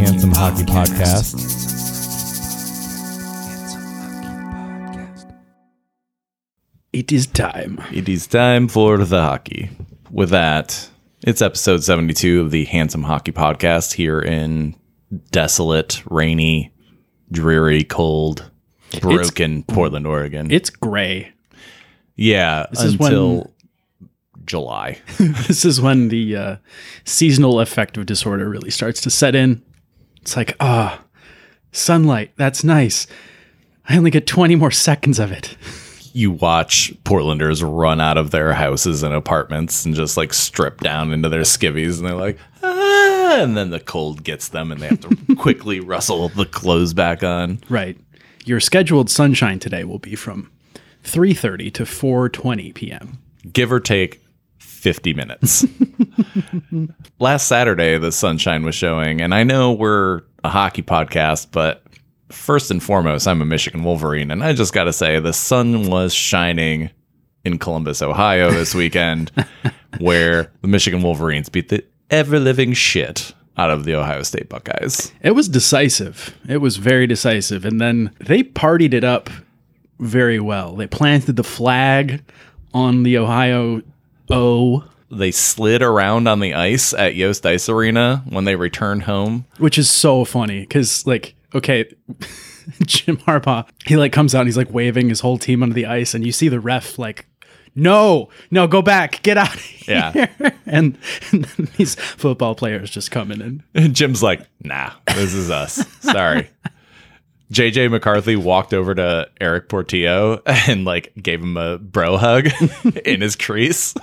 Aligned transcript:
Handsome 0.00 0.32
Hockey 0.32 0.64
Podcast. 0.64 1.34
It 6.92 7.12
is 7.12 7.26
time. 7.26 7.80
It 7.92 8.08
is 8.08 8.26
time 8.26 8.68
for 8.68 8.98
the 8.98 9.20
hockey. 9.20 9.70
With 10.10 10.30
that, 10.30 10.90
it's 11.26 11.42
episode 11.42 11.82
72 11.84 12.40
of 12.40 12.50
the 12.50 12.64
Handsome 12.66 13.02
Hockey 13.02 13.32
Podcast 13.32 13.92
here 13.94 14.20
in 14.20 14.74
desolate, 15.30 16.02
rainy, 16.10 16.72
dreary, 17.30 17.84
cold, 17.84 18.50
broken 19.00 19.62
Portland, 19.64 20.06
Oregon. 20.06 20.50
It's 20.50 20.70
gray. 20.70 21.32
yeah, 22.16 22.66
this 22.70 22.82
is 22.82 22.96
when- 22.98 23.12
until 23.12 23.52
July. 24.44 24.98
This 25.18 25.64
is 25.64 25.80
when 25.80 26.08
the 26.08 26.36
uh, 26.36 26.56
seasonal 27.04 27.60
affective 27.60 28.06
disorder 28.06 28.48
really 28.48 28.70
starts 28.70 29.00
to 29.02 29.10
set 29.10 29.34
in. 29.34 29.62
It's 30.22 30.36
like, 30.36 30.56
ah, 30.60 31.02
sunlight. 31.72 32.32
That's 32.36 32.64
nice. 32.64 33.06
I 33.88 33.96
only 33.96 34.10
get 34.10 34.26
20 34.26 34.54
more 34.56 34.70
seconds 34.70 35.18
of 35.18 35.30
it. 35.32 35.56
you 36.12 36.30
watch 36.30 36.92
Portlanders 37.04 37.62
run 37.62 38.00
out 38.00 38.16
of 38.16 38.30
their 38.30 38.52
houses 38.52 39.02
and 39.02 39.14
apartments 39.14 39.84
and 39.84 39.94
just 39.94 40.16
like 40.16 40.32
strip 40.32 40.80
down 40.80 41.12
into 41.12 41.28
their 41.28 41.42
skivvies 41.42 41.98
and 41.98 42.06
they're 42.08 42.14
like, 42.14 42.38
ah, 42.62 43.42
and 43.42 43.56
then 43.56 43.70
the 43.70 43.80
cold 43.80 44.24
gets 44.24 44.48
them 44.48 44.72
and 44.72 44.80
they 44.80 44.88
have 44.88 45.00
to 45.00 45.34
quickly 45.38 45.80
rustle 45.80 46.28
the 46.30 46.46
clothes 46.46 46.94
back 46.94 47.22
on. 47.22 47.60
Right. 47.68 47.98
Your 48.44 48.60
scheduled 48.60 49.10
sunshine 49.10 49.58
today 49.58 49.84
will 49.84 49.98
be 49.98 50.14
from 50.14 50.50
3:30 51.04 51.72
to 51.74 51.84
4:20 51.84 52.74
p.m. 52.74 53.18
give 53.52 53.72
or 53.72 53.80
take 53.80 54.22
50 54.58 55.12
minutes. 55.12 55.66
Last 57.18 57.48
Saturday, 57.48 57.98
the 57.98 58.10
sunshine 58.10 58.64
was 58.64 58.74
showing, 58.74 59.20
and 59.20 59.34
I 59.34 59.44
know 59.44 59.72
we're 59.72 60.22
a 60.42 60.48
hockey 60.48 60.82
podcast, 60.82 61.48
but 61.52 61.84
first 62.30 62.70
and 62.70 62.82
foremost, 62.82 63.26
I'm 63.28 63.42
a 63.42 63.44
Michigan 63.44 63.84
Wolverine, 63.84 64.30
and 64.30 64.42
I 64.42 64.52
just 64.52 64.72
got 64.72 64.84
to 64.84 64.92
say, 64.92 65.18
the 65.20 65.32
sun 65.32 65.88
was 65.90 66.14
shining 66.14 66.90
in 67.44 67.58
Columbus, 67.58 68.02
Ohio 68.02 68.50
this 68.50 68.74
weekend, 68.74 69.30
where 69.98 70.52
the 70.62 70.68
Michigan 70.68 71.02
Wolverines 71.02 71.48
beat 71.48 71.68
the 71.68 71.84
ever 72.10 72.38
living 72.38 72.72
shit 72.72 73.32
out 73.56 73.70
of 73.70 73.84
the 73.84 73.94
Ohio 73.94 74.22
State 74.22 74.48
Buckeyes. 74.48 75.12
It 75.22 75.32
was 75.32 75.48
decisive. 75.48 76.36
It 76.48 76.58
was 76.58 76.76
very 76.76 77.06
decisive. 77.06 77.64
And 77.64 77.80
then 77.80 78.10
they 78.20 78.42
partied 78.42 78.94
it 78.94 79.04
up 79.04 79.28
very 79.98 80.40
well. 80.40 80.76
They 80.76 80.86
planted 80.86 81.36
the 81.36 81.44
flag 81.44 82.22
on 82.72 83.02
the 83.02 83.18
Ohio 83.18 83.82
O, 84.30 84.84
They 85.10 85.30
slid 85.32 85.82
around 85.82 86.28
on 86.28 86.40
the 86.40 86.54
ice 86.54 86.94
at 86.94 87.16
Yost 87.16 87.44
Ice 87.44 87.68
Arena 87.68 88.22
when 88.28 88.44
they 88.44 88.54
returned 88.54 89.02
home. 89.02 89.44
which 89.58 89.76
is 89.76 89.90
so 89.90 90.24
funny 90.24 90.60
because, 90.60 91.04
like, 91.06 91.34
okay, 91.54 91.92
Jim 92.86 93.16
Harbaugh, 93.18 93.68
he 93.86 93.96
like 93.96 94.12
comes 94.12 94.34
out 94.34 94.40
and 94.40 94.48
he's 94.48 94.56
like 94.56 94.72
waving 94.72 95.08
his 95.08 95.20
whole 95.20 95.38
team 95.38 95.62
under 95.62 95.74
the 95.74 95.86
ice, 95.86 96.14
and 96.14 96.24
you 96.24 96.32
see 96.32 96.48
the 96.48 96.60
ref 96.60 96.98
like, 96.98 97.26
no, 97.74 98.28
no, 98.50 98.66
go 98.66 98.82
back, 98.82 99.22
get 99.22 99.36
out 99.36 99.54
of 99.54 99.60
here. 99.60 100.12
Yeah. 100.14 100.50
and, 100.66 100.98
and 101.32 101.44
then 101.44 101.68
these 101.76 101.94
football 101.94 102.54
players 102.54 102.90
just 102.90 103.10
coming 103.10 103.40
in. 103.40 103.62
And 103.74 103.94
Jim's 103.94 104.22
like, 104.22 104.46
nah, 104.62 104.92
this 105.06 105.34
is 105.34 105.50
us. 105.50 105.86
Sorry. 106.00 106.50
JJ 107.52 107.90
McCarthy 107.90 108.36
walked 108.36 108.72
over 108.72 108.94
to 108.94 109.28
Erik 109.40 109.68
Portillo 109.68 110.40
and 110.46 110.84
like 110.84 111.12
gave 111.20 111.42
him 111.42 111.56
a 111.56 111.78
bro 111.78 112.16
hug 112.16 112.48
in 113.04 113.20
his 113.20 113.34
crease. 113.34 113.94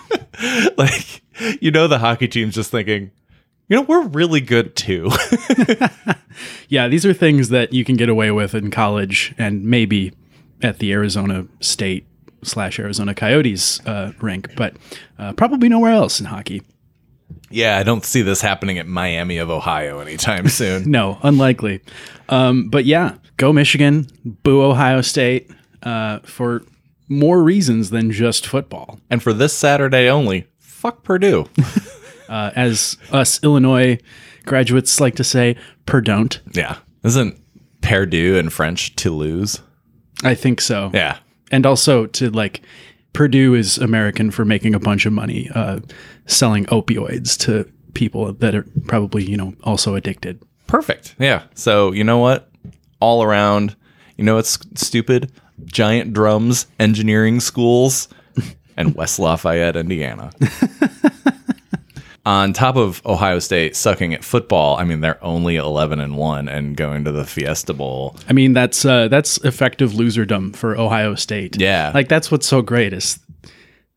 like, 0.78 1.22
you 1.62 1.72
know, 1.72 1.88
the 1.88 2.00
hockey 2.00 2.28
team's 2.28 2.56
just 2.56 2.72
thinking, 2.72 3.12
you 3.70 3.76
know, 3.76 3.82
we're 3.84 4.08
really 4.08 4.42
good 4.42 4.76
too. 4.76 5.10
Yeah, 6.70 6.88
these 6.88 7.06
are 7.06 7.14
things 7.14 7.50
that 7.50 7.74
you 7.74 7.84
can 7.84 7.96
get 7.96 8.10
away 8.10 8.30
with 8.30 8.54
in 8.54 8.70
college 8.70 9.34
and 9.38 9.64
maybe 9.64 10.14
at 10.62 10.78
the 10.80 10.92
Arizona 10.92 11.48
State 11.62 12.06
slash 12.44 12.78
Arizona 12.78 13.16
Coyotes 13.16 13.84
uh, 13.88 14.12
rink, 14.22 14.52
but 14.56 14.76
uh, 15.18 15.34
probably 15.34 15.68
nowhere 15.70 15.94
else 15.94 16.20
in 16.20 16.28
hockey. 16.28 16.62
yeah, 17.50 17.78
I 17.78 17.84
don't 17.84 18.06
see 18.06 18.22
this 18.22 18.42
happening 18.42 18.78
at 18.78 18.86
Miami 18.88 19.38
of 19.40 19.50
Ohio 19.50 20.00
anytime 20.00 20.48
soon. 20.50 20.92
No, 20.92 21.18
unlikely. 21.24 21.82
Um, 22.30 22.70
but 22.70 22.86
yeah, 22.86 23.16
go 23.38 23.52
Michigan, 23.52 24.08
boo 24.44 24.62
Ohio 24.62 25.02
State 25.02 25.50
uh, 25.84 26.20
for 26.20 26.62
more 27.10 27.42
reasons 27.42 27.90
than 27.90 28.12
just 28.12 28.46
football. 28.46 29.00
and 29.10 29.24
for 29.24 29.34
this 29.34 29.54
Saturday 29.54 30.08
only, 30.10 30.46
fuck 30.60 31.04
Purdue. 31.04 31.48
Uh, 32.30 32.52
as 32.56 32.98
us 33.12 33.42
Illinois 33.44 33.98
graduates 34.46 35.00
like 35.00 35.16
to 35.16 35.24
say, 35.24 35.56
per 35.86 36.02
don't. 36.02 36.40
yeah. 36.54 36.78
Isn't 37.04 37.40
Perdue 37.82 38.36
in 38.38 38.50
French 38.50 38.96
to 38.98 39.12
lose? 39.12 39.62
I 40.24 40.36
think 40.36 40.60
so. 40.62 40.92
Yeah. 40.94 41.18
and 41.52 41.66
also 41.66 42.06
to 42.08 42.30
like 42.32 42.62
Purdue 43.14 43.54
is 43.56 43.78
American 43.78 44.32
for 44.32 44.44
making 44.46 44.76
a 44.76 44.80
bunch 44.80 45.06
of 45.06 45.14
money 45.14 45.50
uh, 45.56 45.80
selling 46.26 46.66
opioids 46.66 47.38
to 47.46 47.72
people 47.94 48.34
that 48.34 48.54
are 48.56 48.66
probably 48.86 49.24
you 49.24 49.38
know 49.38 49.54
also 49.64 49.96
addicted. 49.96 50.42
Perfect. 50.68 51.16
Yeah. 51.20 51.44
So 51.56 51.92
you 51.94 52.04
know 52.04 52.18
what? 52.18 52.50
All 53.00 53.24
around, 53.24 53.76
you 54.18 54.24
know 54.24 54.36
what's 54.36 54.58
stupid? 54.76 55.32
Giant 55.66 56.14
drums, 56.14 56.68
engineering 56.80 57.40
schools, 57.40 58.08
and 58.76 58.94
West 58.96 59.18
Lafayette, 59.20 59.76
Indiana. 59.76 60.32
On 62.28 62.52
top 62.52 62.76
of 62.76 63.02
Ohio 63.06 63.40
State 63.40 63.74
sucking 63.74 64.14
at 64.14 64.22
football, 64.22 64.76
I 64.76 64.84
mean 64.84 65.00
they're 65.00 65.24
only 65.24 65.56
eleven 65.56 66.02
and 66.02 66.18
one 66.18 66.50
and 66.50 66.76
going 66.76 67.06
to 67.06 67.12
the 67.14 67.24
Fiesta 67.24 67.74
Bowl. 67.74 68.18
I 68.28 68.34
mean 68.34 68.52
that's 68.52 68.84
uh, 68.84 69.08
that's 69.08 69.38
effective 69.46 69.92
loserdom 69.92 70.54
for 70.54 70.78
Ohio 70.78 71.16
State. 71.16 71.58
Yeah. 71.58 71.94
like 71.94 72.10
that's 72.10 72.30
what's 72.30 72.46
so 72.46 72.62
great 72.62 72.92
is 72.92 73.20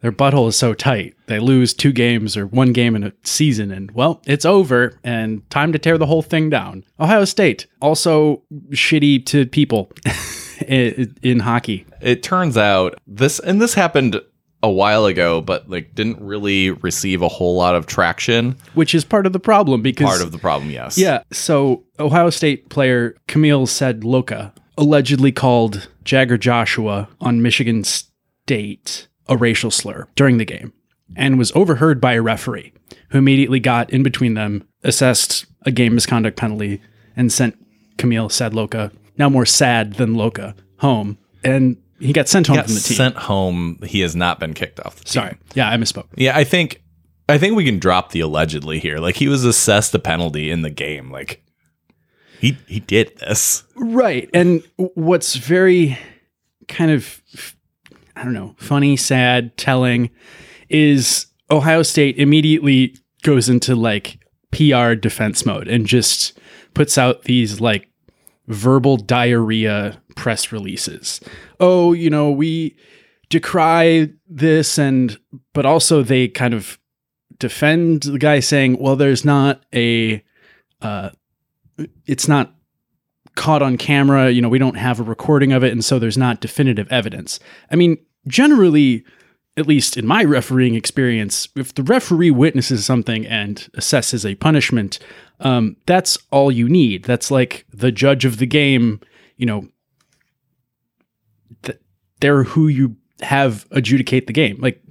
their 0.01 0.13
butthole 0.13 0.49
is 0.49 0.55
so 0.55 0.75
tight. 0.75 1.17
They 1.27 1.41
lose 1.41 1.75
two 1.75 1.91
games 1.91 2.37
or 2.37 2.47
one 2.47 2.73
game 2.73 2.95
in 2.95 3.03
a 3.03 3.13
season, 3.25 3.73
and 3.73 3.91
well, 3.91 4.23
it's 4.27 4.45
over 4.45 4.97
and 5.03 5.43
time 5.51 5.73
to 5.73 5.81
tear 5.81 5.99
the 5.99 6.07
whole 6.07 6.23
thing 6.23 6.51
down. 6.51 6.85
Ohio 7.01 7.25
State 7.25 7.67
also 7.83 8.45
shitty 8.71 9.27
to 9.27 9.45
people 9.47 9.91
in, 10.69 11.17
in 11.23 11.41
hockey. 11.41 11.85
It 12.01 12.23
turns 12.23 12.57
out 12.57 12.97
this 13.09 13.41
and 13.41 13.61
this 13.61 13.75
happened 13.75 14.21
a 14.63 14.71
while 14.71 15.07
ago, 15.07 15.41
but 15.41 15.69
like 15.71 15.95
didn't 15.95 16.21
really 16.21 16.71
receive 16.71 17.23
a 17.23 17.29
whole 17.29 17.57
lot 17.57 17.75
of 17.75 17.87
traction. 17.87 18.57
which 18.75 18.95
is 18.95 19.05
part 19.05 19.27
of 19.27 19.33
the 19.33 19.41
problem 19.41 19.83
because 19.83 20.07
Part 20.07 20.23
of 20.23 20.33
the 20.33 20.39
problem, 20.39 20.71
yes. 20.71 20.99
yeah. 20.99 21.23
So 21.33 21.85
Ohio 21.99 22.31
State 22.31 22.69
player 22.69 23.17
Kamil 23.27 23.67
Sadlocha 23.67 24.53
allegedly 24.77 25.33
called 25.33 25.89
Jagger 26.05 26.39
Joshua 26.39 27.09
on 27.21 27.43
Michigan 27.43 27.85
State 27.85 29.09
a 29.29 29.37
racial 29.37 29.71
slur 29.71 30.09
during 30.17 30.39
the 30.39 30.45
game 30.45 30.73
and 31.17 31.39
was 31.39 31.53
overheard 31.55 32.01
by 32.01 32.15
a 32.15 32.23
referee 32.23 32.73
who 33.11 33.19
immediately 33.19 33.61
got 33.61 33.91
in 33.91 34.03
between 34.03 34.35
them, 34.35 34.67
assessed 34.85 35.47
a 35.67 35.71
game 35.71 35.95
misconduct 35.95 36.37
penalty, 36.37 36.81
and 37.17 37.33
sent 37.33 37.57
Kamil 37.99 38.29
Sadlocha, 38.29 38.93
now 39.19 39.29
more 39.29 39.47
sad 39.47 39.95
than 39.95 40.15
Loca, 40.15 40.55
home. 40.79 41.19
And 41.45 41.77
he 42.01 42.13
got 42.13 42.29
sent 42.29 42.47
home 42.47 42.57
Got 42.57 42.67
from 42.67 42.75
the 42.75 42.81
team. 42.81 42.97
sent 42.97 43.17
home. 43.17 43.79
He 43.85 44.01
has 44.01 44.17
not 44.17 44.41
been 44.41 44.55
kicked 44.55 44.81
off 44.81 44.97
the 44.97 45.05
team. 45.05 45.13
Sorry. 45.23 45.37
Yeah, 45.55 45.71
I 45.71 45.77
misspoke. 45.77 46.07
Yeah, 46.17 46.37
I 46.37 46.45
think 46.45 46.83
I 47.29 47.39
think 47.39 47.57
we 47.57 47.65
can 47.65 47.79
drop 47.79 48.11
the 48.11 48.21
allegedly 48.21 48.81
here. 48.81 48.99
Like 48.99 49.17
he 49.17 49.29
was 49.29 49.45
assessed 49.45 49.95
a 49.95 49.99
penalty 49.99 50.51
in 50.51 50.63
the 50.63 50.71
game. 50.71 51.11
Like 51.11 51.45
he 52.41 52.59
he 52.67 52.81
did 52.81 53.17
this. 53.19 53.65
Right. 53.77 54.29
And 54.35 54.63
what's 54.77 55.37
very 55.37 55.99
kind 56.69 56.91
of, 56.91 57.23
I 58.17 58.25
don't 58.25 58.33
know, 58.33 58.55
funny, 58.59 58.97
sad, 58.97 59.57
telling 59.57 60.11
is 60.69 61.27
Ohio 61.51 61.83
State 61.83 62.17
immediately 62.17 62.97
goes 63.23 63.49
into 63.49 63.75
like 63.77 64.19
PR 64.53 64.95
defense 64.95 65.45
mode 65.45 65.69
and 65.69 65.87
just 65.87 66.39
puts 66.75 66.97
out 66.97 67.25
these 67.25 67.61
like 67.61 67.89
verbal 68.49 68.97
diarrhea 68.97 70.01
press 70.17 70.51
releases. 70.53 71.21
Oh, 71.61 71.93
you 71.93 72.11
know, 72.11 72.31
we 72.31 72.77
decry 73.29 74.09
this 74.29 74.79
and 74.79 75.19
but 75.53 75.65
also 75.65 76.03
they 76.03 76.27
kind 76.27 76.53
of 76.55 76.79
defend 77.39 78.03
the 78.03 78.19
guy 78.19 78.41
saying, 78.41 78.79
well, 78.81 78.97
there's 78.97 79.25
not 79.25 79.65
a 79.75 80.25
uh 80.83 81.11
it's 82.07 82.29
not 82.29 82.55
caught 83.37 83.63
on 83.63 83.79
camera. 83.79 84.31
You 84.31 84.43
know, 84.43 84.49
we 84.49 84.59
don't 84.59 84.77
have 84.77 85.01
a 85.01 85.05
recording 85.05 85.53
of 85.53 85.65
it, 85.65 85.73
and 85.73 85.85
so 85.85 85.99
there's 85.99 86.19
not 86.19 86.41
definitive 86.41 86.91
evidence. 86.91 87.41
I 87.71 87.77
mean, 87.77 87.97
generally, 88.27 89.05
at 89.57 89.67
least 89.67 89.97
in 89.97 90.07
my 90.07 90.25
refereeing 90.25 90.75
experience, 90.75 91.49
if 91.57 91.75
the 91.75 91.83
referee 91.83 92.31
witnesses 92.31 92.85
something 92.85 93.27
and 93.27 93.69
assesses 93.77 94.29
a 94.29 94.35
punishment, 94.35 94.99
um, 95.41 95.77
that's 95.87 96.19
all 96.31 96.53
you 96.53 96.69
need. 96.69 97.05
That's 97.05 97.31
like 97.31 97.67
the 97.73 97.91
judge 97.93 98.25
of 98.25 98.39
the 98.39 98.47
game, 98.47 99.01
you 99.37 99.47
know, 99.47 99.69
they're 102.21 102.45
who 102.45 102.69
you 102.69 102.97
have 103.23 103.67
adjudicate 103.71 104.27
the 104.27 104.33
game. 104.33 104.59
Like, 104.61 104.83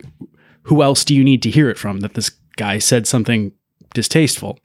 who 0.64 0.84
else 0.84 1.04
do 1.04 1.16
you 1.16 1.24
need 1.24 1.42
to 1.44 1.50
hear 1.50 1.70
it 1.70 1.78
from 1.78 2.02
that 2.02 2.14
this 2.14 2.30
guy 2.58 2.78
said 2.80 3.08
something 3.08 3.52
distasteful 3.94 4.60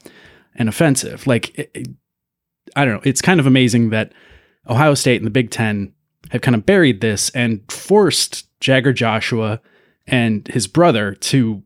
and 0.55 0.69
offensive? 0.69 1.27
Like, 1.27 1.57
it- 1.59 1.71
it- 1.75 1.89
I 2.77 2.85
don't 2.85 2.95
know. 2.95 3.01
It's 3.05 3.23
kind 3.23 3.41
of 3.41 3.47
amazing 3.47 3.91
that 3.91 4.13
Ohio 4.69 4.95
State 4.95 5.17
and 5.17 5.27
the 5.27 5.31
Big 5.31 5.51
Ten 5.51 5.93
have 6.31 6.41
kind 6.41 6.55
of 6.55 6.67
buried 6.67 7.01
this 7.01 7.31
and 7.31 7.61
forced 7.71 8.49
Jagger 8.61 8.93
Joshua 8.93 9.61
and 10.07 10.47
his 10.49 10.67
brother 10.67 11.15
to 11.15 11.63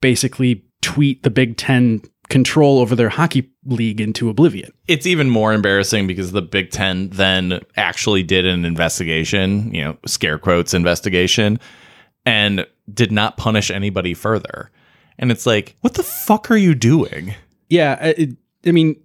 basically 0.00 0.64
tweet 0.82 1.22
the 1.22 1.30
Big 1.30 1.56
Ten 1.56 2.02
control 2.28 2.78
over 2.78 2.96
their 2.96 3.08
hockey 3.08 3.50
league 3.64 4.00
into 4.00 4.28
oblivion. 4.28 4.72
It's 4.88 5.06
even 5.06 5.30
more 5.30 5.52
embarrassing 5.52 6.06
because 6.06 6.32
the 6.32 6.42
Big 6.42 6.70
Ten 6.70 7.10
then 7.10 7.60
actually 7.76 8.22
did 8.22 8.46
an 8.46 8.64
investigation, 8.64 9.72
you 9.74 9.84
know, 9.84 9.96
scare 10.06 10.38
quotes 10.38 10.74
investigation, 10.74 11.58
and 12.24 12.66
did 12.92 13.12
not 13.12 13.36
punish 13.36 13.70
anybody 13.70 14.14
further. 14.14 14.70
And 15.18 15.30
it's 15.30 15.46
like, 15.46 15.76
what 15.80 15.94
the 15.94 16.02
fuck 16.02 16.50
are 16.50 16.56
you 16.56 16.74
doing? 16.74 17.34
Yeah, 17.68 18.02
it, 18.02 18.30
I 18.66 18.72
mean, 18.72 18.96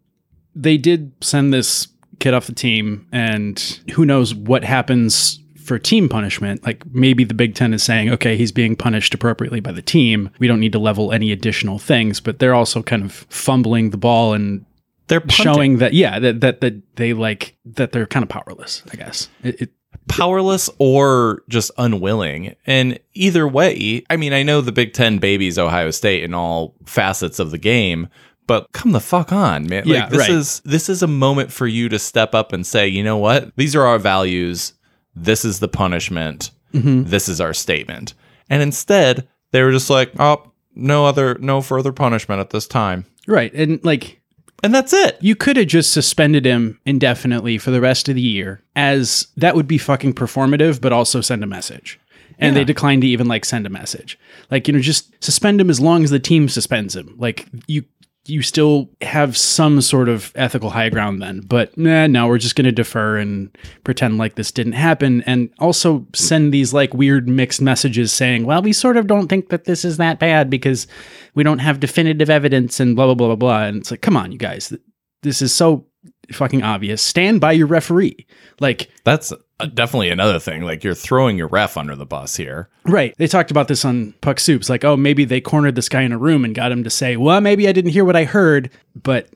they 0.56 0.77
did 0.77 1.12
send 1.21 1.54
this 1.54 1.88
kid 2.19 2.33
off 2.33 2.48
the 2.48 2.54
team, 2.54 3.07
and 3.12 3.60
who 3.94 4.06
knows 4.06 4.33
what 4.33 4.63
happens 4.63 5.38
for 5.69 5.80
team 5.80 6.10
punishment. 6.10 6.66
Like 6.66 6.83
maybe 6.94 7.24
the 7.24 7.33
Big 7.33 7.56
Ten 7.56 7.74
is 7.74 7.81
saying, 7.83 8.10
okay, 8.10 8.36
he's 8.36 8.51
being 8.51 8.75
punished 8.75 9.13
appropriately 9.13 9.62
by 9.62 9.71
the 9.71 9.81
team. 9.81 10.30
We 10.39 10.48
don't 10.48 10.60
need 10.60 10.74
to 10.74 10.80
level 10.80 11.13
any 11.13 11.31
additional 11.31 11.80
things, 11.80 12.19
but 12.19 12.39
they're 12.39 12.54
also 12.54 12.83
kind 12.83 13.04
of 13.04 13.13
fumbling 13.30 13.92
the 13.92 13.98
ball 13.98 14.33
and 14.33 14.66
They're 15.07 15.21
punting. 15.21 15.44
showing 15.44 15.77
that 15.77 15.94
yeah 15.94 16.19
that, 16.19 16.42
that 16.42 16.60
that 16.62 16.95
they 16.98 17.13
like 17.13 17.56
that 17.66 17.94
they're 17.94 18.07
kind 18.07 18.24
of 18.24 18.30
powerless. 18.30 18.83
I 18.92 18.98
guess 18.98 19.30
it, 19.44 19.62
it 19.62 19.71
powerless 20.07 20.69
or 20.80 21.44
just 21.48 21.71
unwilling. 21.77 22.56
And 22.66 23.00
either 23.13 23.48
way, 23.48 24.04
I 24.10 24.18
mean, 24.18 24.33
I 24.33 24.44
know 24.44 24.60
the 24.62 24.71
Big 24.71 24.94
Ten 24.94 25.19
babies 25.19 25.57
Ohio 25.57 25.92
State 25.92 26.24
in 26.24 26.33
all 26.33 26.75
facets 26.86 27.39
of 27.39 27.51
the 27.51 27.57
game, 27.57 28.10
but 28.48 28.71
come 28.71 28.92
the 28.94 29.00
fuck 29.00 29.31
on, 29.31 29.68
man. 29.68 29.83
Yeah, 29.86 30.01
like 30.01 30.10
this 30.10 30.19
right. 30.19 30.30
is 30.31 30.60
this 30.62 30.89
is 30.89 31.04
a 31.04 31.07
moment 31.07 31.51
for 31.51 31.68
you 31.68 31.88
to 31.89 32.00
step 32.00 32.33
up 32.33 32.51
and 32.51 32.66
say, 32.66 32.88
you 32.88 33.04
know 33.04 33.18
what? 33.18 33.56
These 33.56 33.75
are 33.75 33.83
our 33.83 34.00
values. 34.00 34.74
This 35.15 35.44
is 35.45 35.59
the 35.59 35.67
punishment. 35.67 36.51
Mm-hmm. 36.73 37.03
This 37.03 37.27
is 37.29 37.41
our 37.41 37.53
statement. 37.53 38.13
And 38.50 38.61
instead, 38.61 39.27
they 39.51 39.63
were 39.63 39.71
just 39.71 39.89
like, 39.89 40.11
oh, 40.19 40.51
no 40.75 41.06
other, 41.06 41.35
no 41.39 41.61
further 41.61 41.91
punishment 41.91 42.39
at 42.39 42.51
this 42.51 42.67
time. 42.67 43.06
right 43.27 43.53
and 43.53 43.83
like 43.83 44.21
And 44.63 44.73
that's 44.73 44.94
it. 44.94 45.17
You 45.21 45.35
could 45.35 45.57
have 45.57 45.67
just 45.67 45.94
suspended 45.94 46.45
him 46.45 46.79
indefinitely 46.85 47.57
for 47.57 47.71
the 47.71 47.81
rest 47.81 48.09
of 48.09 48.15
the 48.15 48.21
year, 48.21 48.61
as 48.75 49.27
that 49.38 49.56
would 49.56 49.67
be 49.67 49.77
fucking 49.77 50.13
performative, 50.13 50.81
but 50.81 50.94
also 50.94 51.21
send 51.21 51.44
a 51.44 51.47
message. 51.47 52.00
And 52.41 52.56
they 52.56 52.63
declined 52.63 53.01
to 53.01 53.07
even 53.07 53.27
like 53.27 53.44
send 53.44 53.65
a 53.65 53.69
message. 53.69 54.17
Like, 54.50 54.67
you 54.67 54.73
know, 54.73 54.79
just 54.79 55.11
suspend 55.21 55.59
him 55.59 55.69
as 55.69 55.81
long 55.81 56.06
as 56.06 56.09
the 56.09 56.19
team 56.19 56.47
suspends 56.47 56.95
him. 56.95 57.13
Like 57.17 57.45
you 57.67 57.83
you 58.25 58.42
still 58.42 58.89
have 59.01 59.36
some 59.36 59.81
sort 59.81 60.10
of 60.10 60.31
ethical 60.36 60.69
high 60.69 60.89
ground 60.89 61.21
then. 61.21 61.42
But 61.42 61.75
nah, 61.77 62.07
no, 62.07 62.27
we're 62.27 62.38
just 62.38 62.56
gonna 62.56 62.71
defer 62.71 63.18
and 63.18 63.56
pretend 63.83 64.18
like 64.18 64.36
this 64.36 64.51
didn't 64.51 64.74
happen. 64.74 65.24
And 65.24 65.50
also 65.60 66.06
send 66.13 66.54
these 66.54 66.74
like 66.74 66.94
weird 66.94 67.27
mixed 67.27 67.62
messages 67.62 68.12
saying, 68.12 68.45
well, 68.45 68.62
we 68.62 68.74
sort 68.74 68.98
of 68.98 69.07
don't 69.07 69.27
think 69.27 69.50
that 69.50 69.66
this 69.66 69.83
is 69.83 69.98
that 69.98 70.19
bad 70.19 70.50
because 70.50 70.88
we 71.36 71.44
don't 71.44 71.60
have 71.60 71.80
definitive 71.80 72.30
evidence 72.30 72.80
and 72.80 72.95
blah 72.95 73.06
blah 73.06 73.16
blah 73.16 73.27
blah 73.27 73.36
blah. 73.36 73.63
And 73.63 73.77
it's 73.77 73.92
like, 73.92 74.01
come 74.01 74.18
on, 74.18 74.31
you 74.31 74.38
guys. 74.38 74.74
This 75.21 75.42
is 75.42 75.54
so 75.54 75.86
fucking 76.31 76.63
obvious. 76.63 77.01
Stand 77.01 77.42
by 77.42 77.51
your 77.51 77.68
referee. 77.68 78.25
Like, 78.60 78.89
That's 79.04 79.33
uh, 79.59 79.65
definitely 79.65 80.09
another 80.09 80.39
thing. 80.39 80.61
Like 80.63 80.83
you're 80.83 80.94
throwing 80.94 81.38
your 81.38 81.47
ref 81.47 81.77
under 81.77 81.95
the 81.95 82.06
bus 82.06 82.35
here. 82.35 82.69
right. 82.85 83.13
They 83.17 83.27
talked 83.27 83.51
about 83.51 83.67
this 83.67 83.83
on 83.83 84.13
Puck 84.21 84.39
Soups. 84.39 84.69
Like, 84.69 84.83
oh, 84.83 84.95
maybe 84.95 85.25
they 85.25 85.41
cornered 85.41 85.75
this 85.75 85.89
guy 85.89 86.01
in 86.01 86.11
a 86.11 86.17
room 86.17 86.45
and 86.45 86.56
got 86.56 86.71
him 86.71 86.83
to 86.83 86.89
say, 86.89 87.17
well, 87.17 87.41
maybe 87.41 87.67
I 87.67 87.71
didn't 87.71 87.91
hear 87.91 88.06
what 88.06 88.15
I 88.15 88.23
heard. 88.23 88.69
But 88.95 89.29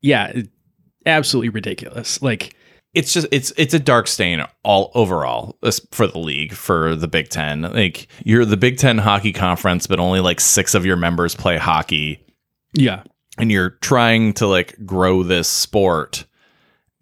yeah, 0.00 0.32
absolutely 1.06 1.48
ridiculous. 1.48 2.20
Like, 2.22 2.54
it's 2.94 3.14
just 3.14 3.26
it's 3.30 3.52
it's 3.56 3.72
a 3.72 3.78
dark 3.78 4.06
stain 4.06 4.44
all 4.64 4.92
overall 4.94 5.56
for 5.92 6.06
the 6.06 6.18
league 6.18 6.52
for 6.52 6.94
the 6.94 7.08
Big 7.08 7.30
Ten. 7.30 7.62
Like 7.62 8.06
you're 8.22 8.44
the 8.44 8.58
Big 8.58 8.76
Ten 8.76 8.98
hockey 8.98 9.32
conference, 9.32 9.86
but 9.86 9.98
only 9.98 10.20
like 10.20 10.40
six 10.40 10.74
of 10.74 10.84
your 10.84 10.96
members 10.96 11.34
play 11.34 11.56
hockey, 11.56 12.22
yeah. 12.74 13.02
and 13.38 13.50
you're 13.50 13.70
trying 13.70 14.34
to 14.34 14.46
like 14.46 14.76
grow 14.84 15.22
this 15.22 15.48
sport 15.48 16.26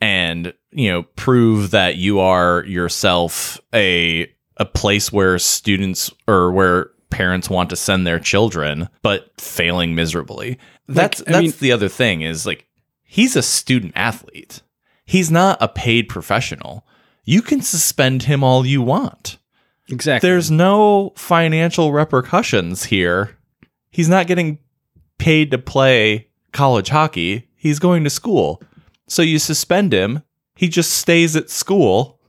and 0.00 0.54
you 0.72 0.90
know 0.90 1.02
prove 1.16 1.70
that 1.72 1.96
you 1.96 2.20
are 2.20 2.64
yourself 2.64 3.60
a 3.74 4.30
a 4.56 4.64
place 4.64 5.10
where 5.12 5.38
students 5.38 6.10
or 6.28 6.52
where 6.52 6.90
parents 7.10 7.50
want 7.50 7.70
to 7.70 7.76
send 7.76 8.06
their 8.06 8.20
children, 8.20 8.88
but 9.02 9.32
failing 9.40 9.94
miserably. 9.94 10.58
That's 10.86 11.20
I 11.22 11.32
that's 11.32 11.42
mean- 11.42 11.52
the 11.60 11.72
other 11.72 11.88
thing 11.88 12.22
is 12.22 12.46
like 12.46 12.66
he's 13.02 13.36
a 13.36 13.42
student 13.42 13.92
athlete. 13.96 14.62
He's 15.04 15.30
not 15.30 15.58
a 15.60 15.66
paid 15.68 16.08
professional. 16.08 16.86
You 17.24 17.42
can 17.42 17.62
suspend 17.62 18.24
him 18.24 18.44
all 18.44 18.64
you 18.64 18.80
want. 18.82 19.38
Exactly. 19.88 20.28
There's 20.28 20.50
no 20.52 21.12
financial 21.16 21.92
repercussions 21.92 22.84
here. 22.84 23.36
He's 23.90 24.08
not 24.08 24.28
getting 24.28 24.58
paid 25.18 25.50
to 25.50 25.58
play 25.58 26.28
college 26.52 26.90
hockey. 26.90 27.48
He's 27.56 27.80
going 27.80 28.04
to 28.04 28.10
school. 28.10 28.62
So 29.08 29.22
you 29.22 29.40
suspend 29.40 29.92
him. 29.92 30.22
He 30.60 30.68
just 30.68 30.90
stays 30.90 31.36
at 31.36 31.48
school 31.48 32.20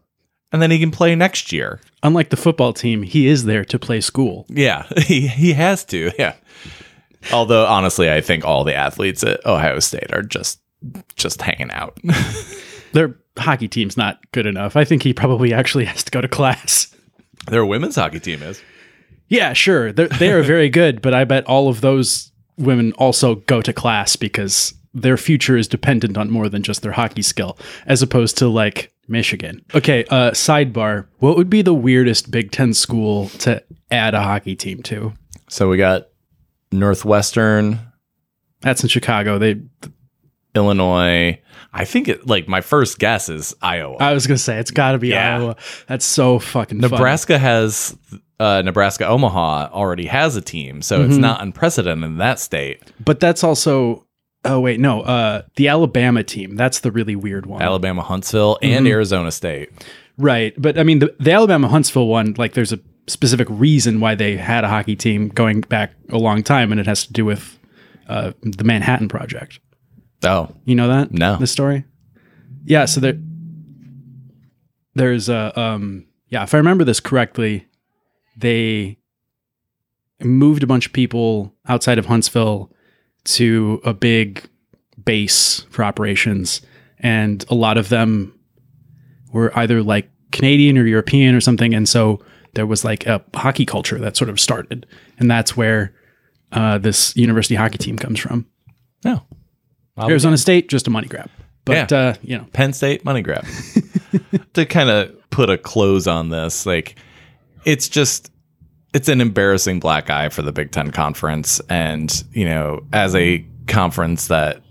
and 0.53 0.61
then 0.61 0.71
he 0.71 0.79
can 0.79 0.89
play 0.89 1.15
next 1.15 1.51
year. 1.51 1.81
Unlike 2.01 2.29
the 2.29 2.37
football 2.37 2.71
team, 2.71 3.03
he 3.03 3.27
is 3.27 3.43
there 3.43 3.65
to 3.65 3.77
play 3.77 3.99
school. 3.99 4.45
Yeah, 4.47 4.87
he, 4.99 5.27
he 5.27 5.51
has 5.51 5.83
to. 5.87 6.13
Yeah. 6.17 6.35
Although 7.33 7.65
honestly, 7.65 8.09
I 8.09 8.21
think 8.21 8.45
all 8.45 8.63
the 8.63 8.73
athletes 8.73 9.21
at 9.25 9.45
Ohio 9.45 9.79
State 9.79 10.13
are 10.13 10.21
just 10.21 10.61
just 11.17 11.41
hanging 11.41 11.71
out. 11.71 11.99
Their 12.93 13.17
hockey 13.37 13.67
team's 13.67 13.97
not 13.97 14.19
good 14.31 14.45
enough. 14.45 14.77
I 14.77 14.85
think 14.85 15.03
he 15.03 15.13
probably 15.13 15.53
actually 15.53 15.83
has 15.83 16.01
to 16.05 16.11
go 16.11 16.21
to 16.21 16.29
class. 16.29 16.87
Their 17.47 17.65
women's 17.65 17.97
hockey 17.97 18.21
team 18.21 18.41
is. 18.43 18.61
Yeah, 19.27 19.51
sure. 19.51 19.91
They're, 19.91 20.07
they 20.07 20.31
are 20.31 20.41
very 20.41 20.69
good, 20.69 21.01
but 21.01 21.13
I 21.13 21.25
bet 21.25 21.45
all 21.47 21.67
of 21.67 21.81
those 21.81 22.31
women 22.57 22.93
also 22.93 23.35
go 23.35 23.61
to 23.61 23.73
class 23.73 24.15
because 24.15 24.73
their 24.93 25.17
future 25.17 25.55
is 25.57 25.67
dependent 25.67 26.17
on 26.17 26.29
more 26.29 26.49
than 26.49 26.63
just 26.63 26.81
their 26.81 26.91
hockey 26.91 27.21
skill, 27.21 27.57
as 27.85 28.01
opposed 28.01 28.37
to 28.39 28.47
like 28.47 28.93
Michigan. 29.07 29.63
Okay, 29.73 30.03
uh, 30.09 30.31
sidebar. 30.31 31.07
What 31.19 31.37
would 31.37 31.49
be 31.49 31.61
the 31.61 31.73
weirdest 31.73 32.29
Big 32.31 32.51
Ten 32.51 32.73
school 32.73 33.29
to 33.39 33.63
add 33.89 34.13
a 34.13 34.21
hockey 34.21 34.55
team 34.55 34.81
to? 34.83 35.13
So 35.49 35.69
we 35.69 35.77
got 35.77 36.07
Northwestern, 36.71 37.79
That's 38.61 38.83
in 38.83 38.89
Chicago. 38.89 39.37
They. 39.37 39.61
Illinois. 40.53 41.39
I 41.73 41.85
think 41.85 42.09
it 42.09 42.27
like 42.27 42.49
my 42.49 42.59
first 42.59 42.99
guess 42.99 43.29
is 43.29 43.55
Iowa. 43.61 43.95
I 44.01 44.13
was 44.13 44.27
gonna 44.27 44.37
say 44.37 44.57
it's 44.59 44.71
got 44.71 44.91
to 44.91 44.97
be 44.97 45.07
Yeah. 45.09 45.37
Iowa. 45.37 45.55
That's 45.87 46.03
so 46.05 46.39
fucking 46.39 46.81
funny. 46.81 46.91
Nebraska 46.91 47.37
has 47.39 47.97
uh, 48.37 48.61
Nebraska 48.65 49.07
Omaha 49.07 49.69
already 49.71 50.07
has 50.07 50.35
a 50.35 50.41
team, 50.41 50.81
so 50.81 51.03
it's 51.05 51.15
Mhm. 51.15 51.19
not 51.19 51.41
unprecedented 51.41 52.03
in 52.03 52.17
that 52.17 52.39
state. 52.39 52.81
but 53.03 53.19
that's 53.21 53.43
also. 53.45 54.05
Oh 54.43 54.59
wait, 54.59 54.79
no. 54.79 55.01
Uh, 55.01 55.43
the 55.55 55.67
Alabama 55.67 56.23
team. 56.23 56.55
That's 56.55 56.79
the 56.79 56.91
really 56.91 57.15
weird 57.15 57.45
one. 57.45 57.61
Alabama 57.61 58.01
Huntsville 58.01 58.57
and 58.61 58.85
Mhm. 58.85 58.89
Arizona 58.89 59.31
State. 59.31 59.69
Right. 60.17 60.53
But 60.57 60.77
I 60.79 60.83
mean, 60.83 60.99
the, 60.99 61.13
the 61.19 61.31
Alabama 61.31 61.67
Huntsville 61.67 62.07
one, 62.07 62.33
like, 62.37 62.53
there's 62.53 62.73
a 62.73 62.79
specific 63.07 63.47
reason 63.49 63.99
why 63.99 64.15
they 64.15 64.37
had 64.37 64.63
a 64.63 64.67
hockey 64.67 64.95
team 64.95 65.29
going 65.29 65.61
back 65.61 65.93
a 66.09 66.17
long 66.17 66.41
time, 66.43 66.71
and 66.71 66.79
it 66.79 66.87
has 66.87 67.05
to 67.05 67.13
do 67.13 67.23
with 67.25 67.59
uh, 68.07 68.31
the 68.41 68.63
Manhattan 68.63 69.07
Project. 69.07 69.59
Oh, 70.23 70.49
You 70.65 70.75
know 70.75 70.87
that? 70.87 71.11
No. 71.11 71.37
The 71.37 71.47
story? 71.47 71.85
Yeah. 72.65 72.85
So 72.85 72.99
there, 72.99 73.17
there's 74.95 75.29
a, 75.29 75.57
um, 75.59 76.05
yeah, 76.29 76.43
if 76.43 76.53
I 76.53 76.57
remember 76.57 76.83
this 76.83 76.99
correctly, 76.99 77.67
they 78.37 78.97
moved 80.19 80.63
a 80.63 80.67
bunch 80.67 80.85
of 80.85 80.93
people 80.93 81.53
outside 81.67 81.97
of 81.97 82.05
Huntsville 82.07 82.71
to 83.25 83.81
a 83.83 83.93
big 83.93 84.43
base 85.03 85.61
for 85.69 85.83
operations, 85.83 86.61
and 86.99 87.43
a 87.49 87.55
lot 87.55 87.77
of 87.77 87.89
them 87.89 88.37
were 89.33 89.57
either 89.57 89.81
like 89.83 90.09
Canadian 90.31 90.77
or 90.77 90.85
European 90.85 91.35
or 91.35 91.41
something, 91.41 91.73
and 91.73 91.87
so 91.87 92.19
there 92.53 92.65
was 92.65 92.83
like 92.83 93.05
a 93.05 93.23
hockey 93.33 93.65
culture 93.65 93.97
that 93.99 94.17
sort 94.17 94.29
of 94.29 94.39
started, 94.39 94.85
and 95.19 95.29
that's 95.31 95.55
where 95.55 95.93
uh, 96.51 96.77
this 96.77 97.15
university 97.15 97.55
hockey 97.55 97.77
team 97.77 97.97
comes 97.97 98.19
from. 98.19 98.45
no. 99.05 99.21
Arizona 99.99 100.37
State, 100.37 100.67
just 100.67 100.87
a 100.87 100.89
money 100.89 101.07
grab, 101.07 101.29
but 101.63 101.91
Yeah. 101.91 101.97
uh, 101.97 102.13
you 102.23 102.35
know, 102.37 102.45
Penn 102.53 102.73
State 102.73 103.05
money 103.05 103.21
grab. 103.21 103.45
to 104.53 104.65
kind 104.65 104.89
of 104.89 105.29
put 105.29 105.49
a 105.49 105.57
close 105.59 106.07
on 106.07 106.29
this, 106.29 106.65
like 106.65 106.95
it's 107.65 107.87
just 107.87 108.31
it's 108.93 109.07
an 109.07 109.21
embarrassing 109.21 109.79
black 109.79 110.09
eye 110.09 110.29
for 110.29 110.41
the 110.41 110.51
Big 110.51 110.71
Ten 110.71 110.91
Conference. 110.91 111.61
And, 111.69 112.23
you 112.33 112.45
know, 112.45 112.83
as 112.91 113.15
a 113.15 113.45
conference 113.67 114.27
that 114.27 114.61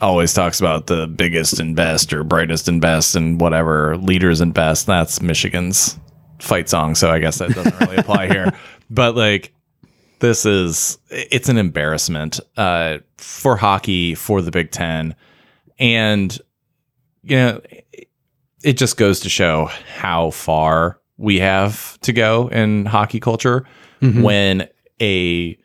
always 0.00 0.32
talks 0.32 0.58
about 0.58 0.86
the 0.86 1.06
biggest 1.06 1.60
and 1.60 1.76
best 1.76 2.12
or 2.12 2.24
brightest 2.24 2.68
and 2.68 2.80
best 2.80 3.14
and 3.14 3.40
whatever 3.40 3.96
leaders 3.96 4.40
and 4.40 4.52
best, 4.52 4.86
that's 4.86 5.22
Michigan's 5.22 5.98
fight 6.40 6.68
song. 6.68 6.94
So 6.94 7.10
I 7.10 7.18
guess 7.18 7.38
that 7.38 7.50
doesn't 7.50 7.78
really 7.80 7.96
apply 7.96 8.28
here. 8.28 8.52
But 8.92 9.14
like, 9.14 9.54
this 10.18 10.44
is, 10.44 10.98
it's 11.10 11.48
an 11.48 11.58
embarrassment 11.58 12.40
uh, 12.56 12.98
for 13.18 13.56
hockey, 13.56 14.16
for 14.16 14.42
the 14.42 14.50
Big 14.50 14.72
Ten. 14.72 15.14
And, 15.78 16.36
you 17.22 17.36
know, 17.36 17.60
it 18.64 18.72
just 18.76 18.96
goes 18.96 19.20
to 19.20 19.28
show 19.28 19.66
how 19.96 20.30
far 20.30 20.99
we 21.20 21.38
have 21.38 22.00
to 22.00 22.12
go 22.14 22.48
in 22.48 22.86
hockey 22.86 23.20
culture 23.20 23.64
when 24.00 24.66
a 25.02 25.58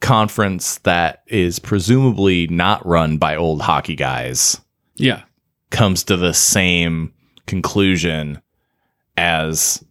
conference 0.00 0.78
that 0.78 1.22
is 1.28 1.58
presumably 1.60 2.46
not 2.48 2.84
run 2.84 3.16
by 3.16 3.36
old 3.36 3.62
hockey 3.62 3.94
guys 3.94 4.60
Yeah. 4.96 5.22
comes 5.70 6.02
to 6.04 6.16
the 6.16 6.34
same 6.34 7.12
conclusion 7.46 8.40
as 9.16 9.84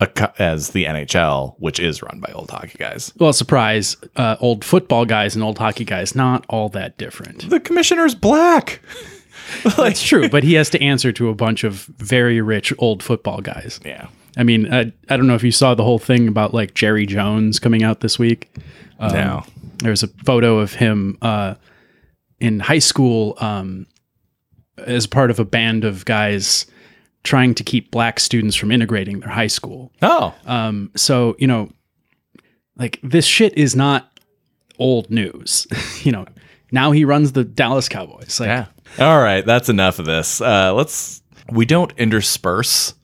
a, 0.00 0.32
as 0.42 0.70
the 0.70 0.84
NHL, 0.86 1.54
which 1.58 1.78
is 1.78 2.02
run 2.02 2.20
by 2.20 2.32
old 2.32 2.50
hockey 2.50 2.78
guys. 2.78 3.12
Well, 3.18 3.32
surprise, 3.32 3.96
uh, 4.16 4.36
old 4.40 4.64
football 4.64 5.04
guys 5.04 5.34
and 5.34 5.44
old 5.44 5.58
hockey 5.58 5.84
guys, 5.84 6.14
not 6.14 6.44
all 6.48 6.68
that 6.70 6.96
different. 6.98 7.48
The 7.50 7.60
commissioner's 7.60 8.14
black. 8.14 8.80
That's 9.76 10.02
true, 10.02 10.28
but 10.28 10.44
he 10.44 10.54
has 10.54 10.70
to 10.70 10.82
answer 10.82 11.12
to 11.12 11.28
a 11.28 11.34
bunch 11.34 11.64
of 11.64 11.84
very 11.98 12.40
rich 12.40 12.72
old 12.78 13.02
football 13.02 13.40
guys. 13.40 13.80
Yeah. 13.84 14.08
I 14.36 14.44
mean, 14.44 14.72
I, 14.72 14.92
I 15.08 15.16
don't 15.16 15.26
know 15.26 15.34
if 15.34 15.42
you 15.42 15.52
saw 15.52 15.74
the 15.74 15.84
whole 15.84 15.98
thing 15.98 16.26
about 16.28 16.54
like 16.54 16.74
Jerry 16.74 17.06
Jones 17.06 17.58
coming 17.58 17.82
out 17.82 18.00
this 18.00 18.18
week. 18.18 18.50
no. 19.00 19.44
There's 19.78 20.02
a 20.04 20.08
photo 20.24 20.58
of 20.58 20.74
him 20.74 21.18
uh, 21.22 21.54
in 22.38 22.60
high 22.60 22.78
school 22.78 23.36
um, 23.40 23.86
as 24.78 25.06
part 25.06 25.30
of 25.30 25.40
a 25.40 25.44
band 25.44 25.84
of 25.84 26.04
guys 26.04 26.66
trying 27.24 27.54
to 27.54 27.64
keep 27.64 27.90
black 27.90 28.20
students 28.20 28.56
from 28.56 28.70
integrating 28.70 29.20
their 29.20 29.28
high 29.28 29.48
school. 29.48 29.92
Oh. 30.02 30.34
Um, 30.46 30.90
so 30.96 31.36
you 31.38 31.46
know, 31.46 31.70
like 32.76 33.00
this 33.02 33.26
shit 33.26 33.56
is 33.58 33.74
not 33.76 34.12
old 34.78 35.10
news. 35.10 35.66
you 36.02 36.12
know, 36.12 36.26
now 36.70 36.90
he 36.92 37.04
runs 37.04 37.32
the 37.32 37.44
Dallas 37.44 37.88
Cowboys. 37.88 38.40
Like, 38.40 38.48
Yeah. 38.48 38.66
All 38.98 39.18
right, 39.18 39.44
that's 39.44 39.68
enough 39.68 39.98
of 39.98 40.06
this. 40.06 40.40
Uh, 40.40 40.74
let's. 40.74 41.22
We 41.50 41.66
don't 41.66 41.92
intersperse 41.98 42.94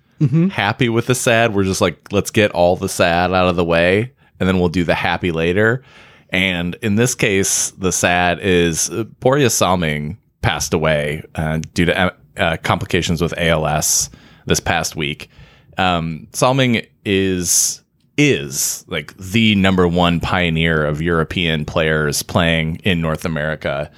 happy 0.51 0.89
with 0.89 1.07
the 1.07 1.15
sad. 1.15 1.55
We're 1.55 1.65
just 1.65 1.81
like, 1.81 2.13
let's 2.13 2.31
get 2.31 2.51
all 2.53 2.77
the 2.77 2.89
sad 2.89 3.33
out 3.33 3.49
of 3.49 3.57
the 3.57 3.65
way, 3.65 4.13
and 4.39 4.49
then 4.49 4.59
we'll 4.59 4.69
do 4.69 4.85
the 4.85 4.95
happy 4.95 5.33
later. 5.33 5.83
And 6.31 6.77
in 6.83 6.97
this 6.97 7.15
case, 7.15 7.71
the 7.73 7.93
sad 7.93 8.41
is 8.41 8.91
uh, 8.91 9.05
Borje 9.21 9.51
Salming 9.51 10.19
passed 10.43 10.75
away 10.75 11.23
uh, 11.35 11.61
due 11.75 11.87
to 11.87 11.99
uh, 11.99 12.11
uh, 12.37 12.57
complications 12.59 13.23
with 13.23 13.37
ALS 13.39 14.11
this 14.47 14.61
past 14.61 14.95
week. 14.97 15.31
Um, 15.79 16.29
Salming 16.33 16.87
is 17.05 17.83
is 18.17 18.85
like 18.89 19.17
the 19.17 19.55
number 19.55 19.87
one 19.87 20.19
pioneer 20.19 20.85
of 20.85 21.01
European 21.01 21.65
players 21.65 22.23
playing 22.23 22.77
in 22.85 23.01
North 23.01 23.25
America 23.25 23.91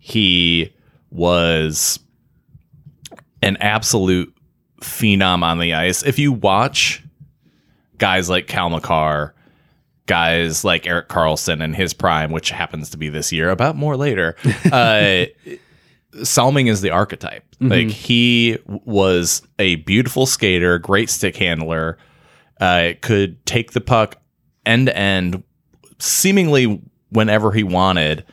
he 0.00 0.72
was 1.10 1.98
an 3.42 3.56
absolute 3.58 4.34
phenom 4.80 5.42
on 5.42 5.58
the 5.58 5.74
ice. 5.74 6.02
If 6.02 6.18
you 6.18 6.32
watch 6.32 7.02
guys 7.98 8.28
like 8.28 8.46
Cale 8.46 8.70
Makar, 8.70 9.34
guys 10.06 10.64
like 10.64 10.86
Erik 10.86 11.08
Karlsson 11.08 11.62
in 11.62 11.74
his 11.74 11.92
prime, 11.94 12.32
which 12.32 12.50
happens 12.50 12.90
to 12.90 12.96
be 12.96 13.08
this 13.08 13.32
year, 13.32 13.50
about 13.50 13.76
more 13.76 13.96
later, 13.96 14.36
uh, 14.72 15.26
Salming 16.22 16.66
is 16.66 16.80
the 16.80 16.90
archetype. 16.90 17.44
Like 17.60 17.88
he 17.88 18.58
was 18.66 19.42
a 19.58 19.76
beautiful 19.76 20.26
skater, 20.26 20.78
great 20.78 21.10
stick 21.10 21.36
handler, 21.36 21.98
uh, 22.60 22.92
could 23.00 23.44
take 23.46 23.72
the 23.72 23.80
puck 23.80 24.16
end 24.66 24.86
to 24.86 24.96
end, 24.96 25.44
seemingly 25.98 26.82
whenever 27.10 27.52
he 27.52 27.62
wanted. 27.62 28.24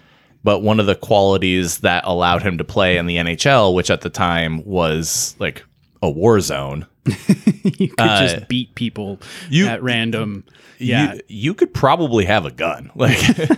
But 0.47 0.61
one 0.61 0.79
of 0.79 0.85
the 0.85 0.95
qualities 0.95 1.79
that 1.79 2.05
allowed 2.05 2.41
him 2.41 2.57
to 2.59 2.63
play 2.63 2.95
in 2.95 3.05
the 3.05 3.17
NHL, 3.17 3.75
which 3.75 3.91
at 3.91 3.99
the 3.99 4.09
time 4.09 4.63
was 4.63 5.35
like 5.39 5.61
a 6.01 6.09
war 6.09 6.39
zone, 6.39 6.87
you 7.05 7.89
could 7.89 7.97
just 7.97 8.47
beat 8.47 8.73
people 8.73 9.19
you- 9.49 9.67
at 9.67 9.83
random. 9.83 10.45
Yeah, 10.77 11.15
you, 11.15 11.21
you 11.27 11.53
could 11.53 11.73
probably 11.73 12.23
have 12.23 12.45
a 12.45 12.51
gun. 12.51 12.91
Like, 12.95 13.49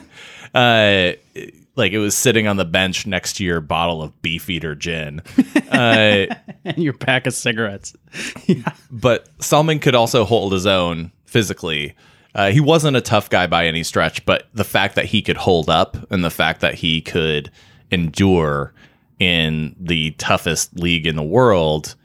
uh, 0.56 1.12
like 1.76 1.92
it 1.92 2.00
was 2.00 2.18
sitting 2.18 2.48
on 2.48 2.58
the 2.58 2.66
bench 2.66 3.06
next 3.06 3.34
to 3.34 3.44
your 3.44 3.62
bottle 3.62 4.02
of 4.02 4.20
Beefeater 4.24 4.74
gin. 4.74 5.22
Uh, 5.72 6.26
and 6.66 6.78
your 6.80 6.94
pack 6.94 7.28
of 7.28 7.34
cigarettes. 7.36 7.94
but 8.90 9.30
Salming 9.40 9.80
could 9.80 9.94
also 9.94 10.26
hold 10.26 10.52
his 10.54 10.66
own 10.66 11.12
physically. 11.26 11.96
Uh, 12.36 12.52
he 12.52 12.60
wasn't 12.60 12.96
a 12.96 13.02
tough 13.02 13.30
guy 13.30 13.48
by 13.48 13.66
any 13.66 13.84
stretch, 13.84 14.24
but 14.26 14.48
the 14.54 14.64
fact 14.64 14.96
that 14.96 15.06
he 15.06 15.22
could 15.22 15.38
hold 15.38 15.70
up 15.70 15.98
and 16.12 16.24
the 16.24 16.30
fact 16.30 16.62
that 16.62 16.76
he 16.76 17.02
could 17.02 17.52
endure 17.92 18.74
in 19.18 19.76
the 19.80 20.12
toughest 20.12 20.78
league 20.80 21.08
in 21.08 21.16
the 21.16 21.24
world 21.24 21.96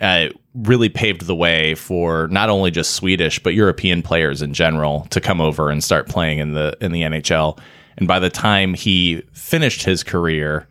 uh, 0.00 0.28
really 0.54 0.88
paved 0.88 1.26
the 1.26 1.34
way 1.34 1.74
for 1.74 2.28
not 2.28 2.48
only 2.48 2.70
just 2.70 2.94
Swedish 2.94 3.38
but 3.38 3.54
European 3.54 4.02
players 4.02 4.42
in 4.42 4.52
general 4.52 5.06
to 5.10 5.20
come 5.20 5.40
over 5.40 5.70
and 5.70 5.82
start 5.82 6.08
playing 6.08 6.38
in 6.38 6.52
the 6.52 6.76
in 6.80 6.92
the 6.92 7.02
NHL. 7.02 7.58
And 7.96 8.06
by 8.06 8.18
the 8.18 8.30
time 8.30 8.74
he 8.74 9.22
finished 9.32 9.82
his 9.82 10.02
career, 10.02 10.68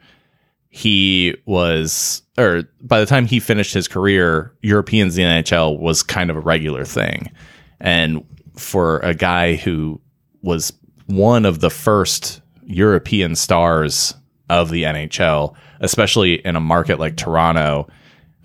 he 0.70 1.36
was 1.46 2.22
or 2.38 2.64
by 2.82 3.00
the 3.00 3.06
time 3.06 3.26
he 3.26 3.40
finished 3.40 3.74
his 3.74 3.88
career, 3.88 4.54
Europeans 4.62 5.18
in 5.18 5.24
the 5.24 5.44
NHL 5.44 5.80
was 5.80 6.04
kind 6.04 6.30
of 6.30 6.36
a 6.36 6.42
regular 6.42 6.86
thing. 6.86 7.32
And 7.80 8.26
for 8.56 9.00
a 9.00 9.14
guy 9.14 9.56
who 9.56 10.00
was 10.42 10.74
one 11.08 11.46
of 11.46 11.60
the 11.60 11.70
first 11.70 12.42
European 12.66 13.36
stars 13.36 14.16
of 14.50 14.70
the 14.70 14.84
NHL, 14.84 15.56
especially 15.80 16.36
in 16.46 16.56
a 16.56 16.60
market 16.60 17.00
like 17.00 17.18
Toronto, 17.18 17.88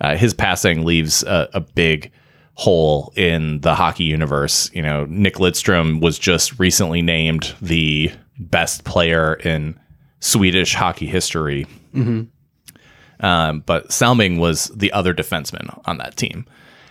uh, 0.01 0.15
his 0.15 0.33
passing 0.33 0.85
leaves 0.85 1.23
a, 1.23 1.49
a 1.53 1.59
big 1.59 2.11
hole 2.55 3.13
in 3.15 3.61
the 3.61 3.75
hockey 3.75 4.03
universe. 4.03 4.69
You 4.73 4.81
know, 4.81 5.05
Nick 5.05 5.35
Lidstrom 5.35 6.01
was 6.01 6.19
just 6.19 6.59
recently 6.59 7.01
named 7.01 7.55
the 7.61 8.11
best 8.37 8.83
player 8.83 9.35
in 9.35 9.79
Swedish 10.19 10.73
hockey 10.73 11.05
history. 11.05 11.67
Um, 13.21 13.61
but 13.65 13.91
Salming 13.91 14.39
was 14.39 14.65
the 14.75 14.91
other 14.93 15.13
defenseman 15.13 15.81
on 15.85 15.97
that 15.97 16.15
team 16.15 16.45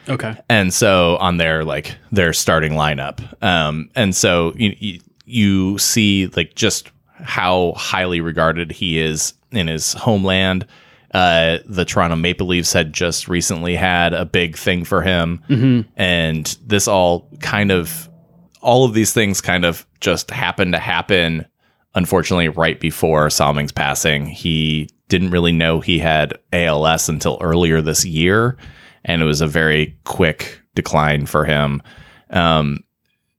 Okay. 0.08 0.34
and 0.48 0.72
so 0.72 1.16
on 1.18 1.36
their 1.36 1.64
like 1.64 1.96
their 2.12 2.32
starting 2.32 2.72
lineup. 2.72 3.20
Um 3.42 3.90
and 3.94 4.14
so 4.16 4.52
you, 4.56 4.74
you 4.78 5.00
you 5.24 5.78
see 5.78 6.28
like 6.28 6.54
just 6.54 6.90
how 7.12 7.72
highly 7.76 8.20
regarded 8.20 8.72
he 8.72 8.98
is 8.98 9.34
in 9.50 9.66
his 9.66 9.92
homeland. 9.92 10.66
Uh 11.12 11.58
the 11.66 11.84
Toronto 11.84 12.16
Maple 12.16 12.46
Leafs 12.46 12.72
had 12.72 12.92
just 12.92 13.28
recently 13.28 13.74
had 13.74 14.12
a 14.14 14.24
big 14.24 14.56
thing 14.56 14.84
for 14.84 15.02
him. 15.02 15.42
And 15.96 16.56
this 16.66 16.88
all 16.88 17.28
kind 17.40 17.70
of 17.70 18.08
all 18.60 18.84
of 18.84 18.94
these 18.94 19.12
things 19.12 19.40
kind 19.40 19.64
of 19.64 19.86
just 20.00 20.30
happened 20.30 20.72
to 20.72 20.78
happen 20.78 21.46
unfortunately 21.94 22.48
right 22.48 22.78
before 22.80 23.30
Salming's 23.30 23.72
passing. 23.72 24.26
He 24.26 24.88
didn't 25.08 25.30
really 25.30 25.52
know 25.52 25.80
he 25.80 25.98
had 25.98 26.38
ALS 26.52 27.08
until 27.08 27.38
earlier 27.40 27.80
this 27.80 28.04
year 28.04 28.56
and 29.08 29.22
it 29.22 29.24
was 29.24 29.40
a 29.40 29.48
very 29.48 29.98
quick 30.04 30.60
decline 30.74 31.26
for 31.26 31.44
him. 31.44 31.82
Um, 32.30 32.84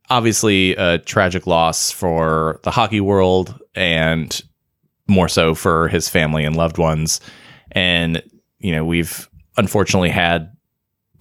obviously, 0.09 0.75
a 0.75 0.97
tragic 0.97 1.47
loss 1.47 1.91
for 1.91 2.59
the 2.63 2.71
hockey 2.71 2.99
world 2.99 3.57
and 3.75 4.41
more 5.07 5.29
so 5.29 5.53
for 5.55 5.87
his 5.87 6.09
family 6.09 6.43
and 6.43 6.55
loved 6.55 6.79
ones. 6.79 7.21
And, 7.71 8.21
you 8.57 8.71
know, 8.71 8.83
we've 8.83 9.29
unfortunately 9.57 10.09
had 10.09 10.51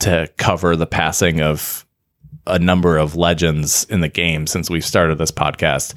to 0.01 0.29
cover 0.39 0.77
the 0.77 0.87
passing 0.87 1.43
of 1.43 1.85
a 2.47 2.59
number 2.59 2.97
of 2.97 3.17
legends 3.17 3.85
in 3.85 4.01
the 4.01 4.09
game 4.09 4.47
since 4.47 4.71
we've 4.71 4.85
started 4.85 5.19
this 5.19 5.31
podcast. 5.31 5.95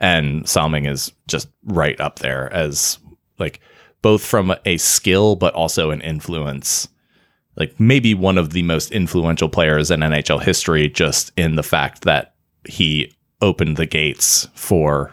And 0.00 0.44
Salming 0.44 0.86
is 0.86 1.12
just 1.26 1.48
right 1.64 2.00
up 2.00 2.20
there 2.20 2.52
as 2.52 2.98
like 3.40 3.60
both 4.02 4.24
from 4.24 4.54
a 4.64 4.76
skill 4.76 5.34
but 5.34 5.54
also 5.54 5.90
an 5.90 6.00
influence 6.00 6.86
like 7.58 7.78
maybe 7.78 8.14
one 8.14 8.38
of 8.38 8.50
the 8.50 8.62
most 8.62 8.92
influential 8.92 9.48
players 9.48 9.90
in 9.90 10.00
NHL 10.00 10.42
history, 10.42 10.88
just 10.88 11.32
in 11.36 11.56
the 11.56 11.62
fact 11.62 12.02
that 12.02 12.34
he 12.64 13.12
opened 13.42 13.76
the 13.76 13.86
gates 13.86 14.48
for 14.54 15.12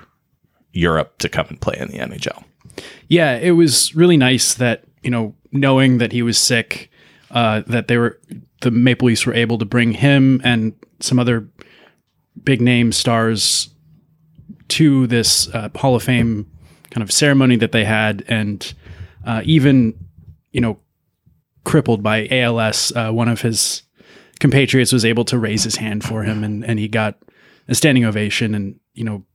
Europe 0.72 1.18
to 1.18 1.30
come 1.30 1.48
and 1.50 1.60
play 1.60 1.76
in 1.78 1.88
the 1.90 1.98
NHL. 1.98 2.44
Yeah, 3.08 3.38
it 3.38 3.52
was 3.52 3.96
really 3.96 4.18
nice 4.18 4.54
that 4.54 4.84
you 5.04 5.10
know 5.10 5.36
knowing 5.52 5.98
that 5.98 6.12
he 6.12 6.22
was 6.22 6.38
sick, 6.38 6.92
uh, 7.32 7.64
that 7.68 7.88
they 7.88 7.98
were 7.98 8.20
the 8.62 8.72
Maple 8.72 9.08
Leafs 9.08 9.26
were 9.26 9.34
able 9.34 9.58
to 9.58 9.66
bring 9.66 9.92
him 9.94 10.42
and 10.44 10.74
some 11.00 11.20
other 11.20 11.48
big 12.44 12.62
name 12.62 12.92
stars 12.92 13.70
to 14.68 15.08
this 15.08 15.48
uh, 15.54 15.70
Hall 15.76 15.96
of 15.96 16.04
Fame 16.04 16.50
kind 16.90 17.04
of 17.04 17.12
ceremony 17.12 17.56
that 17.58 17.72
they 17.72 17.86
had, 17.86 18.24
and 18.28 18.74
uh, 19.26 19.42
even 19.46 19.98
you 20.52 20.62
know 20.62 20.78
crippled 21.66 22.02
by 22.02 22.28
ALS, 22.32 22.94
uh, 22.96 23.12
one 23.12 23.28
of 23.28 23.42
his 23.42 23.84
compatriots 24.40 24.94
was 24.94 25.04
able 25.04 25.26
to 25.26 25.38
raise 25.38 25.64
his 25.64 25.76
hand 25.76 26.04
for 26.04 26.24
him, 26.24 26.44
and 26.44 26.64
and 26.64 26.80
he 26.80 26.88
got 26.88 27.18
a 27.68 27.76
standing 27.76 28.06
ovation, 28.06 28.56
and 28.56 28.80
you 28.94 29.04
know 29.04 29.26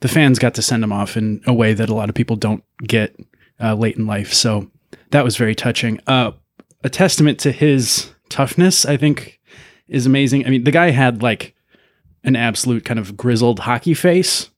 the 0.00 0.08
fans 0.08 0.38
got 0.38 0.54
to 0.54 0.62
send 0.62 0.82
him 0.82 0.92
off 0.92 1.16
in 1.16 1.40
a 1.46 1.52
way 1.52 1.72
that 1.74 1.88
a 1.88 1.94
lot 1.94 2.08
of 2.08 2.14
people 2.14 2.36
don't 2.36 2.64
get 2.82 3.16
uh, 3.60 3.74
late 3.74 3.96
in 3.96 4.06
life. 4.06 4.32
So 4.32 4.70
that 5.10 5.24
was 5.24 5.36
very 5.36 5.54
touching. 5.54 6.00
Uh, 6.06 6.32
a 6.84 6.90
testament 6.90 7.38
to 7.40 7.52
his 7.52 8.10
toughness, 8.28 8.86
I 8.86 8.96
think, 8.96 9.40
is 9.88 10.06
amazing. 10.06 10.46
I 10.46 10.50
mean, 10.50 10.64
the 10.64 10.70
guy 10.70 10.90
had 10.90 11.22
like 11.22 11.54
an 12.24 12.36
absolute 12.36 12.84
kind 12.84 13.00
of 13.00 13.16
grizzled 13.16 13.60
hockey 13.60 13.94
face, 13.94 14.50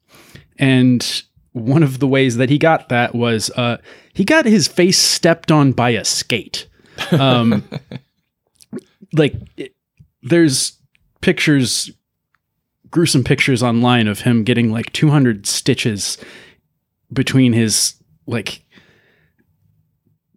and 0.59 1.23
one 1.53 1.83
of 1.83 1.99
the 1.99 2.07
ways 2.07 2.37
that 2.37 2.51
he 2.51 2.59
got 2.59 2.89
that 2.91 3.15
was 3.15 3.51
uh, 3.51 3.79
he 4.13 4.25
got 4.25 4.45
his 4.45 4.69
face 4.69 4.99
stepped 4.99 5.51
on 5.51 5.73
by 5.73 5.91
a 5.91 6.05
skate. 6.05 6.67
Um, 7.13 7.65
like, 9.13 9.35
it, 9.57 9.75
there's 10.23 10.79
pictures, 11.21 11.91
gruesome 12.91 13.25
pictures 13.25 13.63
online 13.63 14.07
of 14.09 14.21
him 14.21 14.45
getting 14.45 14.71
like 14.71 14.93
200 14.93 15.47
stitches 15.47 16.19
between 17.13 17.53
his 17.53 17.95
like 18.27 18.65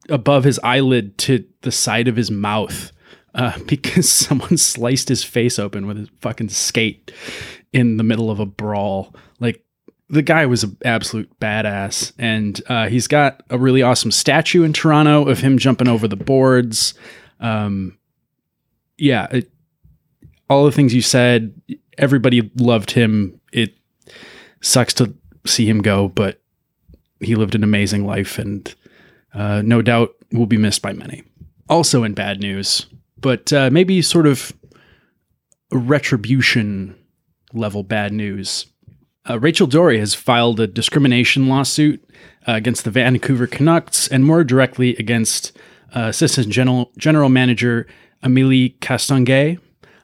above 0.10 0.44
his 0.44 0.60
eyelid 0.64 1.18
to 1.18 1.46
the 1.62 1.72
side 1.72 2.08
of 2.08 2.16
his 2.16 2.32
mouth 2.32 2.92
uh, 3.36 3.58
because 3.68 4.12
someone 4.12 4.58
sliced 4.58 5.10
his 5.10 5.24
face 5.24 5.60
open 5.60 5.88
with 5.88 5.98
a 5.98 6.10
fucking 6.22 6.50
skate 6.50 7.12
in 7.72 7.98
the 7.98 8.04
middle 8.04 8.30
of 8.30 8.40
a 8.40 8.46
brawl. 8.46 9.16
The 10.14 10.22
guy 10.22 10.46
was 10.46 10.64
an 10.64 10.78
absolute 10.86 11.40
badass, 11.40 12.14
and 12.20 12.62
uh, 12.68 12.88
he's 12.88 13.08
got 13.08 13.42
a 13.50 13.58
really 13.58 13.82
awesome 13.82 14.12
statue 14.12 14.62
in 14.62 14.72
Toronto 14.72 15.28
of 15.28 15.40
him 15.40 15.58
jumping 15.58 15.88
over 15.88 16.08
the 16.08 16.16
boards. 16.16 16.94
Um, 17.40 17.98
yeah, 18.96 19.26
it, 19.32 19.52
all 20.52 20.66
the 20.66 20.72
things 20.72 20.94
you 20.94 21.02
said, 21.02 21.60
everybody 21.98 22.52
loved 22.58 22.92
him. 22.92 23.42
It 23.52 23.76
sucks 24.62 24.94
to 24.96 25.16
see 25.48 25.68
him 25.68 25.82
go, 25.82 26.10
but 26.10 26.40
he 27.20 27.34
lived 27.34 27.56
an 27.56 27.64
amazing 27.64 28.06
life, 28.06 28.38
and 28.38 28.72
uh, 29.34 29.64
no 29.66 29.82
doubt 29.82 30.14
will 30.32 30.46
be 30.46 30.58
missed 30.58 30.84
by 30.84 30.94
many. 30.94 31.24
Also, 31.70 32.04
in 32.04 32.14
bad 32.14 32.40
news, 32.40 32.86
but 33.18 33.52
uh, 33.52 33.72
maybe 33.72 34.00
sort 34.04 34.28
of 34.28 34.54
retribution 35.72 36.96
level 37.52 37.82
bad 37.82 38.14
news. 38.14 38.68
Uh, 39.30 39.40
Rachel 39.40 39.68
Doerrie 39.68 40.00
has 40.00 40.14
filed 40.14 40.60
a 40.60 40.68
discrimination 40.68 41.48
lawsuit 41.48 42.04
uh, 42.48 42.54
against 42.54 42.84
the 42.84 42.92
Vancouver 42.92 43.48
Canucks 43.48 44.08
and 44.08 44.26
more 44.26 44.44
directly 44.44 44.96
against 44.98 45.58
uh, 45.96 46.08
Assistant 46.08 46.50
General, 46.50 46.92
General 46.98 47.30
Manager 47.30 47.88
Amelie 48.22 48.76
Castonguay. 48.82 49.60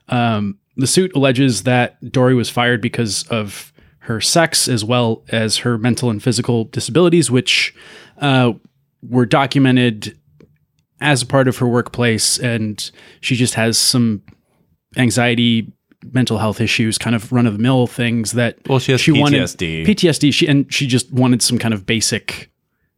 Um, 0.07 0.57
the 0.77 0.87
suit 0.87 1.11
alleges 1.15 1.63
that 1.63 2.01
Doerrie 2.01 2.35
was 2.35 2.49
fired 2.49 2.81
because 2.81 3.23
of 3.27 3.73
her 3.99 4.21
sex 4.21 4.67
as 4.67 4.83
well 4.85 5.23
as 5.29 5.57
her 5.57 5.77
mental 5.77 6.09
and 6.09 6.23
physical 6.23 6.65
disabilities, 6.65 7.29
which 7.29 7.75
uh, 8.19 8.53
were 9.01 9.25
documented 9.25 10.17
as 11.01 11.21
a 11.21 11.25
part 11.25 11.47
of 11.47 11.57
her 11.57 11.67
workplace. 11.67 12.39
And 12.39 12.89
she 13.19 13.35
just 13.35 13.55
has 13.55 13.77
some 13.77 14.23
anxiety, 14.95 15.71
mental 16.03 16.37
health 16.37 16.61
issues, 16.61 16.97
kind 16.97 17.15
of 17.15 17.31
run 17.31 17.45
of 17.45 17.53
the 17.53 17.59
mill 17.59 17.87
things 17.87 18.31
that 18.33 18.57
Well, 18.67 18.79
she 18.79 18.91
has 18.93 19.05
wanted 19.07 19.41
PTSD. 19.41 19.85
PTSD. 19.85 20.33
She 20.33 20.47
and 20.47 20.71
she 20.73 20.87
just 20.87 21.11
wanted 21.11 21.41
some 21.41 21.57
kind 21.59 21.73
of 21.73 21.85
basic, 21.85 22.49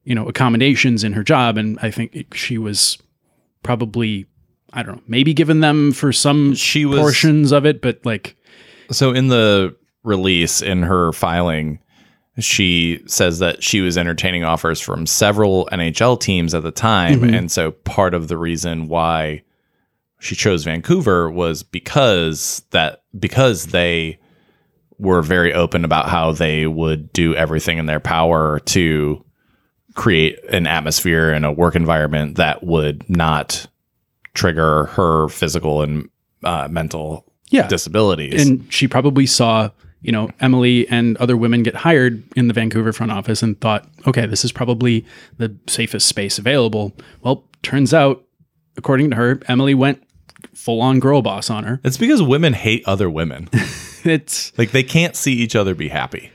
you 0.03 0.13
know, 0.15 0.27
accommodations 0.27 1.03
in 1.03 1.13
her 1.13 1.23
job, 1.23 1.57
and 1.57 1.79
I 1.81 1.89
think 1.91 2.15
it- 2.15 2.27
she 2.33 2.57
was 2.57 2.97
probably, 3.63 4.25
I 4.73 4.83
don't 4.83 4.97
know, 4.97 5.01
maybe 5.07 5.33
given 5.33 5.59
them 5.61 5.91
for 5.91 6.11
some 6.13 6.53
She 6.55 6.85
was- 6.85 6.99
portions 6.99 7.51
of 7.51 7.65
it, 7.65 7.81
but 7.81 7.99
like, 8.05 8.35
So 8.91 9.11
in 9.13 9.27
the 9.29 9.75
release 10.03 10.61
in 10.61 10.83
her 10.83 11.11
filing, 11.13 11.79
she 12.39 13.01
says 13.07 13.39
that 13.39 13.63
she 13.63 13.81
was 13.81 13.97
entertaining 13.97 14.43
offers 14.43 14.79
from 14.79 15.05
several 15.05 15.67
NHL 15.71 16.17
teams 16.19 16.53
at 16.53 16.63
the 16.63 16.71
time, 16.71 17.21
mm-hmm. 17.21 17.33
and 17.33 17.51
so 17.51 17.71
part 17.71 18.13
of 18.13 18.27
the 18.27 18.37
reason 18.37 18.87
why 18.87 19.41
she 20.21 20.35
chose 20.35 20.63
Vancouver 20.63 21.31
was 21.31 21.63
because 21.63 22.61
that 22.69 23.01
because 23.19 23.67
they 23.67 24.19
were 24.99 25.23
very 25.23 25.51
open 25.51 25.83
about 25.83 26.09
how 26.09 26.31
they 26.31 26.67
would 26.67 27.11
do 27.11 27.35
everything 27.35 27.79
in 27.79 27.87
their 27.87 27.99
power 27.99 28.59
to 28.59 29.25
create 29.95 30.37
an 30.51 30.67
atmosphere 30.67 31.31
and 31.31 31.43
a 31.43 31.51
work 31.51 31.75
environment 31.75 32.37
that 32.37 32.63
would 32.63 33.09
not 33.09 33.65
trigger 34.35 34.85
her 34.85 35.27
physical 35.27 35.81
and 35.81 36.07
uh, 36.43 36.67
mental 36.69 37.25
yeah, 37.49 37.67
disabilities. 37.67 38.47
and 38.47 38.71
she 38.71 38.87
probably 38.87 39.25
saw 39.25 39.71
you 40.01 40.11
know 40.11 40.29
Emily 40.39 40.87
and 40.89 41.17
other 41.17 41.35
women 41.35 41.63
get 41.63 41.73
hired 41.73 42.23
in 42.35 42.47
the 42.47 42.53
Vancouver 42.53 42.93
front 42.93 43.11
office 43.11 43.41
and 43.41 43.59
thought, 43.59 43.89
okay, 44.05 44.27
this 44.27 44.45
is 44.45 44.51
probably 44.51 45.03
the 45.37 45.57
safest 45.67 46.07
space 46.07 46.37
available. 46.37 46.95
Well, 47.23 47.49
turns 47.63 47.91
out, 47.91 48.23
according 48.77 49.09
to 49.09 49.15
her, 49.15 49.39
Emily 49.47 49.73
went 49.73 50.03
full 50.53 50.81
on 50.81 50.99
girl 50.99 51.21
boss 51.21 51.49
on 51.49 51.63
her. 51.63 51.79
It's 51.83 51.97
because 51.97 52.21
women 52.21 52.53
hate 52.53 52.83
other 52.85 53.09
women. 53.09 53.49
It's 54.03 54.51
like 54.57 54.71
they 54.71 54.81
can't 54.81 55.15
see 55.15 55.33
each 55.33 55.55
other 55.55 55.75
be 55.75 55.89
happy. 55.89 56.31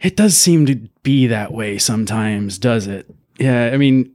it 0.00 0.16
does 0.16 0.36
seem 0.36 0.66
to 0.66 0.74
be 1.04 1.28
that 1.28 1.52
way 1.52 1.78
sometimes, 1.78 2.58
does 2.58 2.88
it? 2.88 3.08
Yeah, 3.38 3.70
I 3.72 3.76
mean, 3.76 4.12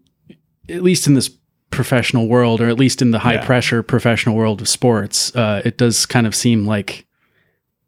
at 0.67 0.84
least 0.84 1.08
in 1.08 1.13
this 1.13 1.30
professional 1.70 2.28
world, 2.28 2.60
or 2.60 2.67
at 2.67 2.78
least 2.78 3.02
in 3.02 3.12
the 3.12 3.20
high 3.20 3.36
Yeah. 3.36 3.46
pressure 3.46 3.82
professional 3.82 4.36
world 4.36 4.60
of 4.60 4.67
sports, 4.67 5.34
uh, 5.38 5.62
it 5.63 5.78
does 5.78 6.06
kind 6.06 6.28
of 6.28 6.36
seem 6.36 6.65
like 6.65 7.06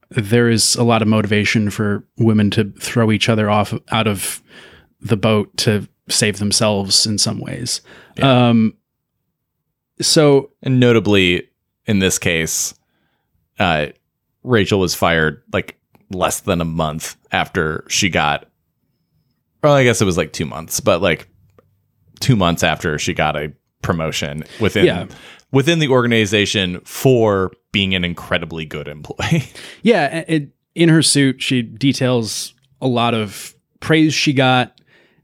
there 0.10 0.48
is 0.50 0.76
a 0.78 0.84
lot 0.84 1.02
of 1.02 1.10
motivation 1.10 1.70
for 1.70 2.06
women 2.18 2.50
to 2.52 2.72
throw 2.80 3.12
each 3.12 3.28
other 3.28 3.50
off 3.50 3.74
out 3.92 4.08
of 4.08 4.42
the 5.02 5.18
boat 5.18 5.58
to 5.58 5.86
save 6.08 6.40
themselves 6.40 7.06
in 7.06 7.18
some 7.18 7.40
ways. 7.42 7.82
Um, 8.22 8.76
so 10.02 10.52
And 10.62 10.80
notably, 10.80 11.48
in 11.86 12.00
this 12.00 12.18
case, 12.20 12.74
uh, 13.60 13.88
Rachel 14.44 14.80
was 14.80 14.96
fired 14.96 15.42
like 15.54 15.78
less 16.10 16.42
than 16.42 16.62
a 16.62 16.66
month 16.66 17.16
after 17.32 17.86
she 17.90 18.10
got. 18.10 18.48
Well, 19.62 19.74
I 19.74 19.84
guess 19.84 20.02
it 20.02 20.06
was 20.06 20.18
like 20.18 20.34
two 20.34 20.46
months, 20.46 20.80
but 20.80 21.02
like 21.02 21.28
two 22.20 22.36
months 22.36 22.64
after 22.64 22.98
she 23.00 23.14
got 23.14 23.36
a 23.36 23.52
promotion 23.82 24.44
within 24.60 24.86
Yeah. 24.86 25.06
within 25.52 25.80
the 25.80 25.88
organization 25.90 26.80
for 26.86 27.52
being 27.72 27.94
an 27.96 28.04
incredibly 28.06 28.66
good 28.66 28.88
employee. 28.88 29.44
Yeah, 29.82 30.24
it, 30.28 30.50
in 30.76 30.90
her 30.90 31.02
suit, 31.04 31.42
she 31.42 31.62
details 31.62 32.54
a 32.82 32.88
lot 32.88 33.14
of 33.14 33.54
praise 33.80 34.14
she 34.14 34.34
got, 34.34 34.80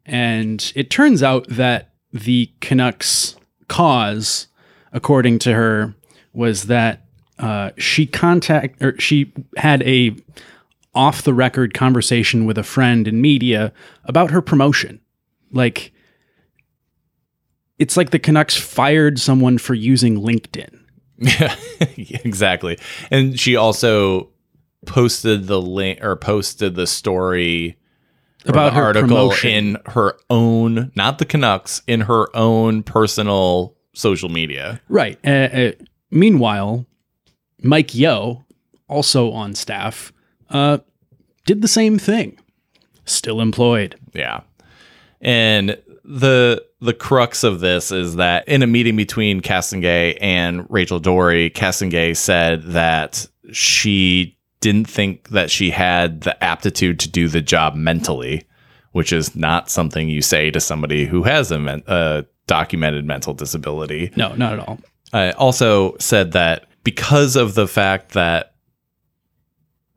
and 0.05 0.71
it 0.75 0.89
turns 0.89 1.23
out 1.23 1.47
that 1.49 1.93
the 2.13 2.51
Canucks' 2.61 3.35
cause, 3.67 4.47
according 4.93 5.39
to 5.39 5.53
her, 5.53 5.95
was 6.33 6.63
that 6.63 7.05
uh, 7.37 7.71
she 7.77 8.05
contact 8.05 8.81
or 8.83 8.99
she 8.99 9.31
had 9.57 9.81
a 9.83 10.15
off 10.93 11.21
the 11.23 11.33
record 11.33 11.73
conversation 11.73 12.45
with 12.45 12.57
a 12.57 12.63
friend 12.63 13.07
in 13.07 13.21
media 13.21 13.71
about 14.05 14.31
her 14.31 14.41
promotion, 14.41 14.99
like. 15.51 15.91
It's 17.77 17.95
like 17.95 18.09
the 18.09 18.19
Canucks 18.19 18.57
fired 18.57 19.19
someone 19.19 19.57
for 19.57 19.73
using 19.73 20.19
LinkedIn. 20.19 20.75
Yeah, 21.21 21.55
exactly. 22.23 22.77
And 23.11 23.39
she 23.39 23.55
also 23.55 24.29
posted 24.85 25.47
the 25.47 25.61
link 25.61 26.03
or 26.03 26.15
posted 26.15 26.75
the 26.75 26.87
story 26.87 27.77
About 28.45 28.71
the 28.71 28.75
her 28.75 28.83
article 28.83 29.07
promotion. 29.07 29.49
in 29.51 29.77
her 29.87 30.17
own, 30.29 30.91
not 30.95 31.19
the 31.19 31.25
Canucks, 31.25 31.81
in 31.87 32.01
her 32.01 32.27
own 32.35 32.83
personal 32.83 33.75
social 33.93 34.29
media. 34.29 34.81
Right. 34.89 35.17
Uh, 35.25 35.29
uh, 35.29 35.71
meanwhile, 36.11 36.85
Mike 37.61 37.93
Yo, 37.95 38.45
also 38.87 39.31
on 39.31 39.55
staff, 39.55 40.13
uh, 40.49 40.79
did 41.45 41.61
the 41.61 41.67
same 41.67 41.97
thing. 41.97 42.37
Still 43.05 43.41
employed. 43.41 43.95
Yeah. 44.13 44.41
And 45.21 45.77
the 46.03 46.65
the 46.81 46.93
crux 46.93 47.43
of 47.43 47.59
this 47.59 47.91
is 47.91 48.15
that 48.15 48.47
in 48.47 48.63
a 48.63 48.67
meeting 48.67 48.95
between 48.95 49.41
Castonguay 49.41 50.17
and 50.21 50.65
Rachel 50.69 50.99
Doerrie, 50.99 51.49
Castonguay 51.49 52.15
said 52.15 52.63
that 52.63 53.27
she 53.51 54.37
didn't 54.61 54.89
think 54.89 55.29
that 55.29 55.51
she 55.51 55.71
had 55.71 56.21
the 56.21 56.41
aptitude 56.43 56.99
to 56.99 57.09
do 57.09 57.27
the 57.27 57.41
job 57.41 57.75
mentally, 57.75 58.45
which 58.91 59.11
is 59.11 59.35
not 59.35 59.69
something 59.69 60.09
you 60.09 60.21
say 60.21 60.51
to 60.51 60.59
somebody 60.59 61.05
who 61.05 61.23
has 61.23 61.51
a, 61.51 61.59
men- 61.59 61.83
a 61.87 62.25
documented 62.49 63.05
mental 63.05 63.33
disability. 63.33 64.11
No, 64.15 64.33
not 64.33 64.53
at 64.53 64.59
all. 64.67 64.79
uh, 65.13 65.31
also 65.37 65.95
said 65.99 66.33
that 66.33 66.65
because 66.83 67.35
of 67.35 67.53
the 67.53 67.67
fact 67.67 68.13
that 68.13 68.55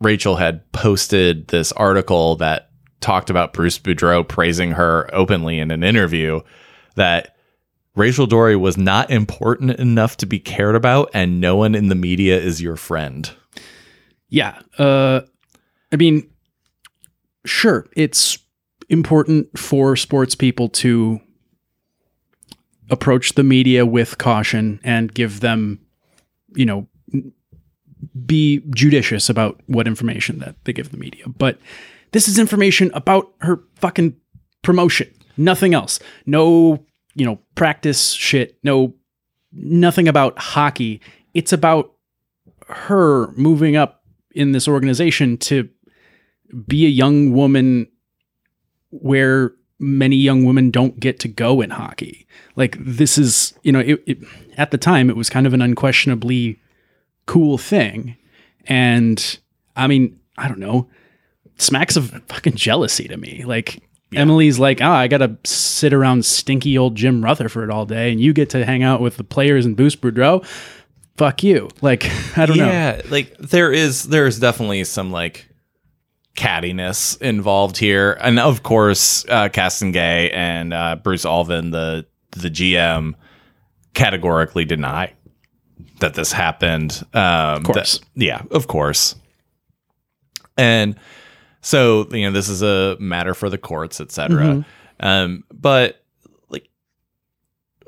Rachel 0.01 0.37
had 0.37 0.71
posted 0.73 1.49
this 1.49 1.73
article 1.73 2.37
that 2.37 2.71
talked 3.01 3.31
about 3.31 3.53
Bruce 3.53 3.79
Boudreau 3.79 4.27
praising 4.27 4.73
her 4.73 5.09
openly 5.13 5.59
in 5.59 5.71
an 5.71 5.83
interview, 5.83 6.41
that 6.95 7.37
Rachel 7.97 8.27
Doerrie 8.27 8.57
was 8.57 8.77
not 8.77 9.11
important 9.11 9.73
enough 9.79 10.17
to 10.19 10.27
be 10.27 10.39
cared 10.39 10.77
about, 10.77 11.11
and 11.15 11.41
no 11.41 11.57
one 11.57 11.75
in 11.75 11.89
the 11.89 11.95
media 11.95 12.39
is 12.39 12.61
your 12.61 12.77
friend. 12.77 13.31
Yeah. 14.29 14.61
Uh, 14.79 15.23
I 15.93 15.97
mean, 15.97 16.29
sure, 17.45 17.87
it's 17.97 18.39
important 18.89 19.59
for 19.59 19.97
sports 19.97 20.35
people 20.35 20.69
to 20.69 21.21
approach 22.93 23.33
the 23.33 23.43
media 23.43 23.85
with 23.85 24.19
caution 24.19 24.79
and 24.85 25.13
give 25.13 25.41
them, 25.41 25.81
you 26.55 26.67
know, 26.67 26.87
be 28.27 28.63
judicious 28.71 29.29
about 29.29 29.61
what 29.67 29.89
information 29.89 30.39
that 30.41 30.55
they 30.65 30.73
give 30.73 30.91
the 30.91 30.99
media. 30.99 31.25
But 31.27 31.59
this 32.13 32.29
is 32.29 32.39
information 32.39 32.91
about 32.95 33.33
her 33.41 33.61
fucking 33.77 34.15
promotion. 34.63 35.13
Nothing 35.37 35.73
else. 35.73 35.99
No, 36.27 36.85
you 37.15 37.25
know, 37.25 37.41
practice 37.55 38.13
shit. 38.13 38.59
No, 38.63 38.95
nothing 39.53 40.07
about 40.07 40.39
hockey. 40.39 41.01
It's 41.33 41.53
about 41.53 41.95
her 42.69 43.33
moving 43.33 43.75
up 43.75 44.05
in 44.33 44.53
this 44.53 44.69
organization 44.69 45.39
to 45.39 45.69
be 46.67 46.85
a 46.85 46.91
young 46.91 47.33
woman 47.33 47.87
where 48.91 49.53
many 49.83 50.17
young 50.17 50.45
women 50.45 50.71
don't 50.71 50.99
get 51.01 51.19
to 51.21 51.29
go 51.29 51.61
in 51.61 51.71
hockey. 51.71 52.27
Like 52.57 52.77
this 52.79 53.19
is, 53.19 53.55
you 53.63 53.73
know, 53.73 53.81
it, 53.81 54.03
it, 54.07 54.19
at 54.57 54.71
the 54.71 54.79
time 54.79 55.11
it 55.11 55.17
was 55.17 55.29
kind 55.29 55.47
of 55.47 55.53
an 55.53 55.61
unquestionably 55.61 56.61
cool 57.27 57.59
thing, 57.59 58.17
and 58.67 59.39
I 59.77 59.87
mean, 59.87 60.19
I 60.39 60.49
don't 60.49 60.61
know, 60.61 60.89
smacks 61.59 61.97
of 61.97 62.11
fucking 62.29 62.55
jealousy 62.55 63.09
to 63.09 63.17
me. 63.17 63.45
Like 63.45 63.83
Emily's 64.15 64.59
like, 64.59 64.81
ah, 64.81 64.97
I 64.97 65.09
gotta 65.09 65.37
sit 65.45 65.93
around 65.93 66.25
stinky 66.25 66.77
old 66.77 66.95
Jim 66.95 67.25
Rutherford 67.25 67.71
all 67.71 67.87
day, 67.87 68.13
and 68.13 68.21
you 68.21 68.33
get 68.33 68.51
to 68.51 68.65
hang 68.65 68.83
out 68.83 69.01
with 69.01 69.17
the 69.17 69.25
players 69.25 69.67
and 69.67 69.77
Bruce 69.77 69.97
Boudreau. 69.97 70.45
Fuck 71.17 71.43
you. 71.43 71.69
Like, 71.81 72.07
I 72.37 72.47
don't 72.47 72.59
know. 72.59 72.67
yeah, 72.67 73.03
like 73.11 73.37
there 73.39 73.73
is 73.73 74.05
there 74.05 74.27
is 74.27 74.39
definitely 74.39 74.85
some 74.85 75.11
like 75.11 75.49
cattiness 76.37 77.21
involved 77.21 77.77
here, 77.77 78.13
and 78.21 78.39
of 78.39 78.63
course, 78.63 79.25
uh, 79.29 79.49
Castonguay 79.49 80.33
and 80.33 80.73
uh, 80.73 80.97
Bruce 80.97 81.25
Allvin, 81.25 81.73
the 81.73 82.07
the 82.33 82.49
GM, 82.49 83.15
categorically 83.95 84.65
deny 84.65 85.13
that 86.01 86.15
this 86.15 86.33
happened. 86.33 87.05
Um, 87.13 87.57
of 87.59 87.65
course. 87.65 88.01
yeah, 88.15 88.43
of 88.51 88.67
course. 88.67 89.15
And 90.57 90.97
so 91.61 92.07
you 92.11 92.27
know, 92.27 92.33
this 92.33 92.49
is 92.49 92.63
a 92.63 92.97
matter 92.99 93.35
for 93.35 93.49
the 93.49 93.59
courts, 93.59 94.01
etc. 94.01 94.65
Um, 95.01 95.45
but 95.53 96.03
like 96.49 96.69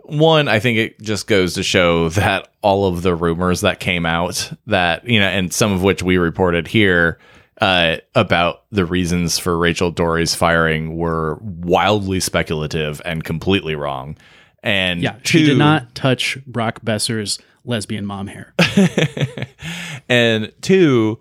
one, 0.04 0.48
I 0.48 0.58
think 0.60 0.78
it 0.78 1.00
just 1.00 1.26
goes 1.26 1.54
to 1.54 1.62
show 1.62 2.08
that 2.10 2.48
all 2.62 2.86
of 2.86 3.02
the 3.02 3.14
rumors 3.14 3.62
that 3.62 3.80
came 3.80 4.06
out 4.06 4.52
that, 4.66 5.06
you 5.06 5.20
know, 5.20 5.26
and 5.26 5.52
some 5.52 5.72
of 5.72 5.82
which 5.82 6.02
we 6.02 6.18
reported 6.18 6.66
here 6.66 7.18
uh, 7.60 7.96
about 8.14 8.64
the 8.70 8.84
reasons 8.84 9.38
for 9.38 9.56
Rachel 9.56 9.90
Doerrie's 9.90 10.34
firing 10.34 10.96
were 10.96 11.38
wildly 11.40 12.20
speculative 12.20 13.00
and 13.04 13.22
completely 13.22 13.74
wrong. 13.74 14.16
And 14.62 15.02
Yeah, 15.02 15.16
she 15.24 15.44
did 15.44 15.58
not 15.58 15.94
touch 15.94 16.38
Brock 16.46 16.80
Boeser's 16.82 17.38
lesbian 17.64 18.06
mom 18.06 18.26
hair. 18.26 18.54
and 20.08 20.52
two, 20.62 21.20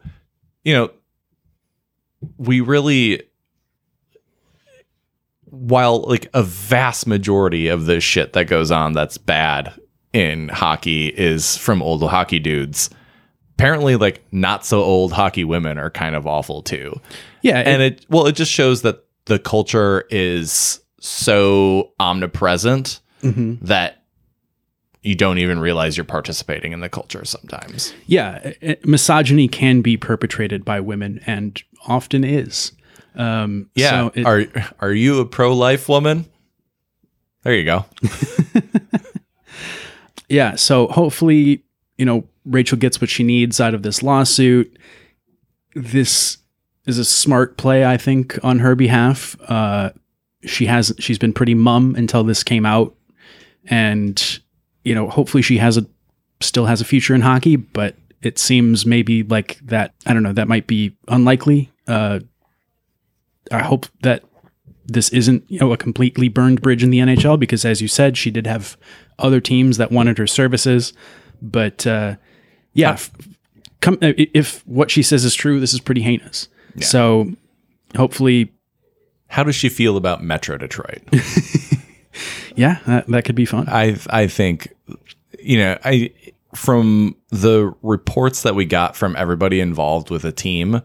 you 0.64 0.74
know, 0.74 0.92
we 2.38 2.62
really, 2.62 3.24
while 5.46 6.02
like 6.04 6.30
a 6.34 6.42
vast 6.42 7.06
majority 7.06 7.68
of 7.68 7.86
the 7.86 8.00
shit 8.00 8.34
that 8.34 8.48
goes 8.48 8.72
on 8.72 8.94
that's 8.94 9.18
bad 9.18 9.74
in 10.14 10.48
hockey 10.50 11.08
is 11.08 11.58
from 11.58 11.82
old 11.82 12.04
hockey 12.04 12.40
dudes, 12.40 12.90
apparently, 13.64 13.96
like 13.96 14.22
not 14.34 14.66
so 14.66 14.84
old 14.84 15.14
hockey 15.14 15.46
women 15.46 15.78
are 15.78 15.90
kind 15.90 16.16
of 16.16 16.28
awful 16.28 16.62
too. 16.62 17.00
Yeah, 17.42 17.60
And 17.60 17.82
it, 17.82 18.06
well, 18.10 18.28
it 18.28 18.36
just 18.36 18.52
shows 18.52 18.82
that 18.82 19.06
the 19.26 19.40
culture 19.40 20.06
is 20.10 20.82
so 21.00 21.92
omnipresent 22.00 23.00
Mm-hmm. 23.22 23.64
that 23.68 24.04
you 25.02 25.16
don't 25.16 25.38
even 25.38 25.60
realize 25.60 25.96
you're 25.96 26.04
participating 26.04 26.74
in 26.74 26.82
the 26.82 26.90
culture 26.90 27.24
sometimes. 27.24 27.94
yeah, 28.06 28.52
misogyny 28.84 29.48
can 29.48 29.80
be 29.82 29.96
perpetrated 29.96 30.66
by 30.66 30.82
women 30.82 31.22
and 31.26 31.64
often 31.88 32.26
is. 32.26 32.74
Um, 33.16 33.70
Yeah. 33.76 33.90
so 33.92 34.12
it- 34.14 34.26
are 34.26 34.46
are 34.82 34.92
you 34.92 35.22
a 35.22 35.26
pro 35.26 35.56
life 35.56 35.88
woman? 35.88 36.26
There 37.44 37.56
you 37.56 37.64
go. 37.64 37.86
yeah. 40.28 40.56
So 40.56 40.88
hopefully, 40.88 41.64
you 41.98 42.06
know, 42.06 42.28
Rachel 42.46 42.78
gets 42.78 43.00
what 43.00 43.10
she 43.10 43.24
needs 43.24 43.60
out 43.62 43.74
of 43.74 43.84
this 43.84 44.04
lawsuit. 44.04 44.78
This 45.76 46.38
is 46.86 46.98
a 46.98 47.06
smart 47.06 47.58
play, 47.58 47.86
I 47.86 47.98
think, 47.98 48.38
on 48.44 48.60
her 48.60 48.76
behalf. 48.76 49.36
Uh, 49.48 49.92
she 50.46 50.66
has 50.66 50.94
she's 51.00 51.18
been 51.18 51.34
pretty 51.34 51.54
mum 51.54 51.96
until 51.96 52.24
this 52.24 52.44
came 52.44 52.66
out, 52.66 52.96
and 53.66 54.40
you 54.84 54.94
know, 54.94 55.10
hopefully, 55.10 55.42
she 55.42 55.58
has 55.58 55.78
a 55.78 55.86
still 56.42 56.66
has 56.66 56.82
a 56.82 56.86
future 56.86 57.16
in 57.16 57.22
hockey. 57.22 57.56
But 57.56 57.96
it 58.22 58.38
seems 58.38 58.86
maybe 58.86 59.24
like 59.24 59.58
that. 59.64 59.94
I 60.06 60.14
don't 60.14 60.24
know. 60.24 60.34
That 60.34 60.48
might 60.48 60.68
be 60.68 60.96
unlikely. 61.08 61.72
Uh, 61.88 62.20
I 63.52 63.60
hope 63.60 63.86
that 64.02 64.24
this 64.86 65.10
isn't 65.10 65.50
you 65.50 65.60
know 65.60 65.72
a 65.72 65.78
completely 65.78 66.28
burned 66.28 66.62
bridge 66.62 66.84
in 66.84 66.90
the 66.90 67.00
NHL 67.00 67.40
because 67.40 67.64
as 67.64 67.82
you 67.82 67.88
said 67.88 68.18
she 68.18 68.30
did 68.32 68.46
have 68.46 68.78
other 69.18 69.40
teams 69.40 69.78
that 69.78 69.92
wanted 69.92 70.18
her 70.18 70.28
services 70.28 70.92
but 71.42 71.86
uh, 71.88 72.16
yeah 72.74 72.92
f- 72.94 73.12
come 73.82 73.96
uh, 74.02 74.14
if 74.18 74.66
what 74.68 74.90
she 74.92 75.02
says 75.04 75.26
is 75.26 75.34
true 75.36 75.60
this 75.60 75.74
is 75.74 75.80
pretty 75.80 76.02
heinous 76.02 76.48
so 76.82 77.32
hopefully 77.96 78.52
How 79.28 79.44
does 79.44 79.56
she 79.56 79.70
feel 79.70 79.96
about 79.98 80.24
Metro 80.24 80.58
Detroit? 80.58 81.02
yeah 82.56 82.80
that, 82.86 83.08
that 83.08 83.26
could 83.26 83.36
be 83.36 83.46
fun 83.46 83.68
I 83.70 83.98
I 84.10 84.28
think 84.28 84.74
you 85.40 85.58
know, 85.58 85.78
I 85.84 86.12
from 86.56 87.16
the 87.30 87.74
reports 87.82 88.44
that 88.44 88.56
we 88.56 88.64
got 88.66 88.96
from 88.96 89.16
everybody 89.16 89.60
involved 89.60 90.10
with 90.12 90.24
a 90.24 90.32
team 90.32 90.82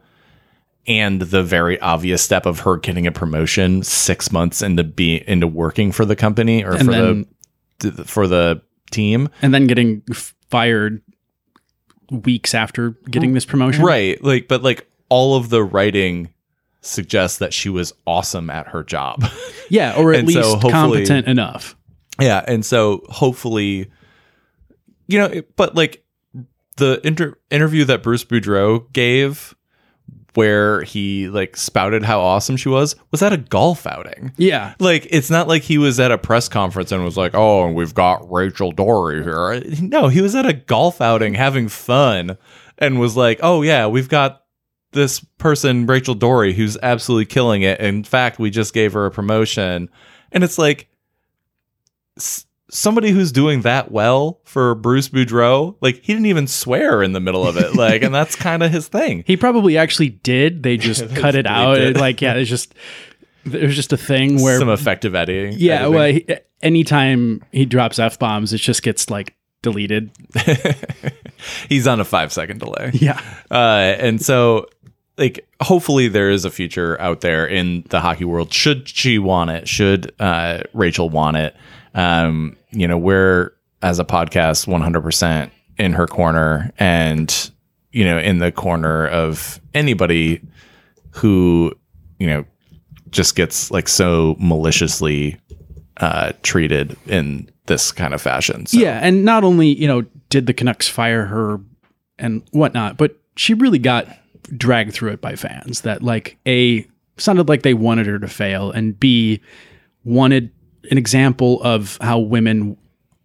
and 0.86 1.20
the 1.20 1.42
very 1.42 1.78
obvious 1.80 2.22
step 2.22 2.46
of 2.46 2.60
her 2.60 2.76
getting 2.78 3.06
a 3.06 3.12
promotion 3.12 3.82
6 3.82 4.32
months 4.32 4.62
into 4.62 4.82
be 4.82 5.22
into 5.28 5.46
working 5.46 5.92
for 5.92 6.04
the 6.06 6.16
company 6.16 6.64
or 6.64 6.72
And 6.72 6.86
for 6.86 6.90
then- 6.92 7.26
the 7.80 8.04
for 8.04 8.26
the 8.26 8.60
team. 8.90 9.28
and 9.42 9.52
then 9.54 9.66
getting 9.68 10.02
fired 10.50 11.02
weeks 12.10 12.54
after 12.54 12.90
getting 13.10 13.30
mm. 13.30 13.34
this 13.34 13.44
promotion 13.44 13.84
Right. 13.84 14.22
Like, 14.22 14.48
but 14.48 14.62
like 14.62 14.86
all 15.08 15.36
of 15.36 15.48
the 15.48 15.62
writing 15.62 16.30
suggests 16.80 17.38
that 17.38 17.52
she 17.52 17.68
was 17.68 17.92
awesome 18.06 18.50
at 18.50 18.68
her 18.68 18.82
job. 18.82 19.24
yeah 19.68 19.94
or 19.96 20.12
at 20.12 20.20
And 20.20 20.30
so 20.30 20.54
least 20.54 20.60
competent 20.70 21.26
enough 21.26 21.74
yeah. 22.20 22.44
And 22.46 22.64
so 22.64 23.02
hopefully, 23.08 23.90
you 25.06 25.18
know, 25.18 25.42
but 25.56 25.74
like 25.74 26.04
the 26.76 27.00
inter- 27.04 27.36
interview 27.50 27.84
that 27.84 28.02
Bruce 28.02 28.24
Boudreau 28.24 28.92
gave 28.92 29.54
where 30.38 30.82
he 30.82 31.28
like 31.28 31.56
spouted 31.56 32.04
how 32.04 32.20
awesome 32.20 32.56
she 32.56 32.68
was 32.68 32.94
was 33.10 33.22
at 33.22 33.32
a 33.32 33.36
golf 33.36 33.88
outing. 33.88 34.32
yeah 34.36 34.74
Like 34.78 35.08
it's 35.10 35.30
not 35.30 35.48
like 35.48 35.62
he 35.62 35.78
was 35.78 35.98
at 35.98 36.12
a 36.12 36.18
press 36.18 36.48
conference 36.48 36.92
and 36.92 37.04
was 37.04 37.16
like, 37.16 37.34
"Oh, 37.34 37.66
and 37.66 37.74
we've 37.74 37.92
got 37.94 38.30
Rachel 38.30 38.70
Doerrie 38.70 39.24
here." 39.24 39.60
No, 39.82 40.06
he 40.06 40.20
was 40.22 40.36
at 40.36 40.46
a 40.46 40.52
golf 40.52 41.00
outing 41.00 41.34
having 41.34 41.68
fun 41.68 42.38
and 42.78 43.00
was 43.00 43.16
like, 43.16 43.40
"Oh 43.42 43.62
yeah, 43.62 43.88
we've 43.88 44.08
got 44.08 44.44
this 44.92 45.18
person 45.38 45.86
Rachel 45.86 46.14
Doerrie 46.14 46.54
who's 46.54 46.76
absolutely 46.82 47.26
killing 47.26 47.62
it. 47.62 47.80
In 47.80 48.04
fact, 48.04 48.38
we 48.38 48.50
just 48.50 48.72
gave 48.72 48.92
her 48.92 49.06
a 49.06 49.10
promotion." 49.10 49.88
And 50.30 50.44
it's 50.44 50.58
like 50.58 50.88
s- 52.16 52.46
somebody 52.70 53.10
who's 53.10 53.32
doing 53.32 53.62
that 53.62 53.90
well 53.90 54.40
for 54.44 54.74
Bruce 54.74 55.08
Boudreau, 55.08 55.76
like 55.80 55.96
he 56.02 56.12
didn't 56.12 56.26
even 56.26 56.46
swear 56.46 57.02
in 57.02 57.12
the 57.12 57.20
middle 57.20 57.46
of 57.46 57.56
it. 57.56 57.74
Like 57.74 58.02
and 58.02 58.14
that's 58.14 58.36
kind 58.36 58.62
of 58.62 58.70
his 58.70 58.88
thing. 58.88 59.24
He 59.26 59.36
probably 59.36 59.76
actually 59.78 60.10
did. 60.10 60.62
They 60.62 60.76
just 60.78 61.14
cut 61.16 61.34
it 61.34 61.46
out. 61.46 61.74
did. 61.76 61.96
Like, 61.96 62.20
yeah, 62.20 62.34
it's 62.34 62.50
just 62.50 62.74
there's 63.44 63.74
just 63.76 63.92
a 63.92 63.96
thing 63.96 64.42
where 64.42 64.58
Some 64.58 64.68
effective 64.68 65.14
editing. 65.14 65.54
yeah, 65.58 65.76
editing. 65.86 65.94
well, 65.94 66.12
he, 66.12 66.26
anytime 66.60 67.42
he 67.52 67.64
drops 67.64 67.98
f 67.98 68.18
bombs, 68.18 68.52
it 68.52 68.58
just 68.58 68.82
gets 68.82 69.08
like 69.10 69.34
deleted. 69.62 70.10
He's 71.68 71.86
on 71.86 72.00
a 72.00 72.04
5 72.04 72.32
second 72.32 72.58
delay. 72.60 72.90
Yeah, 72.94 73.20
Uh, 73.50 73.94
and 73.98 74.20
so, 74.20 74.66
like, 75.16 75.46
hopefully 75.60 76.08
there 76.08 76.30
is 76.30 76.44
a 76.44 76.50
future 76.50 77.00
out 77.00 77.20
there 77.20 77.46
in 77.46 77.84
the 77.90 78.00
hockey 78.00 78.24
world. 78.24 78.52
Should 78.52 78.88
she 78.88 79.18
want 79.18 79.50
it? 79.50 79.68
Should 79.68 80.12
uh, 80.20 80.62
Rachel 80.74 81.08
want 81.10 81.36
it? 81.36 81.56
Um, 81.94 82.56
you 82.70 82.86
know, 82.86 82.98
we're 82.98 83.52
as 83.82 83.98
a 83.98 84.04
podcast 84.04 84.66
100% 84.66 85.50
in 85.78 85.92
her 85.92 86.06
corner 86.06 86.72
and 86.78 87.50
you 87.92 88.04
know 88.04 88.18
in 88.18 88.38
the 88.38 88.50
corner 88.50 89.06
of 89.06 89.60
anybody 89.74 90.40
who 91.10 91.72
you 92.18 92.26
know 92.26 92.44
just 93.10 93.36
gets 93.36 93.70
like 93.70 93.88
so 93.88 94.36
maliciously 94.38 95.38
uh 95.98 96.32
treated 96.42 96.96
in 97.06 97.48
this 97.66 97.92
kind 97.92 98.12
of 98.12 98.20
fashion 98.20 98.66
so, 98.66 98.78
Yeah, 98.78 98.98
and 99.02 99.24
not 99.24 99.44
only 99.44 99.68
you 99.68 99.86
know 99.86 100.04
did 100.30 100.46
the 100.46 100.54
Canucks 100.54 100.88
fire 100.88 101.24
her 101.26 101.60
and 102.18 102.42
whatnot, 102.50 102.96
but 102.96 103.16
she 103.36 103.54
really 103.54 103.78
got 103.78 104.06
dragged 104.56 104.92
through 104.92 105.12
it 105.12 105.20
by 105.20 105.36
fans 105.36 105.82
that 105.82 106.02
like 106.02 106.38
a 106.46 106.86
sounded 107.16 107.48
like 107.48 107.62
they 107.62 107.74
wanted 107.74 108.06
her 108.06 108.18
to 108.18 108.28
fail, 108.28 108.70
and 108.70 108.98
b 108.98 109.40
wanted 110.04 110.50
an 110.90 110.98
example 110.98 111.62
of 111.62 111.98
how 112.00 112.18
women 112.18 112.76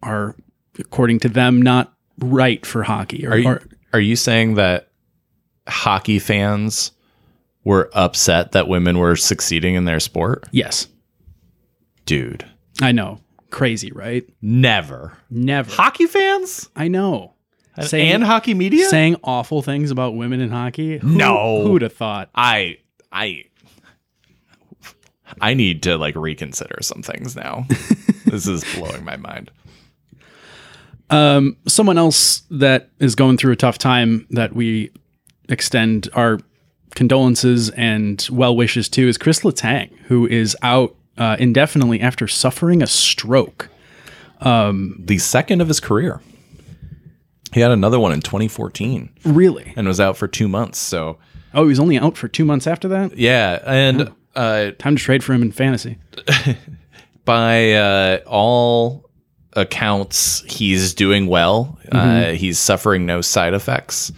are, 0.02 0.36
according 0.78 1.20
to 1.20 1.28
them, 1.28 1.60
not 1.62 1.92
right 2.18 2.64
for 2.64 2.82
hockey. 2.82 3.26
Or, 3.26 3.30
are 3.32 3.38
you 3.38 3.48
or 3.48 3.62
are 3.94 4.00
you 4.00 4.16
saying 4.16 4.54
that 4.54 4.88
hockey 5.68 6.18
fans 6.18 6.92
were 7.64 7.90
upset 7.94 8.52
that 8.52 8.68
women 8.68 8.98
were 8.98 9.16
succeeding 9.16 9.74
in 9.74 9.84
their 9.86 9.98
sport 10.00 10.44
yes, 10.52 10.86
dude 12.06 12.44
I 12.82 12.92
know, 12.92 13.20
crazy, 13.50 13.90
right? 13.92 14.28
never 14.42 15.16
Never. 15.30 15.70
hockey 15.72 16.06
fans 16.06 16.68
I 16.76 16.88
know. 16.88 17.34
and 17.92 18.22
hockey 18.22 18.54
media 18.54 18.88
saying 18.88 19.16
awful 19.24 19.62
things 19.62 19.90
about 19.90 20.14
women 20.14 20.40
in 20.40 20.50
hockey. 20.50 20.98
Who, 20.98 21.16
No. 21.16 21.62
who 21.64 21.72
would 21.72 21.82
have 21.82 21.94
thought? 21.94 22.30
I 22.34 22.78
I 23.10 23.44
I 25.40 25.54
need 25.54 25.82
to 25.84 25.96
like 25.96 26.16
reconsider 26.16 26.78
some 26.82 27.02
things 27.02 27.34
now. 27.36 27.66
this 28.26 28.46
is 28.46 28.64
blowing 28.74 29.04
my 29.04 29.16
mind. 29.16 29.50
Um, 31.10 31.56
someone 31.68 31.98
else 31.98 32.42
that 32.50 32.90
is 32.98 33.14
going 33.14 33.36
through 33.36 33.52
a 33.52 33.56
tough 33.56 33.78
time 33.78 34.26
that 34.30 34.54
we 34.54 34.90
extend 35.48 36.08
our 36.14 36.40
condolences 36.94 37.70
and 37.70 38.26
well 38.32 38.56
wishes 38.56 38.88
to 38.90 39.06
is 39.08 39.18
Chris 39.18 39.40
Letang, 39.40 39.94
who 40.06 40.26
is 40.26 40.56
out 40.62 40.96
uh, 41.18 41.36
indefinitely 41.38 42.00
after 42.00 42.26
suffering 42.26 42.82
a 42.82 42.86
stroke. 42.86 43.68
The 44.40 45.18
second 45.18 45.60
of 45.60 45.68
his 45.68 45.80
career. 45.80 46.20
He 47.52 47.60
had 47.60 47.70
another 47.70 48.00
one 48.00 48.12
in 48.12 48.20
2014 48.20 49.10
Really? 49.24 49.72
and 49.76 49.86
was 49.86 50.00
out 50.00 50.16
for 50.16 50.26
2 50.26 50.48
months. 50.48 50.78
So, 50.78 51.18
Oh, 51.52 51.62
he 51.62 51.68
was 51.68 51.78
only 51.78 51.96
out 51.96 52.16
for 52.16 52.26
two 52.26 52.44
months 52.44 52.66
after 52.66 52.88
that. 52.88 53.16
yeah, 53.16 53.60
and 53.64 54.10
uh 54.36 54.70
Time 54.78 54.96
to 54.96 55.02
trade 55.02 55.22
for 55.24 55.32
him 55.32 55.42
in 55.42 55.52
fantasy. 55.52 55.98
by 57.24 57.72
uh, 57.72 58.18
all 58.26 59.08
accounts, 59.54 60.42
he's 60.46 60.94
doing 60.94 61.26
well. 61.26 61.78
Uh, 61.90 62.32
he's 62.32 62.58
suffering 62.58 63.06
no 63.06 63.20
side 63.20 63.54
effects. 63.54 64.12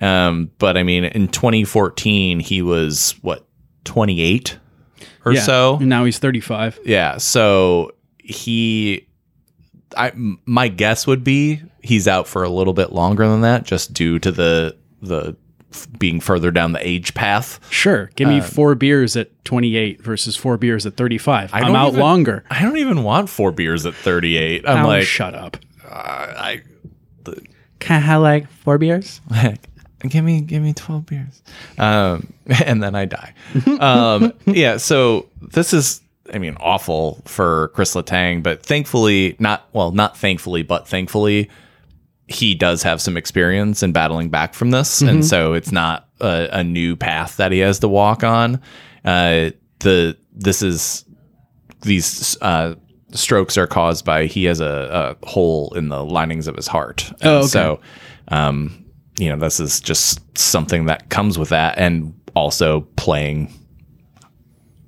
Um, 0.00 0.50
but 0.58 0.76
I 0.76 0.82
mean, 0.84 1.04
in 1.04 1.28
2014, 1.28 2.38
he 2.40 2.62
was 2.62 3.16
what 3.22 3.46
28 3.84 4.58
or 5.24 5.32
Yeah. 5.32 5.40
so. 5.42 5.76
And 5.78 5.88
now 5.88 6.04
he's 6.04 6.18
35. 6.18 6.78
Yeah. 6.84 7.16
So 7.18 7.92
he, 8.18 9.08
I 9.96 10.12
my 10.14 10.68
guess 10.68 11.06
would 11.06 11.24
be 11.24 11.60
he's 11.82 12.06
out 12.06 12.28
for 12.28 12.44
a 12.44 12.48
little 12.48 12.74
bit 12.74 12.92
longer 12.92 13.26
than 13.26 13.40
that, 13.40 13.64
just 13.64 13.92
due 13.92 14.18
to 14.20 14.30
the 14.30 14.76
the 15.02 15.36
being 15.98 16.20
further 16.20 16.50
down 16.50 16.72
the 16.72 16.86
age 16.86 17.14
path. 17.14 17.60
Sure. 17.70 18.10
Give 18.16 18.28
me 18.28 18.40
four 18.40 18.74
beers 18.74 19.16
at 19.16 19.28
28 19.44 20.02
versus 20.02 20.36
four 20.36 20.56
beers 20.56 20.86
at 20.86 20.96
35. 20.96 21.50
I'm 21.52 21.74
out 21.76 21.88
even- 21.88 22.00
longer. 22.00 22.44
I 22.50 22.62
don't 22.62 22.78
even 22.78 23.02
want 23.02 23.28
four 23.28 23.52
beers 23.52 23.84
at 23.86 23.94
38. 23.94 24.66
I'm 24.68 24.84
Oh, 24.84 24.88
like, 24.88 25.04
shut 25.04 25.34
up. 25.34 25.56
I, 25.90 26.62
Can 27.80 27.96
I 27.96 28.00
have 28.00 28.22
like 28.22 28.48
four 28.50 28.78
beers? 28.78 29.20
give 30.08 30.22
me 30.24 30.40
give 30.40 30.62
me 30.62 30.72
12 30.72 31.06
beers 31.06 31.42
um 31.76 32.32
and 32.64 32.80
then 32.80 32.94
i 32.94 33.04
die 33.04 33.34
um 33.80 34.32
yeah 34.46 34.76
so 34.76 35.28
this 35.40 35.72
is 35.72 36.00
i 36.32 36.38
mean 36.38 36.56
awful 36.60 37.20
for 37.24 37.72
chris 37.74 37.96
letang 37.96 38.40
but 38.40 38.62
thankfully 38.64 39.34
not 39.40 39.66
well 39.72 39.90
not 39.90 40.16
thankfully 40.16 40.62
but 40.62 40.86
thankfully 40.86 41.50
he 42.28 42.54
does 42.54 42.82
have 42.82 43.00
some 43.00 43.16
experience 43.16 43.82
in 43.82 43.92
battling 43.92 44.28
back 44.28 44.52
from 44.54 44.70
this 44.70 45.00
and 45.00 45.24
so 45.24 45.54
it's 45.54 45.72
not 45.72 46.08
a, 46.20 46.48
a 46.52 46.62
new 46.64 46.94
path 46.94 47.36
that 47.38 47.52
he 47.52 47.58
has 47.60 47.78
to 47.78 47.88
walk 47.88 48.22
on. 48.22 48.60
Uh 49.04 49.50
the 49.80 50.16
this 50.32 50.60
is 50.62 51.04
these 51.82 52.36
uh 52.42 52.74
strokes 53.12 53.56
are 53.56 53.66
caused 53.66 54.04
by 54.04 54.26
he 54.26 54.44
has 54.44 54.60
a, 54.60 55.16
a 55.22 55.26
hole 55.26 55.72
in 55.74 55.88
the 55.88 56.04
linings 56.04 56.46
of 56.46 56.54
his 56.56 56.66
heart. 56.66 57.10
And 57.22 57.30
Oh, 57.30 57.38
okay. 57.38 57.46
so 57.48 57.80
um 58.28 58.84
you 59.18 59.30
know 59.30 59.36
this 59.36 59.58
is 59.58 59.80
just 59.80 60.20
something 60.36 60.86
that 60.86 61.08
comes 61.08 61.38
with 61.38 61.48
that 61.48 61.78
and 61.78 62.12
also 62.34 62.82
playing 62.96 63.52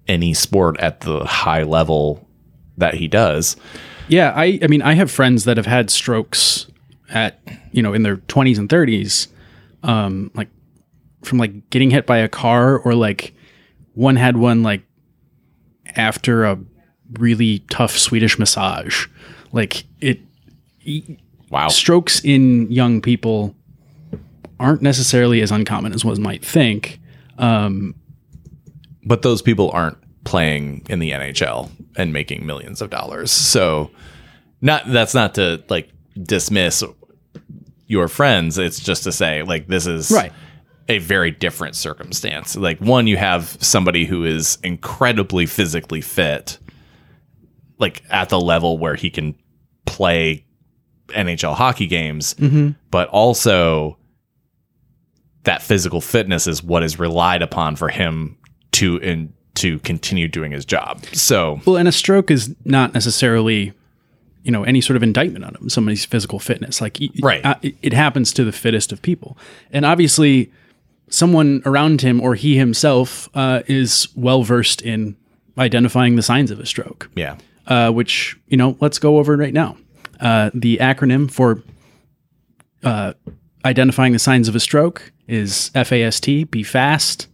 any 0.08 0.34
sport 0.34 0.78
at 0.80 1.00
the 1.00 1.24
high 1.24 1.62
level 1.62 2.28
that 2.76 2.94
he 2.94 3.08
does. 3.08 3.56
Yeah, 4.08 4.32
I 4.36 4.58
I 4.62 4.66
mean 4.66 4.82
I 4.82 4.94
have 4.94 5.10
friends 5.10 5.44
that 5.44 5.56
have 5.56 5.66
had 5.66 5.88
strokes 5.90 6.66
at 7.10 7.40
you 7.72 7.82
know 7.82 7.92
in 7.92 8.02
their 8.02 8.16
20s 8.16 8.58
and 8.58 8.68
30s 8.68 9.28
um 9.82 10.30
like 10.34 10.48
from 11.22 11.38
like 11.38 11.70
getting 11.70 11.90
hit 11.90 12.06
by 12.06 12.18
a 12.18 12.28
car 12.28 12.78
or 12.78 12.94
like 12.94 13.34
one 13.94 14.16
had 14.16 14.36
one 14.36 14.62
like 14.62 14.82
after 15.96 16.44
a 16.44 16.58
really 17.18 17.60
tough 17.70 17.96
Swedish 17.96 18.38
massage. 18.38 19.06
Like 19.52 19.84
it 20.00 20.20
wow 21.50 21.68
strokes 21.68 22.24
in 22.24 22.70
young 22.70 23.00
people 23.00 23.54
aren't 24.58 24.82
necessarily 24.82 25.40
as 25.40 25.50
uncommon 25.50 25.92
as 25.92 26.04
one 26.04 26.20
might 26.20 26.44
think. 26.44 27.00
but 29.04 29.22
those 29.22 29.42
people 29.42 29.70
aren't 29.72 29.96
playing 30.24 30.86
in 30.88 30.98
the 30.98 31.10
NHL 31.10 31.70
and 31.96 32.12
making 32.12 32.46
millions 32.46 32.80
of 32.80 32.90
dollars. 32.90 33.30
So 33.30 33.90
not 34.60 34.84
that's 34.86 35.14
not 35.14 35.34
to 35.34 35.64
like 35.68 35.90
dismiss 36.22 36.84
your 37.90 38.06
friends. 38.08 38.56
It's 38.56 38.78
just 38.78 39.02
to 39.04 39.12
say 39.12 39.42
like 39.42 39.66
this 39.66 39.86
is 39.86 40.10
Right. 40.10 40.32
a 40.88 40.98
very 40.98 41.30
different 41.32 41.74
circumstance. 41.74 42.56
Like 42.56 42.78
one, 42.78 43.06
you 43.06 43.16
have 43.16 43.58
somebody 43.60 44.04
who 44.06 44.24
is 44.24 44.58
incredibly 44.62 45.44
physically 45.44 46.00
fit, 46.00 46.58
like 47.78 48.02
at 48.08 48.28
the 48.28 48.40
level 48.40 48.78
where 48.78 48.94
he 48.94 49.10
can 49.10 49.34
play 49.86 50.46
NHL 51.08 51.54
hockey 51.54 51.88
games, 51.88 52.34
mm-hmm. 52.34 52.70
but 52.92 53.08
also 53.08 53.98
that 55.42 55.60
physical 55.62 56.00
fitness 56.00 56.46
is 56.46 56.62
what 56.62 56.82
is 56.84 56.98
relied 56.98 57.42
upon 57.42 57.74
for 57.74 57.88
him 57.88 58.36
to 58.72 58.98
in, 58.98 59.32
to 59.54 59.80
continue 59.80 60.28
doing 60.28 60.52
his 60.52 60.64
job. 60.64 61.04
So 61.12 61.60
Well, 61.66 61.76
and 61.76 61.88
a 61.88 61.92
stroke 61.92 62.30
is 62.30 62.54
not 62.64 62.94
necessarily, 62.94 63.72
you 64.44 64.50
know, 64.50 64.64
any 64.64 64.80
sort 64.80 64.96
of 64.96 65.02
indictment 65.02 65.44
on 65.44 65.54
him, 65.54 65.68
somebody's 65.68 66.04
physical 66.04 66.38
fitness. 66.38 66.80
Like, 66.80 66.98
Right. 67.22 67.44
uh, 67.44 67.56
it, 67.62 67.76
it 67.82 67.92
happens 67.92 68.32
to 68.34 68.44
the 68.44 68.52
fittest 68.52 68.92
of 68.92 69.02
people, 69.02 69.36
and 69.70 69.84
obviously, 69.84 70.50
someone 71.08 71.60
around 71.66 72.00
him 72.02 72.20
or 72.20 72.34
he 72.36 72.56
himself 72.56 73.28
uh, 73.34 73.62
is 73.66 74.08
well 74.14 74.42
versed 74.44 74.80
in 74.82 75.16
identifying 75.58 76.14
the 76.16 76.22
signs 76.22 76.50
of 76.50 76.60
a 76.60 76.64
stroke. 76.66 77.10
yeah, 77.16 77.36
Uh, 77.66 77.90
which 77.90 78.36
you 78.48 78.56
know, 78.56 78.76
let's 78.80 78.98
go 78.98 79.18
over 79.18 79.36
right 79.36 79.52
now. 79.52 79.76
Uh, 80.20 80.50
the 80.54 80.76
acronym 80.78 81.30
for 81.30 81.62
uh, 82.84 83.12
identifying 83.64 84.12
the 84.12 84.18
signs 84.18 84.48
of 84.48 84.54
a 84.54 84.60
stroke 84.60 85.12
is 85.28 85.70
FAST. 85.74 86.50
Be 86.50 86.62
fast. 86.62 87.26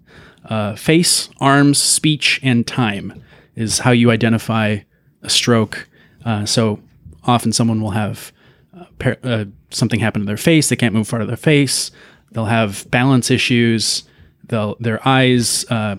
Uh, 0.49 0.75
face, 0.77 1.29
arms, 1.41 1.79
speech, 1.79 2.39
and 2.43 2.67
time 2.67 3.23
is 3.57 3.81
how 3.81 3.91
you 3.91 4.11
identify 4.11 4.79
a 5.23 5.29
stroke. 5.29 5.89
Uh, 6.25 6.45
so 6.47 6.79
often 7.27 7.53
someone 7.53 7.81
will 7.81 7.91
have 7.91 8.33
uh, 8.79 8.85
par- 8.99 9.19
uh, 9.23 9.45
something 9.71 10.01
happen 10.01 10.23
to 10.23 10.27
their 10.27 10.37
face; 10.37 10.69
they 10.69 10.77
can't 10.77 10.95
move 10.95 11.09
part 11.09 11.23
of 11.23 11.29
their 11.29 11.37
face. 11.37 11.91
They'll 12.33 12.47
have 12.47 12.91
balance 12.91 13.31
issues. 13.31 14.05
They'll 14.45 14.77
their 14.81 15.07
eyes, 15.07 15.65
uh, 15.71 15.97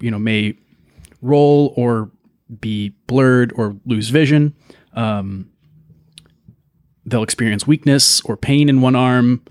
you 0.00 0.10
know, 0.10 0.18
may 0.18 0.56
roll 1.22 1.72
or 1.76 2.10
be 2.60 2.90
blurred 3.06 3.52
or 3.56 3.76
lose 3.86 4.08
vision. 4.08 4.54
Um, 4.94 5.50
they'll 7.06 7.22
experience 7.22 7.66
weakness 7.66 8.20
or 8.22 8.36
pain 8.36 8.68
in 8.68 8.80
one 8.80 8.96
arm, 8.96 9.44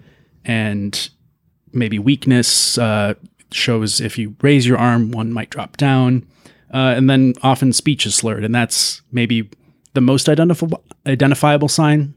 and 0.46 1.10
maybe 1.74 2.00
weakness 2.00 2.78
uh, 2.78 3.14
shows 3.52 4.02
if 4.02 4.18
you 4.18 4.36
raise 4.42 4.68
your 4.68 4.78
arm, 4.78 5.12
one 5.12 5.32
might 5.32 5.50
drop 5.50 5.78
down. 5.78 6.28
Uh, 6.74 6.94
and 6.98 7.10
then 7.10 7.34
often 7.44 7.72
speech 7.72 8.06
is 8.06 8.16
slurred, 8.16 8.44
and 8.44 8.54
that's 8.54 9.02
maybe 9.12 9.50
the 9.98 10.02
most 10.02 10.30
identifiable 10.30 10.84
identifiable 11.08 11.68
sign. 11.68 12.14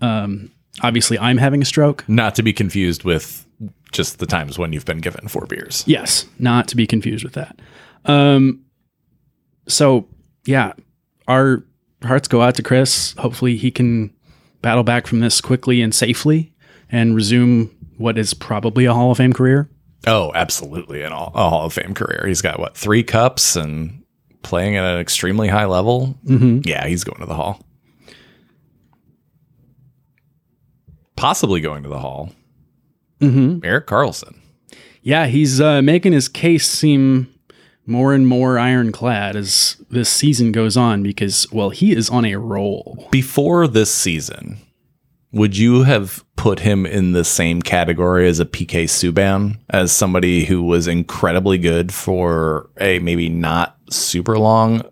Um, 0.00 0.50
obviously, 0.82 1.16
I'm 1.16 1.38
having 1.38 1.62
a 1.62 1.64
stroke. 1.64 2.04
not 2.08 2.34
to 2.34 2.42
be 2.42 2.52
confused 2.52 3.04
with 3.04 3.46
just 3.92 4.18
the 4.18 4.26
times 4.26 4.58
when 4.58 4.72
you've 4.72 4.84
been 4.84 4.98
given 4.98 5.28
four 5.28 5.46
beers. 5.46 5.84
Yes, 5.86 6.26
not 6.40 6.66
to 6.68 6.76
be 6.76 6.84
confused 6.84 7.22
with 7.22 7.34
that. 7.34 7.60
Um, 8.04 8.64
so 9.68 10.08
yeah, 10.44 10.72
our 11.28 11.64
hearts 12.02 12.26
go 12.26 12.42
out 12.42 12.56
to 12.56 12.64
Chris. 12.64 13.14
Hopefully, 13.16 13.56
he 13.56 13.70
can 13.70 14.12
battle 14.60 14.82
back 14.82 15.06
from 15.06 15.20
this 15.20 15.40
quickly 15.40 15.80
and 15.82 15.94
safely 15.94 16.52
and 16.90 17.14
resume 17.14 17.70
what 17.96 18.18
is 18.18 18.34
probably 18.34 18.86
a 18.86 18.92
Hall 18.92 19.12
of 19.12 19.18
Fame 19.18 19.32
career. 19.32 19.70
Oh, 20.08 20.32
absolutely, 20.34 21.02
an 21.02 21.12
all, 21.12 21.30
a 21.32 21.48
Hall 21.48 21.66
of 21.66 21.72
Fame 21.72 21.94
career. 21.94 22.24
He's 22.26 22.42
got 22.42 22.58
what 22.58 22.76
three 22.76 23.04
cups 23.04 23.54
and 23.54 24.02
playing 24.46 24.76
at 24.76 24.84
an 24.84 25.00
extremely 25.00 25.48
high 25.48 25.66
level. 25.66 26.18
Mm-hmm. 26.24 26.60
Yeah, 26.64 26.86
he's 26.86 27.04
going 27.04 27.20
to 27.20 27.26
the 27.26 27.34
Hall. 27.34 27.60
Possibly 31.16 31.60
going 31.60 31.82
to 31.82 31.88
the 31.88 31.98
Hall. 31.98 32.32
Mm-hmm. 33.20 33.64
Erik 33.64 33.86
Karlsson. 33.86 34.36
Yeah, 35.02 35.26
he's 35.26 35.60
uh, 35.60 35.82
making 35.82 36.12
his 36.12 36.28
case 36.28 36.68
seem 36.68 37.32
more 37.86 38.12
and 38.12 38.26
more 38.26 38.58
ironclad 38.58 39.36
as 39.36 39.76
this 39.90 40.08
season 40.08 40.52
goes 40.52 40.76
on 40.76 41.02
because, 41.02 41.46
well, 41.52 41.70
he 41.70 41.92
is 41.92 42.10
on 42.10 42.24
a 42.24 42.36
roll. 42.36 43.08
Before 43.10 43.68
this 43.68 43.94
season, 43.94 44.58
would 45.32 45.56
you 45.56 45.84
have 45.84 46.24
put 46.36 46.60
him 46.60 46.86
in 46.86 47.12
the 47.12 47.24
same 47.24 47.62
category 47.62 48.28
as 48.28 48.38
a 48.40 48.44
PK 48.44 48.84
Subban 48.84 49.58
as 49.70 49.90
somebody 49.90 50.44
who 50.44 50.62
was 50.62 50.86
incredibly 50.86 51.58
good 51.58 51.92
for 51.92 52.70
a 52.78 52.98
maybe 53.00 53.28
not 53.28 53.76
super 53.90 54.38
long 54.38 54.82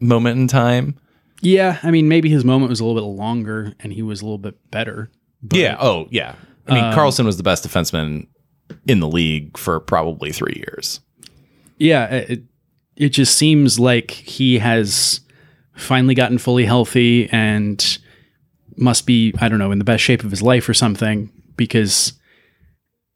moment 0.00 0.38
in 0.38 0.48
time? 0.48 0.98
Yeah, 1.40 1.78
I 1.82 1.90
mean, 1.90 2.08
maybe 2.08 2.30
his 2.30 2.44
moment 2.44 2.70
was 2.70 2.80
a 2.80 2.84
little 2.84 3.00
bit 3.00 3.06
longer 3.06 3.74
and 3.80 3.92
he 3.92 4.02
was 4.02 4.22
a 4.22 4.24
little 4.24 4.38
bit 4.38 4.70
better. 4.70 5.10
But 5.42 5.58
yeah. 5.58 5.76
Oh, 5.78 6.06
yeah. 6.10 6.36
I 6.66 6.74
mean, 6.74 6.84
um, 6.84 6.94
Karlsson 6.94 7.26
was 7.26 7.36
the 7.36 7.42
best 7.42 7.66
defenseman 7.66 8.26
in 8.86 9.00
the 9.00 9.08
league 9.08 9.58
for 9.58 9.78
probably 9.80 10.32
three 10.32 10.54
years. 10.56 11.00
yeah, 11.78 12.06
it, 12.06 12.44
it 12.96 13.08
just 13.10 13.36
seems 13.36 13.78
like 13.78 14.12
he 14.12 14.58
has 14.58 15.20
finally 15.74 16.14
gotten 16.14 16.38
fully 16.38 16.64
healthy 16.64 17.28
and 17.30 17.98
must 18.76 19.06
be, 19.06 19.34
I 19.40 19.48
don't 19.48 19.58
know, 19.58 19.72
in 19.72 19.78
the 19.78 19.84
best 19.84 20.02
shape 20.02 20.24
of 20.24 20.30
his 20.30 20.42
life 20.42 20.68
or 20.68 20.74
something 20.74 21.30
because 21.56 22.14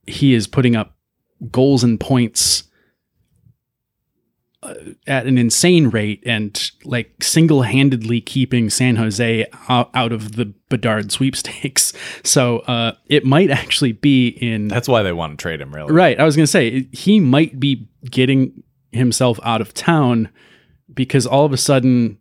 he 0.06 0.34
is 0.34 0.46
putting 0.46 0.76
up 0.76 0.96
goals 1.50 1.84
and 1.84 1.98
points 2.00 2.64
uh, 4.62 4.74
at 5.06 5.26
an 5.26 5.38
insane 5.38 5.88
rate 5.88 6.22
and 6.26 6.70
like 6.84 7.12
single-handedly 7.22 8.20
keeping 8.20 8.70
San 8.70 8.96
Jose 8.96 9.46
out, 9.68 9.90
out 9.94 10.12
of 10.12 10.36
the 10.36 10.46
Bedard 10.68 11.12
sweepstakes. 11.12 11.92
So 12.24 12.58
uh, 12.60 12.92
it 13.06 13.24
might 13.24 13.50
actually 13.50 13.92
be 13.92 14.28
in 14.28 14.68
That's 14.68 14.88
why 14.88 15.02
they 15.02 15.12
want 15.12 15.38
to 15.38 15.42
trade 15.42 15.60
him, 15.60 15.74
really. 15.74 15.92
Right. 15.92 16.18
I 16.20 16.24
was 16.24 16.36
going 16.36 16.44
to 16.44 16.50
say 16.50 16.88
he 16.92 17.20
might 17.20 17.58
be 17.58 17.88
getting 18.04 18.62
himself 18.92 19.38
out 19.44 19.60
of 19.60 19.72
town 19.72 20.28
because 20.92 21.26
all 21.26 21.46
of 21.46 21.52
a 21.52 21.56
sudden 21.56 22.18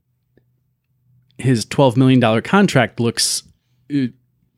his 1.38 1.66
$12 1.66 1.98
million 1.98 2.42
contract 2.42 3.00
looks 3.00 3.44
uh, 3.94 4.08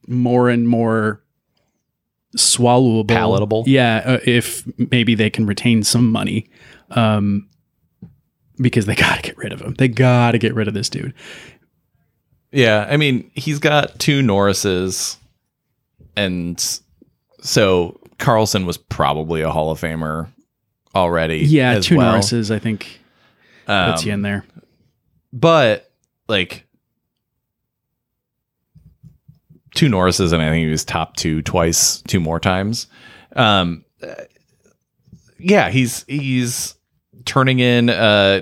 more 0.07 0.49
and 0.49 0.67
more 0.67 1.21
swallowable. 2.37 3.07
Palatable. 3.07 3.63
Yeah. 3.67 4.01
Uh, 4.05 4.19
if 4.25 4.63
maybe 4.91 5.15
they 5.15 5.29
can 5.29 5.45
retain 5.45 5.83
some 5.83 6.11
money. 6.11 6.49
Um, 6.91 7.49
because 8.61 8.85
they 8.85 8.95
got 8.95 9.17
to 9.17 9.21
get 9.21 9.37
rid 9.37 9.53
of 9.53 9.61
him. 9.61 9.73
They 9.75 9.87
got 9.87 10.31
to 10.31 10.37
get 10.37 10.53
rid 10.53 10.67
of 10.67 10.73
this 10.73 10.89
dude. 10.89 11.13
Yeah, 12.51 12.87
I 12.89 12.97
mean, 12.97 13.29
he's 13.35 13.59
got 13.59 13.99
two 13.99 14.21
Norrises, 14.21 15.17
and 16.15 16.59
so 17.41 17.99
Karlsson 18.17 18.65
was 18.65 18.75
probably 18.75 19.41
a 19.41 19.51
Hall 19.51 19.69
of 19.69 19.79
Famer 19.79 20.27
already. 20.95 21.39
Yeah. 21.39 21.79
two 21.79 21.97
well. 21.97 22.15
Norrises, 22.15 22.49
I 22.49 22.57
think, 22.57 22.99
puts 23.67 24.03
you 24.03 24.13
in 24.13 24.23
there. 24.23 24.45
but 25.31 25.91
like 26.27 26.65
two 29.75 29.87
Norrises, 29.87 30.33
and 30.33 30.41
I 30.41 30.49
think 30.49 30.65
he 30.65 30.71
was 30.71 30.83
top 30.85 31.15
two 31.15 31.41
twice, 31.41 32.01
two 32.03 32.19
more 32.19 32.39
times. 32.39 32.87
Um, 33.35 33.83
yeah, 35.37 35.69
he's 35.69 36.03
he's 36.07 36.75
turning 37.25 37.59
in 37.59 37.89
uh, 37.89 38.41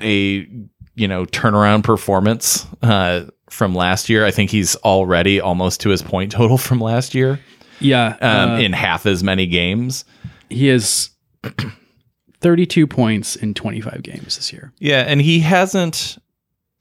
a 0.00 0.46
you 0.94 1.08
know 1.08 1.24
turnaround 1.26 1.84
performance 1.84 2.66
uh, 2.82 3.24
from 3.50 3.74
last 3.74 4.08
year. 4.08 4.24
I 4.26 4.30
think 4.30 4.50
he's 4.50 4.76
already 4.76 5.40
almost 5.40 5.80
to 5.82 5.88
his 5.90 6.02
point 6.02 6.32
total 6.32 6.58
from 6.58 6.80
last 6.80 7.14
year 7.14 7.40
Yeah. 7.80 8.16
um, 8.20 8.50
uh, 8.52 8.58
in 8.58 8.72
half 8.72 9.06
as 9.06 9.22
many 9.22 9.46
games. 9.46 10.04
he 10.50 10.66
has 10.66 11.10
32 12.40 12.86
points 12.86 13.36
in 13.36 13.54
25 13.54 14.02
games 14.02 14.36
this 14.36 14.52
year. 14.52 14.72
Yeah, 14.78 15.04
and 15.06 15.20
he 15.20 15.40
hasn't. 15.40 16.18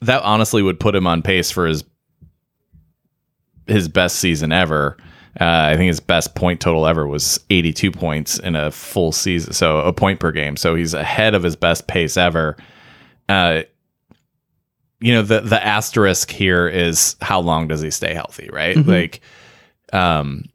That 0.02 0.24
honestly 0.24 0.64
would 0.64 0.80
put 0.80 0.96
him 0.96 1.06
on 1.06 1.22
pace 1.22 1.52
for 1.52 1.68
his 1.68 1.84
his 3.72 3.88
best 3.88 4.18
season 4.18 4.52
ever. 4.52 4.98
Uh, 5.40 5.70
I 5.72 5.78
think 5.78 5.88
his 5.88 6.02
best 6.02 6.36
point 6.36 6.60
total 6.60 6.86
ever 6.86 7.08
was 7.08 7.40
82 7.50 7.92
points 7.92 8.38
in 8.40 8.56
a 8.56 8.70
full 8.70 9.12
season, 9.12 9.54
so 9.54 9.80
a 9.80 9.94
point 9.94 10.20
per 10.20 10.32
game. 10.32 10.58
So 10.58 10.76
he's 10.76 10.94
ahead 10.94 11.36
of 11.36 11.44
his 11.44 11.56
best 11.56 11.88
pace 11.88 12.18
ever. 12.18 12.58
Uh, 13.30 13.62
you 15.00 15.14
know 15.14 15.24
the 15.24 15.42
the 15.42 15.66
asterisk 15.66 16.30
here 16.30 16.68
is 16.68 17.16
how 17.22 17.40
long 17.40 17.68
does 17.68 17.82
he 17.82 17.90
stay 17.92 18.14
healthy, 18.14 18.50
right? 18.52 18.78
Like, 18.86 19.22
um, 19.94 20.46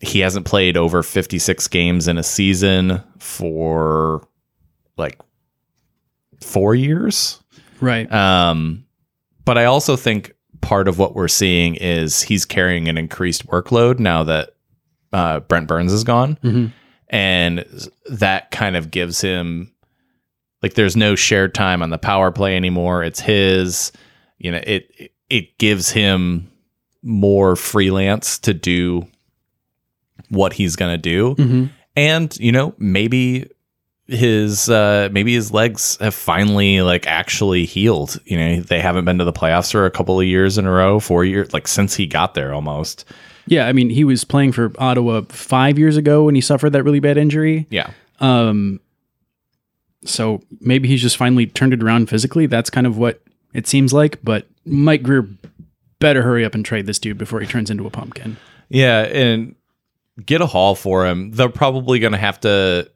he 0.00 0.20
hasn't 0.20 0.46
played 0.46 0.76
over 0.76 1.02
56 1.02 1.68
games 1.68 2.08
in 2.08 2.18
a 2.18 2.22
season 2.22 3.02
for 3.18 4.26
like 4.96 5.20
four 6.40 6.74
years. 6.74 7.40
Right. 7.80 8.10
Um, 8.12 8.86
but 9.44 9.58
I 9.58 9.64
also 9.64 9.96
think 9.96 10.33
part 10.64 10.88
of 10.88 10.98
what 10.98 11.14
we're 11.14 11.28
seeing 11.28 11.74
is 11.76 12.22
he's 12.22 12.44
carrying 12.44 12.88
an 12.88 12.96
increased 12.98 13.46
workload 13.46 13.98
now 13.98 14.24
that 14.24 14.50
uh, 15.12 15.40
Brent 15.40 15.68
Burns 15.68 15.92
is 15.92 16.02
gone, 16.04 16.38
Mhm. 16.42 16.72
and 17.08 17.64
that 18.10 18.50
kind 18.50 18.74
of 18.76 18.90
gives 18.90 19.20
him 19.20 19.70
like 20.62 20.74
there's 20.74 20.96
no 20.96 21.14
shared 21.14 21.54
time 21.54 21.82
on 21.82 21.90
the 21.90 21.98
power 21.98 22.32
play 22.32 22.56
anymore. 22.56 23.04
It's 23.04 23.20
his. 23.20 23.92
You 24.38 24.50
know, 24.50 24.60
it 24.66 25.12
it 25.30 25.56
gives 25.58 25.90
him 25.90 26.50
more 27.02 27.54
freelance 27.56 28.38
to 28.40 28.52
do 28.54 29.06
what 30.30 30.54
he's 30.54 30.74
gonna 30.76 30.98
do, 30.98 31.34
Mhm. 31.36 31.70
and 31.96 32.36
you 32.40 32.50
know 32.52 32.74
maybe 32.78 33.46
his 34.06 34.68
uh 34.68 35.08
maybe 35.12 35.32
his 35.32 35.50
legs 35.50 35.96
have 35.98 36.14
finally 36.14 36.82
like 36.82 37.06
actually 37.06 37.64
healed 37.64 38.20
you 38.26 38.36
know 38.36 38.60
they 38.60 38.78
haven't 38.80 39.06
been 39.06 39.16
to 39.18 39.24
the 39.24 39.32
playoffs 39.32 39.72
for 39.72 39.86
a 39.86 39.90
couple 39.90 40.20
of 40.20 40.26
years 40.26 40.58
in 40.58 40.66
a 40.66 40.70
row 40.70 41.00
four 41.00 41.24
years 41.24 41.52
like 41.54 41.66
since 41.66 41.94
he 41.94 42.06
got 42.06 42.34
there 42.34 42.52
almost 42.52 43.04
Yeah, 43.46 43.66
I 43.66 43.72
mean, 43.72 43.90
he 43.90 44.04
was 44.04 44.24
playing 44.24 44.52
for 44.52 44.72
Ottawa 44.78 45.22
five 45.28 45.78
years 45.78 45.96
ago 45.98 46.24
when 46.24 46.34
he 46.34 46.40
suffered 46.40 46.70
that 46.70 46.82
really 46.82 47.00
bad 47.00 47.16
injury. 47.18 47.66
yeah 47.70 47.90
Um, 48.20 48.80
so 50.04 50.42
maybe 50.60 50.88
he's 50.88 51.02
just 51.02 51.16
finally 51.16 51.46
turned 51.46 51.72
it 51.72 51.82
around 51.82 52.08
physically. 52.10 52.46
That's 52.46 52.70
kind 52.70 52.86
of 52.86 52.96
what 52.98 53.22
it 53.54 53.66
seems 53.66 53.92
like. 53.92 54.18
But 54.22 54.46
Mike 54.66 55.02
Grier 55.02 55.26
better 55.98 56.22
hurry 56.22 56.44
up 56.44 56.54
and 56.54 56.64
trade 56.64 56.86
this 56.86 56.98
dude 56.98 57.16
before 57.18 57.40
he 57.40 57.46
turns 57.46 57.70
into 57.70 57.86
a 57.86 57.90
pumpkin. 57.90 58.36
yeah 58.68 59.02
and 59.02 59.54
get 60.24 60.40
a 60.40 60.46
haul 60.46 60.74
for 60.74 61.04
him 61.06 61.32
they're 61.32 61.48
probably 61.48 61.98
gonna 61.98 62.16
have 62.18 62.38
to 62.40 62.88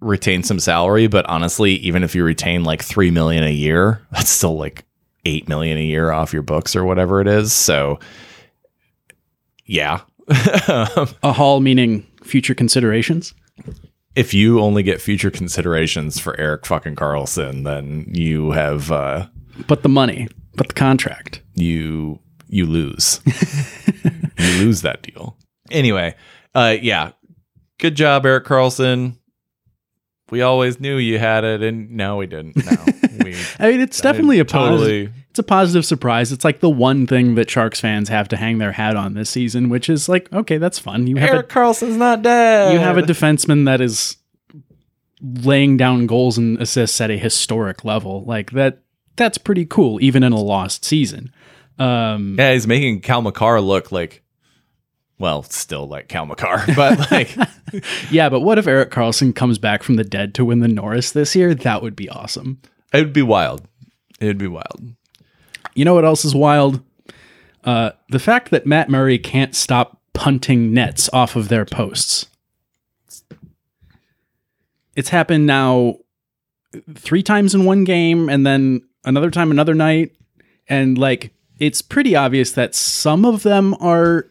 retain 0.00 0.42
some 0.42 0.58
salary 0.60 1.06
but 1.06 1.24
honestly 1.26 1.72
even 1.74 2.02
if 2.04 2.14
you 2.14 2.22
retain 2.22 2.64
like 2.64 2.82
three 2.82 3.10
million 3.10 3.42
a 3.44 3.50
year 3.50 4.00
that's 4.12 4.28
still 4.30 4.56
like 4.56 4.84
eight 5.24 5.48
million 5.48 5.76
a 5.78 5.82
year 5.84 6.10
off 6.12 6.32
your 6.32 6.42
books 6.42 6.76
or 6.76 6.84
whatever 6.84 7.20
it 7.20 7.26
is 7.26 7.52
so 7.52 7.98
yeah 9.64 10.00
A 10.28 11.32
haul 11.32 11.60
meaning 11.60 12.04
future 12.24 12.54
considerations. 12.54 13.32
if 14.16 14.34
you 14.34 14.60
only 14.60 14.82
get 14.82 15.00
future 15.00 15.30
considerations 15.30 16.18
for 16.18 16.38
Erik 16.40 16.66
fucking 16.66 16.96
Karlsson, 16.96 17.62
then 17.64 18.06
you 18.12 18.50
have 18.50 18.90
uh, 18.90 19.26
But 19.68 19.84
the 19.84 19.88
money, 19.88 20.26
but 20.56 20.66
the 20.68 20.74
contract. 20.74 21.42
you 21.54 22.18
you 22.48 22.66
lose. 22.66 23.20
you 24.38 24.64
lose 24.64 24.82
that 24.82 25.02
deal. 25.02 25.36
Anyway, 25.70 26.14
uh, 26.56 26.76
yeah, 26.82 27.12
good 27.78 27.94
job, 27.94 28.26
Erik 28.26 28.46
Karlsson. 28.46 29.16
We 30.30 30.42
always 30.42 30.80
knew 30.80 30.96
you 30.96 31.18
had 31.18 31.44
it, 31.44 31.62
and 31.62 31.90
no, 31.92 32.16
we 32.16 32.26
didn't. 32.26 32.56
No, 32.56 32.72
we 33.24 33.36
I 33.58 33.70
mean, 33.70 33.80
it's 33.80 34.00
definitely 34.00 34.40
a 34.40 34.44
positive. 34.44 34.78
totally. 34.80 35.12
It's 35.30 35.38
a 35.38 35.42
positive 35.44 35.84
surprise. 35.84 36.32
It's 36.32 36.44
like 36.44 36.60
the 36.60 36.70
one 36.70 37.06
thing 37.06 37.34
that 37.36 37.48
Sharks 37.50 37.78
fans 37.78 38.08
have 38.08 38.26
to 38.28 38.36
hang 38.36 38.58
their 38.58 38.72
hat 38.72 38.96
on 38.96 39.14
this 39.14 39.30
season, 39.30 39.68
which 39.68 39.88
is 39.88 40.08
like, 40.08 40.32
okay, 40.32 40.58
that's 40.58 40.78
fun. 40.78 41.06
You 41.06 41.16
have 41.16 41.30
Erik 41.30 41.48
Karlsson's 41.48 41.96
not 41.96 42.22
dead. 42.22 42.70
a 42.70 42.72
you 42.72 42.80
have 42.80 42.98
a 42.98 43.02
defenseman 43.02 43.66
that 43.66 43.80
is 43.80 44.16
laying 45.20 45.76
down 45.76 46.06
goals 46.06 46.38
and 46.38 46.60
assists 46.60 47.00
at 47.00 47.10
a 47.10 47.18
historic 47.18 47.84
level. 47.84 48.24
Like 48.24 48.50
that. 48.52 48.80
That's 49.16 49.38
pretty 49.38 49.64
cool, 49.64 49.98
even 50.02 50.22
in 50.22 50.32
a 50.32 50.38
lost 50.38 50.84
season. 50.84 51.32
Um, 51.78 52.36
yeah, 52.38 52.52
he's 52.52 52.66
making 52.66 53.00
Cale 53.00 53.22
Makar 53.22 53.60
look 53.62 53.90
like, 53.92 54.22
well, 55.18 55.42
still 55.42 55.86
like 55.88 56.08
Cale 56.08 56.26
Makar, 56.26 56.64
but 56.76 57.10
like. 57.10 57.34
yeah, 58.10 58.28
but 58.28 58.40
what 58.40 58.58
if 58.58 58.66
Erik 58.66 58.90
Karlsson 58.90 59.34
comes 59.34 59.58
back 59.58 59.82
from 59.82 59.96
the 59.96 60.04
dead 60.04 60.34
to 60.34 60.44
win 60.44 60.60
the 60.60 60.68
Norris 60.68 61.10
this 61.12 61.34
year? 61.34 61.54
That 61.54 61.82
would 61.82 61.96
be 61.96 62.08
awesome. 62.08 62.60
It 62.92 62.98
would 62.98 63.12
be 63.12 63.22
wild. 63.22 63.66
It'd 64.20 64.38
be 64.38 64.46
wild. 64.46 64.94
You 65.74 65.84
know 65.84 65.94
what 65.94 66.04
else 66.04 66.24
is 66.24 66.34
wild? 66.34 66.82
Uh, 67.64 67.90
the 68.08 68.18
fact 68.18 68.50
that 68.50 68.66
Matt 68.66 68.88
Murray 68.88 69.18
can't 69.18 69.54
stop 69.54 70.00
punting 70.14 70.72
nets 70.72 71.10
off 71.12 71.36
of 71.36 71.48
their 71.48 71.64
posts. 71.64 72.26
It's 74.94 75.10
happened 75.10 75.46
now 75.46 75.96
three 76.94 77.22
times 77.22 77.54
in 77.54 77.64
one 77.64 77.84
game 77.84 78.28
and 78.28 78.46
then 78.46 78.82
another 79.04 79.30
time 79.30 79.50
another 79.50 79.74
night. 79.74 80.16
And 80.68 80.96
like, 80.96 81.32
it's 81.58 81.82
pretty 81.82 82.16
obvious 82.16 82.52
that 82.52 82.74
some 82.74 83.24
of 83.24 83.42
them 83.42 83.74
are 83.80 84.30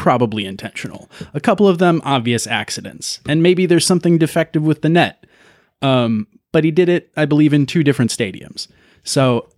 probably 0.00 0.46
intentional. 0.46 1.10
A 1.34 1.40
couple 1.40 1.68
of 1.68 1.76
them 1.76 2.00
obvious 2.06 2.46
accidents. 2.46 3.20
And 3.28 3.42
maybe 3.42 3.66
there's 3.66 3.84
something 3.84 4.16
defective 4.16 4.62
with 4.62 4.80
the 4.80 4.88
net. 4.88 5.26
Um, 5.82 6.26
but 6.52 6.64
he 6.64 6.70
did 6.70 6.88
it, 6.88 7.10
I 7.18 7.26
believe, 7.26 7.52
in 7.52 7.66
two 7.66 7.84
different 7.84 8.10
stadiums. 8.10 8.66
So 9.04 9.50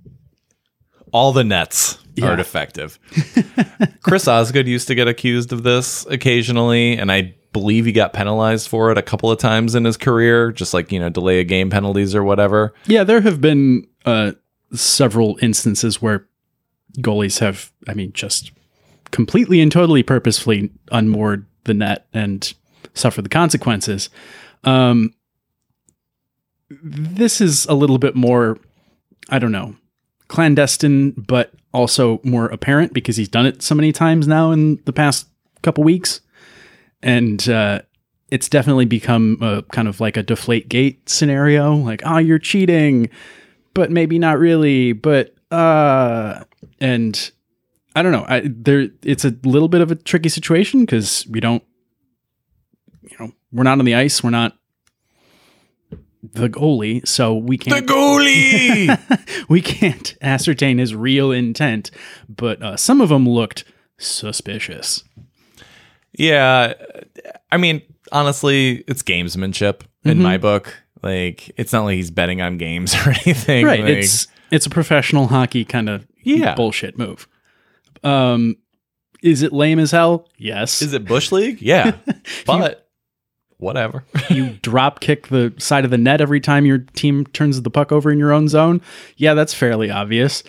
All 1.12 1.32
the 1.32 1.44
nets 1.44 1.98
Yeah. 2.16 2.30
are 2.30 2.36
defective. 2.36 2.98
Chris 4.02 4.26
Osgood 4.26 4.66
used 4.66 4.88
to 4.88 4.96
get 4.96 5.06
accused 5.06 5.52
of 5.52 5.62
this 5.62 6.06
occasionally, 6.06 6.96
and 6.98 7.12
I 7.12 7.34
believe 7.52 7.84
he 7.86 7.92
got 7.92 8.12
penalized 8.12 8.66
for 8.68 8.90
it 8.90 8.98
a 8.98 9.02
couple 9.02 9.30
of 9.30 9.38
times 9.38 9.76
in 9.76 9.84
his 9.84 9.96
career, 9.96 10.50
just 10.50 10.74
like, 10.74 10.90
you 10.90 10.98
know, 10.98 11.08
delay 11.08 11.38
a 11.38 11.44
game 11.44 11.70
penalties 11.70 12.14
or 12.16 12.24
whatever. 12.24 12.74
Yeah, 12.86 13.04
there 13.04 13.20
have 13.20 13.40
been 13.40 13.86
uh, 14.04 14.32
several 14.74 15.38
instances 15.40 16.02
where 16.02 16.26
goalies 16.98 17.38
have, 17.38 17.70
I 17.86 17.94
mean, 17.94 18.12
just 18.12 18.50
completely 19.12 19.60
and 19.60 19.70
totally 19.70 20.02
purposefully 20.02 20.70
unmoored 20.90 21.46
the 21.64 21.74
net 21.74 22.06
and 22.12 22.52
suffer 22.94 23.22
the 23.22 23.28
consequences. 23.28 24.10
Um, 24.64 25.14
this 26.82 27.40
is 27.40 27.66
a 27.66 27.74
little 27.74 27.98
bit 27.98 28.16
more, 28.16 28.58
I 29.28 29.38
don't 29.38 29.52
know, 29.52 29.76
clandestine, 30.28 31.12
but 31.12 31.52
also 31.72 32.20
more 32.24 32.46
apparent 32.46 32.92
because 32.92 33.16
he's 33.16 33.28
done 33.28 33.46
it 33.46 33.62
so 33.62 33.74
many 33.74 33.92
times 33.92 34.26
now 34.26 34.50
in 34.50 34.80
the 34.84 34.92
past 34.92 35.28
couple 35.62 35.84
weeks. 35.84 36.20
And 37.02 37.48
uh, 37.48 37.82
it's 38.32 38.48
definitely 38.48 38.86
become 38.86 39.36
a 39.42 39.62
kind 39.72 39.86
of 39.86 40.00
like 40.00 40.16
a 40.16 40.22
deflate 40.22 40.68
gate 40.70 41.06
scenario 41.08 41.74
like 41.74 42.00
oh 42.06 42.16
you're 42.16 42.38
cheating 42.38 43.10
but 43.74 43.90
maybe 43.90 44.18
not 44.18 44.38
really 44.38 44.94
but 44.94 45.34
uh 45.50 46.42
and 46.80 47.30
i 47.96 48.02
don't 48.02 48.12
know 48.12 48.24
I, 48.28 48.42
there 48.44 48.88
it's 49.02 49.24
a 49.24 49.34
little 49.44 49.68
bit 49.68 49.80
of 49.80 49.90
a 49.90 49.94
tricky 49.94 50.28
situation 50.28 50.80
because 50.80 51.26
we 51.30 51.40
don't 51.40 51.62
you 53.02 53.16
know 53.20 53.32
we're 53.52 53.64
not 53.64 53.78
on 53.78 53.84
the 53.84 53.94
ice 53.94 54.22
we're 54.22 54.30
not 54.30 54.56
the 56.22 56.48
goalie 56.48 57.06
so 57.06 57.34
we 57.34 57.58
can't 57.58 57.86
The 57.86 57.92
goalie! 57.92 59.44
we 59.48 59.60
can't 59.60 60.14
ascertain 60.22 60.78
his 60.78 60.94
real 60.94 61.32
intent 61.32 61.90
but 62.28 62.62
uh, 62.62 62.76
some 62.76 63.00
of 63.00 63.08
them 63.08 63.28
looked 63.28 63.64
suspicious 63.98 65.04
yeah. 66.14 66.74
I 67.50 67.56
mean, 67.56 67.80
honestly, 68.12 68.84
it's 68.86 69.02
gamesmanship 69.02 69.80
in 70.04 70.12
Mm-hmm. 70.14 70.22
my 70.22 70.36
book. 70.36 70.76
Like, 71.02 71.50
it's 71.56 71.72
not 71.72 71.84
like 71.84 71.94
he's 71.96 72.10
betting 72.10 72.42
on 72.42 72.58
games 72.58 72.94
or 73.06 73.10
anything. 73.24 73.64
right 73.64 73.80
Like, 73.80 73.88
it's 73.96 74.26
it's 74.50 74.66
a 74.66 74.70
professional 74.70 75.28
hockey 75.28 75.64
kind 75.64 75.88
of 75.88 76.06
Yeah. 76.22 76.54
bullshit 76.54 76.98
move 76.98 77.26
um 78.04 78.56
is 79.22 79.42
it 79.42 79.52
lame 79.52 79.78
as 79.78 79.90
hell 79.90 80.28
yes 80.36 80.82
is 80.82 80.92
it 80.92 81.04
Bush 81.04 81.30
League? 81.32 81.62
Yeah. 81.62 81.96
but 82.46 82.88
whatever. 83.58 84.04
you 84.28 84.50
drop 84.62 85.00
kick 85.00 85.28
the 85.28 85.54
side 85.58 85.84
of 85.84 85.90
the 85.90 85.98
net 85.98 86.20
every 86.20 86.40
time 86.40 86.66
your 86.66 86.78
team 86.78 87.24
turns 87.26 87.60
the 87.62 87.70
puck 87.70 87.92
over 87.92 88.10
in 88.10 88.18
your 88.18 88.32
own 88.32 88.48
zone 88.48 88.80
yeah 89.16 89.34
that's 89.34 89.54
fairly 89.54 89.90
obvious 89.90 90.42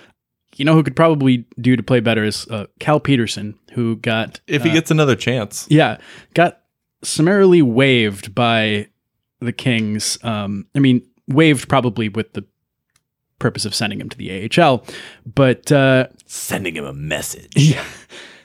you 0.56 0.66
know 0.66 0.74
who 0.74 0.84
could 0.84 0.96
probably 0.96 1.46
do 1.60 1.76
to 1.76 1.84
play 1.84 2.00
better 2.00 2.24
is 2.24 2.48
uh, 2.48 2.66
cal 2.80 3.00
petersen 3.00 3.58
who 3.74 3.96
got 3.98 4.40
if 4.48 4.64
he 4.64 4.70
uh, 4.70 4.74
gets 4.74 4.92
another 4.92 5.16
chance. 5.16 5.68
yeah 5.70 5.98
got 6.34 6.62
summarily 7.04 7.62
waived 7.62 8.34
by 8.34 8.88
the 9.40 9.54
kings 9.54 10.18
um 10.24 10.66
i 10.76 10.80
mean 10.80 11.06
waived 11.28 11.70
probably 11.70 12.10
with 12.10 12.34
the 12.34 12.44
purpose 13.40 13.66
of 13.66 13.76
sending 13.76 14.00
him 14.00 14.10
to 14.10 14.18
the 14.18 14.50
ahl 14.58 14.86
but 15.26 15.72
uh 15.72 16.08
Sending 16.34 16.76
him 16.76 16.84
a 16.86 16.94
message. 16.94 17.52
Yeah. 17.56 17.84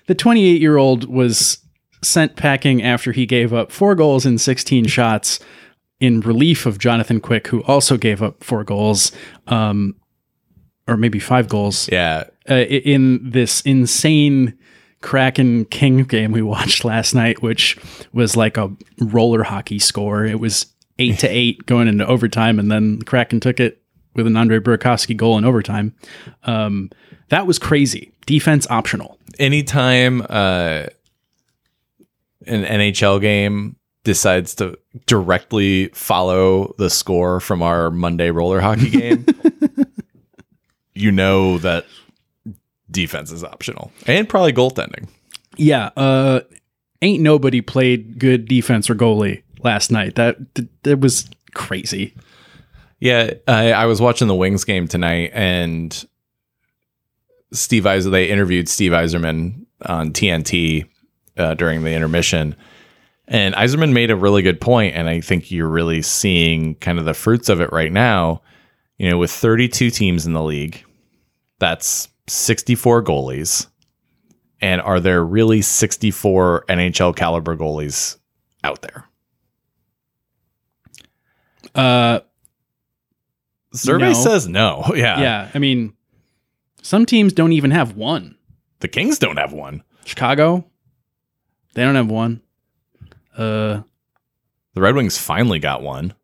The 0.08 0.14
28 0.14 0.60
year 0.60 0.76
old 0.76 1.08
was 1.08 1.58
sent 2.02 2.36
packing 2.36 2.82
after 2.82 3.12
he 3.12 3.24
gave 3.24 3.52
up 3.54 3.72
four 3.72 3.94
goals 3.94 4.26
in 4.26 4.36
16 4.38 4.86
shots 4.86 5.40
in 5.98 6.20
relief 6.20 6.66
of 6.66 6.78
Jonathan 6.78 7.18
Quick, 7.18 7.48
who 7.48 7.62
also 7.64 7.96
gave 7.96 8.22
up 8.22 8.44
four 8.44 8.62
goals, 8.62 9.10
um, 9.46 9.96
or 10.86 10.96
maybe 10.96 11.18
five 11.18 11.48
goals, 11.48 11.88
Yeah. 11.90 12.24
uh, 12.48 12.54
in 12.56 13.30
this 13.30 13.62
insane 13.62 14.52
Kraken 15.00 15.64
King 15.64 16.04
game 16.04 16.30
we 16.32 16.42
watched 16.42 16.84
last 16.84 17.14
night, 17.14 17.42
which 17.42 17.78
was 18.12 18.36
like 18.36 18.56
a 18.58 18.70
roller 19.00 19.44
hockey 19.44 19.78
score. 19.78 20.24
It 20.26 20.40
was 20.40 20.66
eight 20.98 21.18
to 21.20 21.28
eight 21.28 21.64
going 21.66 21.88
into 21.88 22.06
overtime, 22.06 22.58
and 22.58 22.70
then 22.70 23.00
Kraken 23.02 23.40
took 23.40 23.58
it 23.60 23.80
with 24.14 24.26
an 24.26 24.36
Andre 24.36 24.58
Burakovsky 24.60 25.16
goal 25.16 25.38
in 25.38 25.44
overtime. 25.44 25.94
Um, 26.44 26.90
that 27.28 27.46
was 27.46 27.58
crazy. 27.58 28.12
Defense 28.26 28.66
optional. 28.70 29.18
anytime 29.38 30.22
uh, 30.22 30.86
an 32.46 32.64
NHL 32.64 33.20
game 33.20 33.76
decides 34.04 34.54
to 34.56 34.78
directly 35.06 35.88
follow 35.88 36.74
the 36.78 36.88
score 36.90 37.40
from 37.40 37.62
our 37.62 37.90
Monday 37.90 38.30
roller 38.30 38.60
hockey 38.60 38.90
game, 38.90 39.26
you 40.94 41.12
know 41.12 41.58
that 41.58 41.84
defense 42.90 43.30
is 43.30 43.44
optional 43.44 43.92
and 44.06 44.28
probably 44.28 44.52
goaltending. 44.52 45.08
Yeah, 45.56 45.90
uh, 45.96 46.40
ain't 47.02 47.22
nobody 47.22 47.60
played 47.60 48.18
good 48.18 48.46
defense 48.46 48.88
or 48.88 48.94
goalie 48.94 49.42
last 49.62 49.90
night. 49.90 50.14
That 50.14 50.36
that 50.84 51.00
was 51.00 51.28
crazy. 51.54 52.14
Yeah, 53.00 53.34
I, 53.46 53.72
I 53.72 53.86
was 53.86 54.00
watching 54.00 54.26
the 54.26 54.34
Wings 54.34 54.64
game 54.64 54.88
tonight, 54.88 55.30
and 55.32 56.04
Steve 57.52 57.84
Eiser. 57.84 58.10
They 58.10 58.28
interviewed 58.28 58.68
Steve 58.68 58.92
Yzerman 58.92 59.64
on 59.86 60.12
TNT 60.12 60.86
uh, 61.36 61.54
during 61.54 61.82
the 61.84 61.92
intermission, 61.92 62.54
and 63.26 63.54
Yzerman 63.54 63.92
made 63.92 64.10
a 64.10 64.16
really 64.16 64.42
good 64.42 64.60
point, 64.60 64.94
and 64.96 65.08
I 65.08 65.20
think 65.20 65.50
you're 65.50 65.68
really 65.68 66.02
seeing 66.02 66.74
kind 66.76 66.98
of 66.98 67.04
the 67.04 67.14
fruits 67.14 67.48
of 67.48 67.60
it 67.60 67.72
right 67.72 67.92
now. 67.92 68.42
You 68.98 69.08
know, 69.10 69.18
with 69.18 69.30
32 69.30 69.90
teams 69.90 70.26
in 70.26 70.32
the 70.32 70.42
league, 70.42 70.84
that's 71.60 72.08
64 72.26 73.04
goalies, 73.04 73.66
and 74.60 74.80
are 74.82 74.98
there 75.00 75.24
really 75.24 75.62
64 75.62 76.64
NHL 76.68 77.14
caliber 77.14 77.56
goalies 77.56 78.16
out 78.64 78.82
there? 78.82 79.04
Uh, 81.74 82.20
Survey 83.72 84.08
No. 84.08 84.12
says 84.14 84.48
no. 84.48 84.84
Yeah, 84.96 85.20
yeah, 85.20 85.50
I 85.54 85.58
mean, 85.58 85.92
some 86.88 87.04
teams 87.04 87.34
don't 87.34 87.52
even 87.52 87.70
have 87.70 87.96
one. 87.96 88.36
the 88.80 88.88
Kings 88.88 89.18
don't 89.18 89.36
have 89.36 89.52
one. 89.52 89.82
Chicago, 90.06 90.64
they 91.74 91.82
don't 91.84 91.94
have 91.96 92.08
one. 92.10 92.40
Uh, 93.36 93.82
The 94.74 94.80
Red 94.80 94.94
Wings 94.94 95.18
finally 95.18 95.58
got 95.58 95.82
one. 95.82 96.14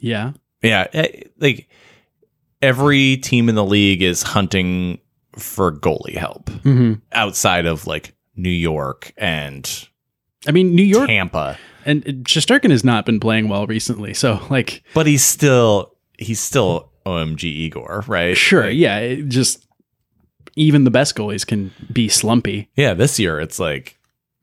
yeah, 0.00 0.32
Yeah, 0.62 0.86
eh, 0.92 1.22
like 1.38 1.68
every 2.62 3.16
team 3.18 3.48
in 3.48 3.54
the 3.54 3.64
league 3.64 4.02
is 4.02 4.22
hunting 4.22 4.98
for 5.36 5.70
goalie 5.72 6.16
help 6.16 6.48
hmm 6.64 6.94
outside 7.12 7.66
of 7.66 7.86
like 7.86 8.14
New 8.34 8.48
York 8.50 9.12
and 9.16 9.88
I 10.46 10.52
mean, 10.52 10.74
New 10.74 10.82
York 10.84 11.06
Tampa. 11.08 11.58
and 11.84 12.02
Shesterkin 12.24 12.70
has 12.70 12.82
not 12.84 13.04
been 13.04 13.20
playing 13.20 13.48
well 13.48 13.66
recently. 13.66 14.14
So, 14.14 14.40
like, 14.50 14.82
But 14.94 15.06
he's 15.06 15.24
still 15.24 15.94
he's 16.18 16.40
still 16.40 16.87
OMG 17.08 17.44
Igor, 17.44 18.04
right? 18.06 18.36
sure, 18.36 18.66
Like, 18.66 18.76
yeah, 18.76 18.98
it 18.98 19.28
just 19.28 19.66
even 20.56 20.84
the 20.84 20.90
best 20.90 21.14
goalies 21.14 21.46
can 21.46 21.70
be 21.92 22.08
slumpy. 22.08 22.68
Yeah, 22.76 22.94
this 22.94 23.18
year 23.18 23.40
it's 23.40 23.58
like 23.58 23.98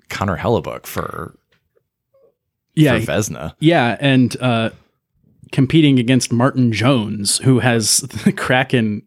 Connor 0.09 0.37
Hellebuyck 0.37 0.85
for 0.85 1.37
Yeah, 2.73 2.99
for 2.99 3.05
Vezina. 3.05 3.53
Yeah, 3.59 3.97
and 3.99 4.35
uh, 4.41 4.69
competing 5.51 5.99
against 5.99 6.31
Martin 6.31 6.71
Jones, 6.71 7.39
who 7.39 7.59
has 7.59 7.97
the 8.23 8.31
Kraken 8.31 9.03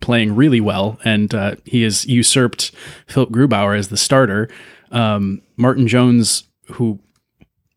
playing 0.00 0.34
really 0.34 0.60
well, 0.60 0.98
and 1.04 1.34
uh, 1.34 1.56
he 1.64 1.82
has 1.82 2.06
usurped 2.06 2.72
Philipp 3.06 3.30
Grubauer 3.30 3.78
as 3.78 3.88
the 3.88 3.96
starter. 3.96 4.48
Um, 4.90 5.42
Martin 5.56 5.88
Jones, 5.88 6.44
who, 6.66 7.00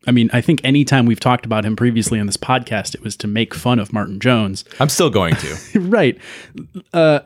I 0.06 0.12
mean, 0.12 0.30
I 0.32 0.40
think 0.40 0.60
anytime 0.64 1.06
we've 1.06 1.20
talked 1.20 1.44
about 1.44 1.64
him 1.64 1.76
previously 1.76 2.20
on 2.20 2.26
this 2.26 2.36
podcast, 2.36 2.94
it 2.94 3.02
was 3.02 3.16
to 3.16 3.26
make 3.26 3.54
fun 3.54 3.78
of 3.78 3.92
Martin 3.92 4.20
Jones. 4.20 4.64
I'm 4.78 4.88
still 4.88 5.10
going 5.10 5.34
to. 5.36 5.58
right. 5.80 6.18
Uh, 6.92 7.20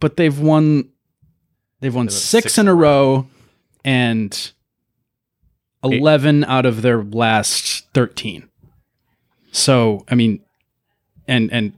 but 0.00 0.16
they've 0.16 0.38
won. 0.38 0.90
They've 1.80 1.94
won 1.94 2.08
six, 2.08 2.24
six 2.24 2.58
in 2.58 2.68
a 2.68 2.74
row, 2.74 3.28
and 3.84 4.52
eleven 5.84 6.42
out 6.44 6.66
of 6.66 6.82
their 6.82 7.04
last 7.04 7.86
thirteen. 7.92 8.48
So, 9.52 10.04
I 10.08 10.14
mean, 10.14 10.40
and 11.28 11.52
and 11.52 11.72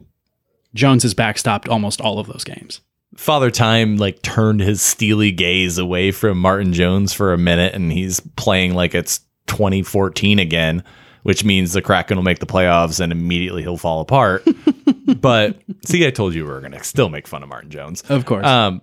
Jones 0.75 1.03
has 1.03 1.15
backstopped 1.15 1.69
almost 1.69 2.01
all 2.01 2.19
of 2.19 2.27
those 2.27 2.45
games. 2.45 2.81
Father 3.17 3.51
Time 3.51 3.97
like 3.97 4.23
turned 4.23 4.61
his 4.61 4.81
steely 4.81 5.33
gaze 5.33 5.77
away 5.77 6.11
from 6.11 6.39
Martin 6.39 6.73
Jones 6.73 7.13
for 7.13 7.33
a 7.33 7.39
minute 7.39 7.75
and 7.75 7.91
he's 7.91 8.21
playing 8.37 8.75
like 8.75 8.95
it's 8.95 9.21
2014 9.49 10.39
again, 10.39 10.85
which 11.25 11.45
means 11.45 11.73
the 11.73 11.83
Kraken 11.83 12.17
will 12.17 12.25
make 12.25 12.39
the 12.39 12.47
playoffs 12.47 13.01
and 13.01 13.11
immediately 13.13 13.63
he'll 13.63 13.77
fall 13.77 14.01
apart. 14.01 14.47
but 15.21 15.61
see, 15.85 16.07
I 16.07 16.11
told 16.11 16.35
you 16.35 16.45
we 16.45 16.51
were 16.51 16.61
going 16.61 16.73
to 16.73 16.85
still 16.85 17.09
make 17.09 17.27
fun 17.27 17.43
of 17.43 17.49
Martin 17.49 17.71
Jones. 17.71 18.03
Of 18.03 18.25
course. 18.27 18.47
Um, 18.47 18.83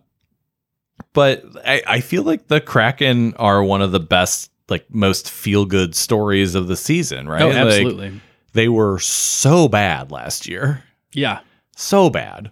but 1.14 1.44
I, 1.66 1.82
I 1.88 2.00
feel 2.02 2.24
like 2.24 2.48
the 2.48 2.60
Kraken 2.60 3.34
are 3.36 3.64
one 3.64 3.82
of 3.82 3.92
the 3.92 4.00
best, 4.00 4.52
like 4.70 4.86
most 4.94 5.30
feel 5.30 5.66
good 5.66 5.96
stories 5.96 6.56
of 6.56 6.68
the 6.68 6.76
season, 6.78 7.28
right? 7.30 7.42
oh, 7.42 7.48
Like, 7.48 7.58
absolutely. 7.58 8.22
they 8.54 8.68
were 8.68 9.00
so 9.00 9.68
bad 9.68 10.12
last 10.12 10.48
year 10.48 10.84
yeah. 11.14 11.40
so 11.76 12.10
bad 12.10 12.52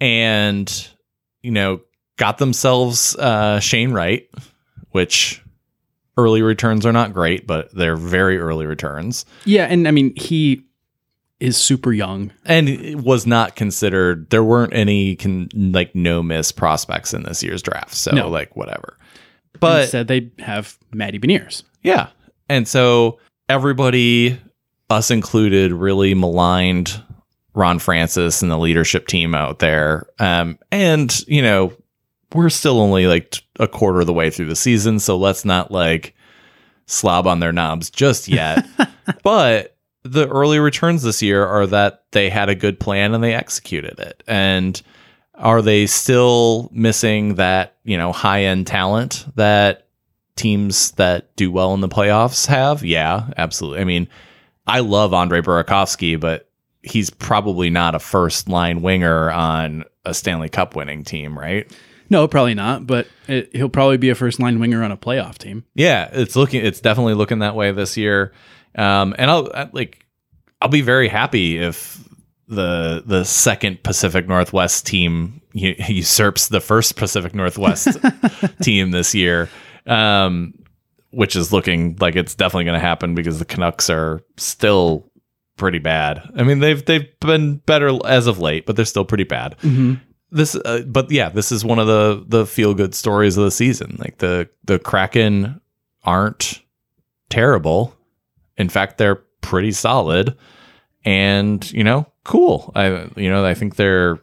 and 0.00 0.88
you 1.42 1.50
know 1.50 1.80
got 2.16 2.38
themselves 2.38 3.16
uh 3.16 3.60
shane 3.60 3.92
wright 3.92 4.28
which 4.90 5.41
early 6.16 6.42
returns 6.42 6.84
are 6.86 6.92
not 6.92 7.12
great 7.12 7.46
but 7.46 7.74
they're 7.74 7.96
very 7.96 8.38
early 8.38 8.66
returns 8.66 9.24
Yeah, 9.44 9.64
and 9.64 9.86
I 9.88 9.90
mean 9.90 10.12
he 10.16 10.62
is 11.40 11.56
super 11.56 11.92
young. 11.92 12.30
and 12.44 13.02
was 13.02 13.26
not 13.26 13.56
considered 13.56 14.30
there 14.30 14.44
weren't 14.44 14.72
any 14.74 15.16
con, 15.16 15.48
like 15.54 15.94
no 15.94 16.22
miss 16.22 16.52
prospects 16.52 17.12
in 17.14 17.22
this 17.24 17.42
year's 17.42 17.62
draft 17.62 17.94
so 17.94 18.12
No. 18.12 18.28
like 18.28 18.54
whatever 18.56 18.98
but 19.60 19.88
said 19.88 20.08
they 20.08 20.30
have 20.40 20.76
Matty 20.92 21.18
Beniers. 21.18 21.62
Yeah. 21.82 22.08
And 22.48 22.66
so 22.66 23.18
everybody, 23.48 24.40
us 24.90 25.10
included, 25.10 25.72
really 25.72 26.14
maligned 26.14 27.00
Ron 27.54 27.78
Francis 27.78 28.42
and 28.42 28.50
the 28.50 28.58
leadership 28.58 29.06
team 29.06 29.34
out 29.36 29.60
there. 29.60 30.06
Um, 30.18 30.58
and, 30.72 31.16
you 31.28 31.42
know, 31.42 31.72
we're 32.34 32.50
still 32.50 32.80
only 32.80 33.06
like 33.06 33.42
a 33.58 33.68
quarter 33.68 34.00
of 34.00 34.06
the 34.06 34.12
way 34.12 34.30
through 34.30 34.46
the 34.46 34.56
season. 34.56 34.98
So 34.98 35.16
let's 35.16 35.44
not 35.44 35.70
like 35.70 36.14
slob 36.86 37.26
on 37.26 37.40
their 37.40 37.52
knobs 37.52 37.90
just 37.90 38.28
yet. 38.28 38.66
but 39.22 39.76
the 40.04 40.28
early 40.28 40.58
returns 40.58 41.02
this 41.02 41.22
year 41.22 41.46
are 41.46 41.66
that 41.68 42.04
they 42.12 42.28
had 42.28 42.48
a 42.48 42.54
good 42.54 42.80
plan 42.80 43.14
and 43.14 43.22
they 43.22 43.34
executed 43.34 43.98
it. 43.98 44.22
And 44.26 44.80
are 45.34 45.62
they 45.62 45.86
still 45.86 46.68
missing 46.72 47.36
that, 47.36 47.76
you 47.84 47.96
know, 47.96 48.12
high 48.12 48.44
end 48.44 48.66
talent 48.66 49.26
that 49.36 49.88
teams 50.36 50.92
that 50.92 51.34
do 51.36 51.50
well 51.50 51.74
in 51.74 51.80
the 51.80 51.88
playoffs 51.88 52.46
have? 52.46 52.84
Yeah, 52.84 53.30
absolutely. 53.36 53.80
I 53.80 53.84
mean, 53.84 54.08
I 54.66 54.80
love 54.80 55.14
Andre 55.14 55.40
Burakovsky, 55.40 56.18
but 56.18 56.48
he's 56.82 57.10
probably 57.10 57.70
not 57.70 57.94
a 57.94 57.98
first 57.98 58.48
line 58.48 58.82
winger 58.82 59.30
on 59.30 59.84
a 60.04 60.14
Stanley 60.14 60.48
Cup 60.48 60.74
winning 60.74 61.04
team, 61.04 61.38
right? 61.38 61.70
No, 62.12 62.28
probably 62.28 62.54
not. 62.54 62.86
But 62.86 63.08
it, 63.26 63.56
he'll 63.56 63.68
probably 63.70 63.96
be 63.96 64.10
a 64.10 64.14
first 64.14 64.38
line 64.38 64.60
winger 64.60 64.84
on 64.84 64.92
a 64.92 64.96
playoff 64.96 65.38
team. 65.38 65.64
Yeah, 65.74 66.08
it's 66.12 66.36
looking 66.36 66.64
it's 66.64 66.80
definitely 66.80 67.14
looking 67.14 67.38
that 67.40 67.56
way 67.56 67.72
this 67.72 67.96
year. 67.96 68.32
Um 68.76 69.14
and 69.18 69.30
I'll 69.30 69.50
I- 69.54 69.70
like 69.72 70.04
I'll 70.60 70.68
be 70.68 70.82
very 70.82 71.08
happy 71.08 71.58
if 71.58 72.06
the 72.48 73.02
the 73.06 73.24
second 73.24 73.82
Pacific 73.82 74.28
Northwest 74.28 74.86
team 74.86 75.40
usurps 75.54 76.48
the 76.48 76.60
first 76.60 76.96
Pacific 76.96 77.34
Northwest 77.34 77.88
team 78.62 78.90
this 78.90 79.14
year. 79.14 79.48
Um 79.86 80.54
which 81.10 81.34
is 81.36 81.52
looking 81.52 81.96
like 82.00 82.16
it's 82.16 82.34
definitely 82.34 82.64
going 82.64 82.78
to 82.80 82.86
happen 82.86 83.14
because 83.14 83.38
the 83.38 83.44
Canucks 83.44 83.90
are 83.90 84.22
still 84.38 85.10
pretty 85.58 85.78
bad. 85.78 86.22
I 86.36 86.42
mean, 86.42 86.60
they've 86.60 86.82
they've 86.84 87.06
been 87.20 87.56
better 87.56 87.98
as 88.06 88.26
of 88.26 88.38
late, 88.38 88.64
but 88.66 88.76
they're 88.76 88.84
still 88.86 89.04
pretty 89.04 89.24
bad 89.24 89.56
Mm-hmm. 89.62 89.94
This 90.32 90.56
uh, 90.56 90.82
but 90.86 91.10
yeah 91.10 91.28
this 91.28 91.52
is 91.52 91.64
one 91.64 91.78
of 91.78 91.86
the 91.86 92.24
the 92.26 92.46
feel 92.46 92.74
good 92.74 92.94
stories 92.94 93.36
of 93.36 93.44
the 93.44 93.50
season. 93.50 93.96
Like 93.98 94.18
the 94.18 94.48
the 94.64 94.78
kraken 94.78 95.60
aren't 96.04 96.60
terrible. 97.30 97.94
In 98.56 98.68
fact 98.68 98.98
they're 98.98 99.22
pretty 99.40 99.72
solid 99.72 100.36
and 101.04 101.70
you 101.72 101.84
know 101.84 102.06
cool. 102.24 102.72
I 102.74 103.08
you 103.16 103.28
know 103.30 103.44
i 103.44 103.54
think 103.54 103.76
they're 103.76 104.18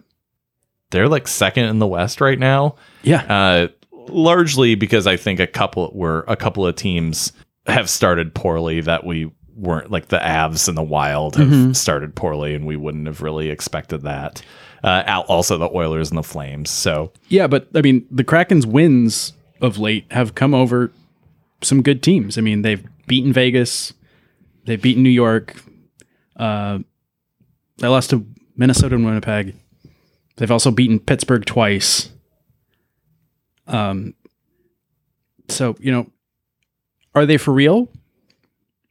they're 0.92 1.08
like 1.10 1.28
second 1.28 1.66
in 1.66 1.80
the 1.80 1.88
west 1.88 2.22
right 2.22 2.40
now. 2.40 2.76
Yeah. 3.04 3.22
uh 3.24 3.68
largely 4.12 4.74
because 4.74 5.06
i 5.06 5.16
think 5.18 5.40
a 5.40 5.46
couple 5.46 5.92
were 5.94 6.26
a 6.28 6.36
couple 6.36 6.66
of 6.66 6.76
teams 6.76 7.32
have 7.68 7.88
started 7.88 8.34
poorly 8.34 8.82
that 8.82 9.06
we 9.06 9.30
weren't 9.56 9.92
like 9.92 10.08
the 10.08 10.18
avs 10.18 10.68
and 10.68 10.76
the 10.76 10.82
wild 10.82 11.36
have 11.36 11.48
Mhm. 11.48 11.76
started 11.76 12.16
poorly 12.16 12.56
and 12.56 12.66
we 12.66 12.76
wouldn't 12.76 13.06
have 13.06 13.22
really 13.22 13.50
expected 13.50 14.02
that 14.04 14.42
uh, 14.84 15.04
al- 15.06 15.24
also 15.24 15.58
the 15.58 15.70
Oilers 15.74 16.10
and 16.10 16.18
the 16.18 16.24
Flames. 16.24 16.70
So 16.70 17.12
Yeah, 17.30 17.48
but 17.48 17.68
I 17.76 17.82
mean, 17.82 18.06
the 18.12 18.24
Kraken's 18.24 18.66
wins 18.66 19.34
of 19.62 19.78
late 19.78 20.06
have 20.12 20.36
come 20.36 20.54
over 20.54 20.92
some 21.62 21.82
good 21.82 22.02
teams. 22.02 22.38
I 22.38 22.42
mean, 22.42 22.62
they've 22.62 22.84
beaten 23.08 23.34
Vegas, 23.34 23.94
they've 24.66 24.82
beaten 24.82 25.04
New 25.04 25.10
York. 25.10 25.56
Uh, 26.36 26.80
they 27.78 27.88
lost 27.88 28.12
to 28.12 28.26
Minnesota 28.56 28.96
and 28.96 29.06
Winnipeg. 29.06 29.56
They've 30.38 30.52
also 30.52 30.72
beaten 30.72 31.00
Pittsburgh 31.00 31.46
twice. 31.46 32.10
Um, 33.68 34.16
so 35.50 35.76
you 35.80 35.92
know, 35.92 36.10
are 37.14 37.26
they 37.26 37.38
for 37.38 37.54
real? 37.54 37.90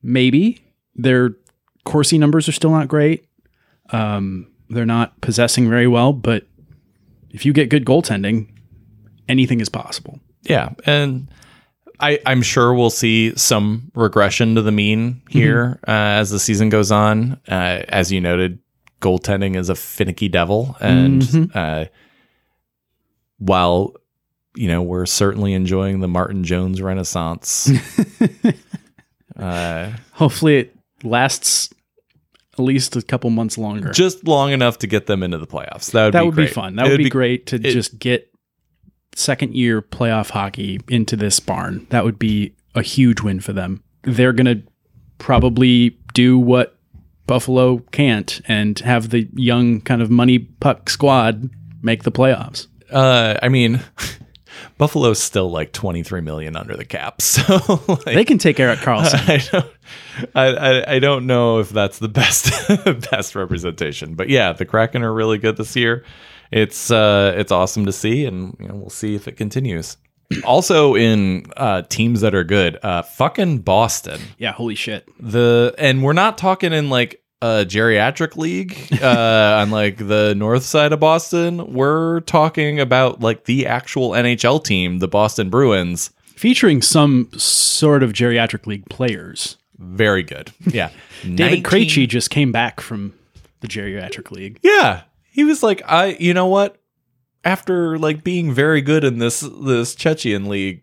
Maybe 0.03 0.62
their 0.95 1.34
Corsi 1.84 2.18
numbers 2.18 2.49
are 2.49 2.53
still 2.53 2.70
not 2.70 2.89
great. 2.89 3.26
Um, 3.91 4.51
they're 4.71 4.87
not 4.87 5.21
possessing 5.21 5.69
very 5.69 5.87
well, 5.87 6.12
but 6.12 6.47
if 7.31 7.45
you 7.47 7.53
get 7.53 7.69
good 7.71 7.85
goaltending, 7.85 8.49
anything 9.29 9.61
is 9.61 9.69
possible. 9.69 10.19
yeah, 10.43 10.71
and 10.87 11.29
I 12.01 12.21
I'm 12.27 12.43
sure 12.43 12.73
we'll 12.75 12.91
see 12.91 13.35
some 13.37 13.91
regression 13.95 14.55
to 14.55 14.62
the 14.62 14.73
mean 14.73 15.21
here 15.29 15.79
uh, 15.89 15.91
as 16.21 16.31
the 16.31 16.39
season 16.39 16.69
goes 16.69 16.91
on. 16.93 17.41
Uh, 17.49 17.83
as 17.89 18.12
you 18.12 18.21
noted, 18.21 18.59
goaltending 19.01 19.57
is 19.57 19.69
a 19.69 19.75
finicky 19.75 20.29
devil, 20.29 20.77
and 20.81 21.23
Mhm. 21.23 21.51
uh, 21.57 21.89
while 23.39 23.95
you 24.55 24.69
know 24.69 24.83
we're 24.83 25.07
certainly 25.07 25.53
enjoying 25.55 26.01
the 26.01 26.09
Martin 26.09 26.45
Jones 26.45 26.81
renaissance. 26.83 27.71
uh, 29.39 29.91
Hopefully, 30.12 30.57
it 30.59 30.77
lasts 31.03 31.73
at 32.59 32.65
least 32.65 32.97
a 32.97 33.03
couple 33.03 33.31
months 33.31 33.57
longer. 33.59 33.91
just 33.93 34.27
long 34.27 34.53
enough 34.53 34.79
to 34.79 34.87
get 34.87 35.07
them 35.07 35.23
into 35.23 35.39
the 35.39 35.47
playoffs. 35.47 35.91
That 35.93 36.05
would 36.07 36.15
that 36.15 36.21
be 36.21 36.27
would 36.27 36.37
be 36.37 36.47
fun. 36.47 36.77
That 36.77 36.87
It 36.87 36.91
would 36.91 36.99
be, 36.99 37.09
great 37.11 37.47
to 37.47 37.57
it- 37.57 37.63
just 37.73 37.99
get 37.99 38.31
second 39.15 39.55
year 39.55 39.83
playoff 39.83 40.31
hockey 40.31 40.81
into 40.89 41.17
this 41.17 41.41
barn. 41.41 41.87
That 41.91 42.05
would 42.05 42.19
be 42.19 42.55
a 42.75 42.83
huge 42.83 43.21
win 43.21 43.41
for 43.41 43.53
them. 43.53 43.83
They're 44.03 44.33
going 44.33 44.47
to 44.61 44.63
probably 45.19 45.99
do 46.15 46.39
what 46.39 46.79
Buffalo 47.27 47.79
can't 47.93 48.41
and 48.47 48.79
have 48.81 49.11
the 49.11 49.29
young 49.35 49.81
kind 49.81 50.01
of 50.01 50.11
money 50.11 50.39
puck 50.39 50.89
squad 50.89 51.51
make 51.83 52.05
the 52.05 52.13
playoffs. 52.13 52.67
Uh, 52.91 53.35
I 53.43 53.49
mean, 53.49 53.81
Buffalo's 54.79 55.21
still 55.21 55.51
like 55.51 55.73
twenty 55.73 56.03
three 56.03 56.21
million 56.21 56.57
under 56.57 56.77
the 56.77 56.85
cap, 56.85 57.21
so 57.23 57.81
like, 57.89 58.05
They 58.05 58.25
can 58.25 58.39
take 58.39 58.59
Erik 58.61 58.81
Karlsson. 58.81 59.29
I 59.29 59.39
don't, 59.51 59.73
I, 60.35 60.47
I, 60.81 60.95
I 60.95 60.99
don't 60.99 61.27
know 61.27 61.59
if 61.59 61.71
that's 61.71 61.99
the 61.99 62.09
best 62.09 62.53
best 63.11 63.35
representation, 63.35 64.15
but 64.15 64.29
yeah, 64.29 64.53
the 64.53 64.65
Kraken 64.65 65.03
are 65.03 65.13
really 65.13 65.39
good 65.39 65.57
this 65.57 65.75
year. 65.77 66.05
It's 66.51 66.91
uh, 66.91 67.35
it's 67.37 67.53
awesome 67.53 67.87
to 67.87 67.93
see, 67.93 68.25
and 68.25 68.57
you 68.59 68.69
know, 68.69 68.75
we'll 68.75 68.91
see 68.91 69.15
if 69.15 69.29
it 69.29 69.37
continues. 69.37 69.97
Also, 70.45 70.95
in 70.95 71.47
uh, 71.57 71.81
teams 71.89 72.21
that 72.21 72.35
are 72.35 72.45
good, 72.45 72.79
uh, 72.83 73.01
fucking 73.01 73.61
Boston. 73.61 74.21
yeah, 74.37 74.53
holy 74.53 74.75
shit. 74.75 75.09
The 75.19 75.75
and 75.79 76.03
we're 76.03 76.13
not 76.13 76.37
talking 76.37 76.75
in 76.75 76.91
like 76.91 77.23
a 77.41 77.64
geriatric 77.64 78.36
league 78.36 78.76
uh, 79.01 79.59
on 79.61 79.70
like 79.70 79.97
the 79.97 80.34
north 80.34 80.64
side 80.64 80.93
of 80.93 81.01
Boston. 81.01 81.72
We're 81.72 82.20
talking 82.20 82.80
about 82.80 83.20
like 83.20 83.45
the 83.45 83.66
actual 83.66 84.11
NHL 84.11 84.64
team, 84.64 84.99
the 84.99 85.09
Boston 85.09 85.51
Bruins. 85.51 86.11
Featuring 86.24 86.82
some 86.82 87.30
sort 87.36 88.03
of 88.03 88.12
geriatric 88.12 88.66
league 88.66 88.89
players. 88.89 89.57
Very 89.78 90.22
good. 90.22 90.53
Yeah. 90.66 90.91
David 91.22 91.62
19 91.62 91.62
Krejci 91.62 92.09
just 92.09 92.30
came 92.30 92.53
back 92.53 92.80
from 92.80 93.14
the 93.61 93.68
geriatric 93.68 94.30
league. 94.30 94.59
Yeah. 94.62 95.03
He 95.30 95.45
was 95.45 95.62
like, 95.62 95.82
I 95.86 96.16
you 96.18 96.34
know 96.34 96.47
what? 96.47 96.80
After 97.45 97.99
like 97.99 98.24
being 98.24 98.53
very 98.53 98.80
good 98.82 99.05
in 99.05 99.18
this 99.18 99.41
this 99.41 99.95
Chechen 99.95 100.49
league, 100.49 100.82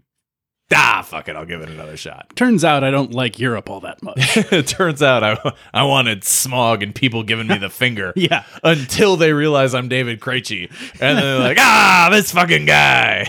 ah 0.74 1.02
fuck 1.06 1.28
it, 1.30 1.36
I'll 1.36 1.46
give 1.46 1.62
it 1.62 1.70
another 1.70 1.96
shot. 1.98 2.32
Turns 2.36 2.64
out 2.64 2.84
I 2.84 2.92
don't 2.92 3.12
like 3.12 3.40
Europe 3.40 3.70
all 3.70 3.82
that 3.82 4.02
much. 4.02 4.16
it 4.52 4.68
turns 4.68 5.02
out 5.04 5.24
I 5.24 5.54
I 5.74 5.84
wanted 5.84 6.24
smog 6.24 6.82
and 6.84 6.94
people 6.96 7.24
giving 7.24 7.48
me 7.48 7.58
the 7.58 7.70
finger. 7.82 8.14
yeah. 8.16 8.44
until 8.64 9.16
they 9.18 9.34
realize 9.34 9.74
I'm 9.76 9.88
David 9.90 10.20
Krejci, 10.20 10.70
and 10.94 11.18
then 11.18 11.24
they're 11.24 11.40
like, 11.40 11.58
"Ah, 11.60 12.10
this 12.12 12.32
fucking 12.32 12.66
guy." 12.66 13.28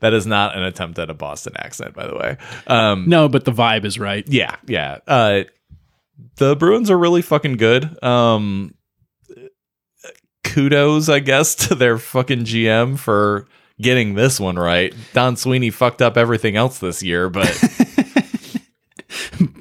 that 0.00 0.12
is 0.12 0.26
not 0.26 0.56
an 0.56 0.62
attempt 0.64 0.98
at 0.98 1.10
a 1.10 1.14
Boston 1.14 1.52
accent, 1.56 1.94
by 1.94 2.06
the 2.06 2.16
way. 2.16 2.36
Um, 2.66 3.08
No, 3.08 3.28
but 3.28 3.44
the 3.44 3.52
vibe 3.52 3.84
is 3.84 3.98
right. 3.98 4.24
yeah, 4.28 4.56
yeah. 4.66 4.98
Uh, 5.06 5.44
the 6.36 6.56
Bruins 6.56 6.90
are 6.90 6.98
really 6.98 7.22
fucking 7.22 7.56
good. 7.56 8.02
Um, 8.02 8.74
kudos, 10.44 11.08
I 11.08 11.20
guess, 11.20 11.54
to 11.68 11.74
their 11.74 11.98
fucking 11.98 12.40
GM 12.44 12.98
for 12.98 13.46
getting 13.80 14.14
this 14.14 14.38
one 14.38 14.56
right. 14.56 14.94
Don 15.12 15.36
Sweeney 15.36 15.70
fucked 15.70 16.02
up 16.02 16.16
everything 16.16 16.56
else 16.56 16.78
this 16.78 17.02
year, 17.02 17.30
but 17.30 17.46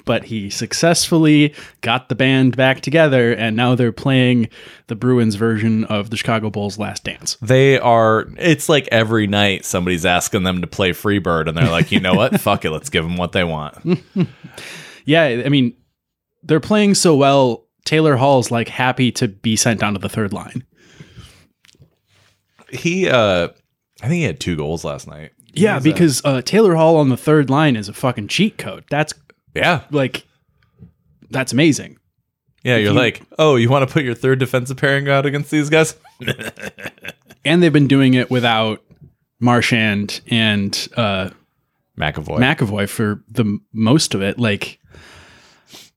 but 0.06 0.26
he 0.26 0.50
successfully 0.50 1.54
got 1.82 2.10
the 2.10 2.16
band 2.16 2.58
back 2.58 2.82
together, 2.82 3.32
and 3.34 3.56
now 3.56 3.76
they're 3.76 3.92
playing 3.92 4.50
the 4.88 4.96
Bruins 4.96 5.36
version 5.36 5.84
of 5.86 6.10
the 6.10 6.18
Chicago 6.18 6.50
Bulls' 6.50 6.80
Last 6.80 7.04
Dance. 7.04 7.38
they 7.42 7.80
are. 7.80 8.28
It's 8.38 8.70
like 8.70 8.88
every 8.92 9.28
night 9.28 9.66
somebody's 9.66 10.06
asking 10.06 10.44
them 10.44 10.62
to 10.62 10.68
play 10.68 10.92
Freebird, 10.92 11.48
and 11.48 11.58
they're 11.58 11.70
like, 11.70 11.92
you 11.92 12.00
know 12.00 12.16
what? 12.16 12.40
Fuck 12.42 12.66
it, 12.66 12.72
let's 12.72 12.90
give 12.90 13.04
them 13.04 13.18
what 13.18 13.32
they 13.32 13.44
want. 13.44 13.76
Yeah, 15.06 15.42
I 15.44 15.50
mean, 15.50 15.74
they're 16.44 16.60
playing 16.60 16.94
so 16.94 17.16
well. 17.16 17.66
Taylor 17.84 18.16
Hall's 18.16 18.52
like 18.52 18.68
happy 18.68 19.12
to 19.14 19.28
be 19.28 19.56
sent 19.56 19.80
down 19.80 19.94
to 19.94 20.00
the 20.00 20.10
third 20.10 20.34
line. 20.34 20.64
He, 22.70 23.10
uh, 23.10 23.48
I 24.02 24.08
think 24.08 24.14
he 24.20 24.24
had 24.24 24.40
two 24.40 24.56
goals 24.56 24.84
last 24.84 25.08
night. 25.08 25.32
Yeah, 25.54 25.80
because 25.80 26.22
uh, 26.24 26.42
Taylor 26.42 26.76
Hall 26.76 26.98
on 26.98 27.10
the 27.10 27.18
third 27.18 27.50
line 27.50 27.76
is 27.76 27.90
a 27.90 27.94
fucking 27.94 28.28
cheat 28.28 28.58
code. 28.58 28.86
That's 28.90 29.14
Yeah, 29.56 29.82
like, 29.92 30.26
that's 31.32 31.52
amazing. 31.54 31.98
yeah. 32.64 32.76
You're 32.78 32.94
you- 32.94 33.00
like, 33.00 33.22
oh, 33.40 33.56
you 33.56 33.70
want 33.70 33.88
to 33.88 33.94
put 33.94 34.04
your 34.04 34.16
third 34.16 34.40
defensive 34.40 34.78
pairing 34.78 35.10
out 35.10 35.26
against 35.26 35.52
these 35.52 35.70
guys? 35.70 35.96
And 37.46 37.64
they've 37.64 37.72
been 37.74 37.88
doing 37.88 38.16
it 38.16 38.30
without 38.30 38.84
Marchand 39.40 40.20
and 40.28 40.88
uh, 40.98 41.30
McAvoy. 41.98 42.38
McAvoy 42.38 42.90
for 42.90 43.24
the 43.30 43.44
m- 43.44 43.66
most 43.72 44.14
of 44.14 44.22
it. 44.22 44.38
Like, 44.38 44.78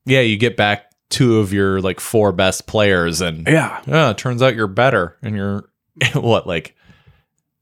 yeah, 0.06 0.20
you 0.20 0.36
get 0.36 0.56
back 0.56 0.84
two 1.10 1.40
of 1.40 1.52
your 1.52 1.80
like 1.80 1.98
four 1.98 2.30
best 2.32 2.66
players, 2.68 3.20
and 3.20 3.46
yeah, 3.46 3.82
Yeah, 3.88 4.10
it 4.10 4.18
turns 4.18 4.40
out 4.40 4.54
you're 4.54 4.68
better 4.68 5.16
and 5.20 5.34
you're 5.34 5.68
what 6.14 6.46
like 6.46 6.76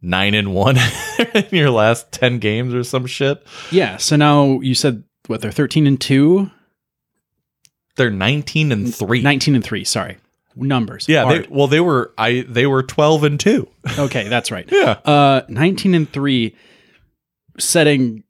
nine 0.02 0.34
and 0.34 0.54
one 0.54 0.76
in 1.34 1.46
your 1.50 1.70
last 1.70 2.10
ten 2.12 2.38
games 2.38 2.74
or 2.74 2.82
some 2.84 3.06
shit. 3.06 3.44
yeah. 3.70 3.96
So 3.96 4.16
now 4.16 4.60
you 4.60 4.74
said 4.74 5.04
what 5.26 5.40
they're 5.40 5.50
thirteen 5.52 5.86
and 5.86 6.00
two, 6.00 6.50
They're 7.96 8.10
nineteen 8.10 8.72
and 8.72 8.94
three. 8.94 9.22
19 9.22 9.54
and 9.54 9.64
three. 9.64 9.84
Sorry, 9.84 10.16
numbers. 10.56 11.06
yeah, 11.08 11.28
they, 11.28 11.46
well 11.50 11.66
they 11.66 11.80
were 11.80 12.12
I 12.18 12.44
they 12.48 12.66
were 12.66 12.82
twelve 12.82 13.24
and 13.24 13.38
two. 13.38 13.68
okay, 13.98 14.28
that's 14.28 14.50
right. 14.50 14.68
Yeah. 14.70 14.98
Uh, 15.04 15.42
19 15.48 15.94
and 15.94 16.10
3, 16.12 16.54
setting 17.58 18.24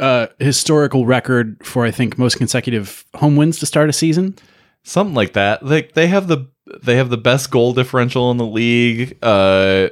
a 0.00 0.28
historical 0.40 1.06
record 1.06 1.64
for, 1.64 1.84
I 1.84 1.90
think, 1.90 2.18
most 2.18 2.36
consecutive 2.36 3.04
home 3.14 3.36
wins 3.36 3.58
to 3.60 3.66
start 3.66 3.88
a 3.88 3.92
season. 3.92 4.36
Something 4.82 5.14
like 5.14 5.34
that. 5.34 5.64
Like 5.64 5.92
they 5.94 6.08
have 6.08 6.26
the 6.28 6.48
they 6.82 6.96
have 6.96 7.10
the 7.10 7.16
best 7.16 7.50
goal 7.50 7.72
differential 7.72 8.30
in 8.30 8.36
the 8.36 8.46
league. 8.46 9.16
Uh 9.22 9.88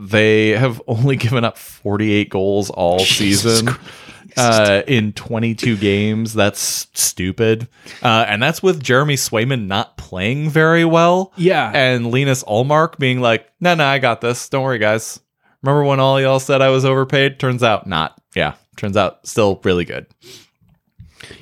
they 0.00 0.50
have 0.50 0.80
only 0.86 1.16
given 1.16 1.44
up 1.44 1.58
48 1.58 2.30
goals 2.30 2.70
all 2.70 2.98
Jesus 3.00 3.58
season. 3.58 3.66
Christ. 3.74 4.38
uh, 4.38 4.82
in 4.86 5.12
22 5.12 5.76
games. 5.76 6.32
That's 6.34 6.88
stupid. 6.94 7.68
Uh, 8.02 8.24
and 8.28 8.42
that's 8.42 8.62
with 8.62 8.82
Jeremy 8.82 9.16
Swayman 9.16 9.66
not 9.66 9.96
playing 9.96 10.48
very 10.50 10.84
well. 10.84 11.32
yeah. 11.36 11.70
And 11.74 12.10
Linus 12.10 12.42
Ullmark 12.44 12.98
being 12.98 13.20
like, 13.20 13.50
no, 13.60 13.74
no, 13.74 13.84
I 13.84 13.98
got 13.98 14.20
this. 14.20 14.48
Don't 14.48 14.62
worry, 14.64 14.78
guys. 14.78 15.20
Remember 15.62 15.84
when 15.84 16.00
all 16.00 16.20
y'all 16.20 16.40
said 16.40 16.62
I 16.62 16.70
was 16.70 16.84
overpaid? 16.86 17.38
Turns 17.38 17.62
out 17.62 17.86
not. 17.86 18.18
Yeah. 18.34 18.54
Turns 18.76 18.96
out 18.96 19.26
still 19.26 19.60
really 19.64 19.84
good. 19.84 20.06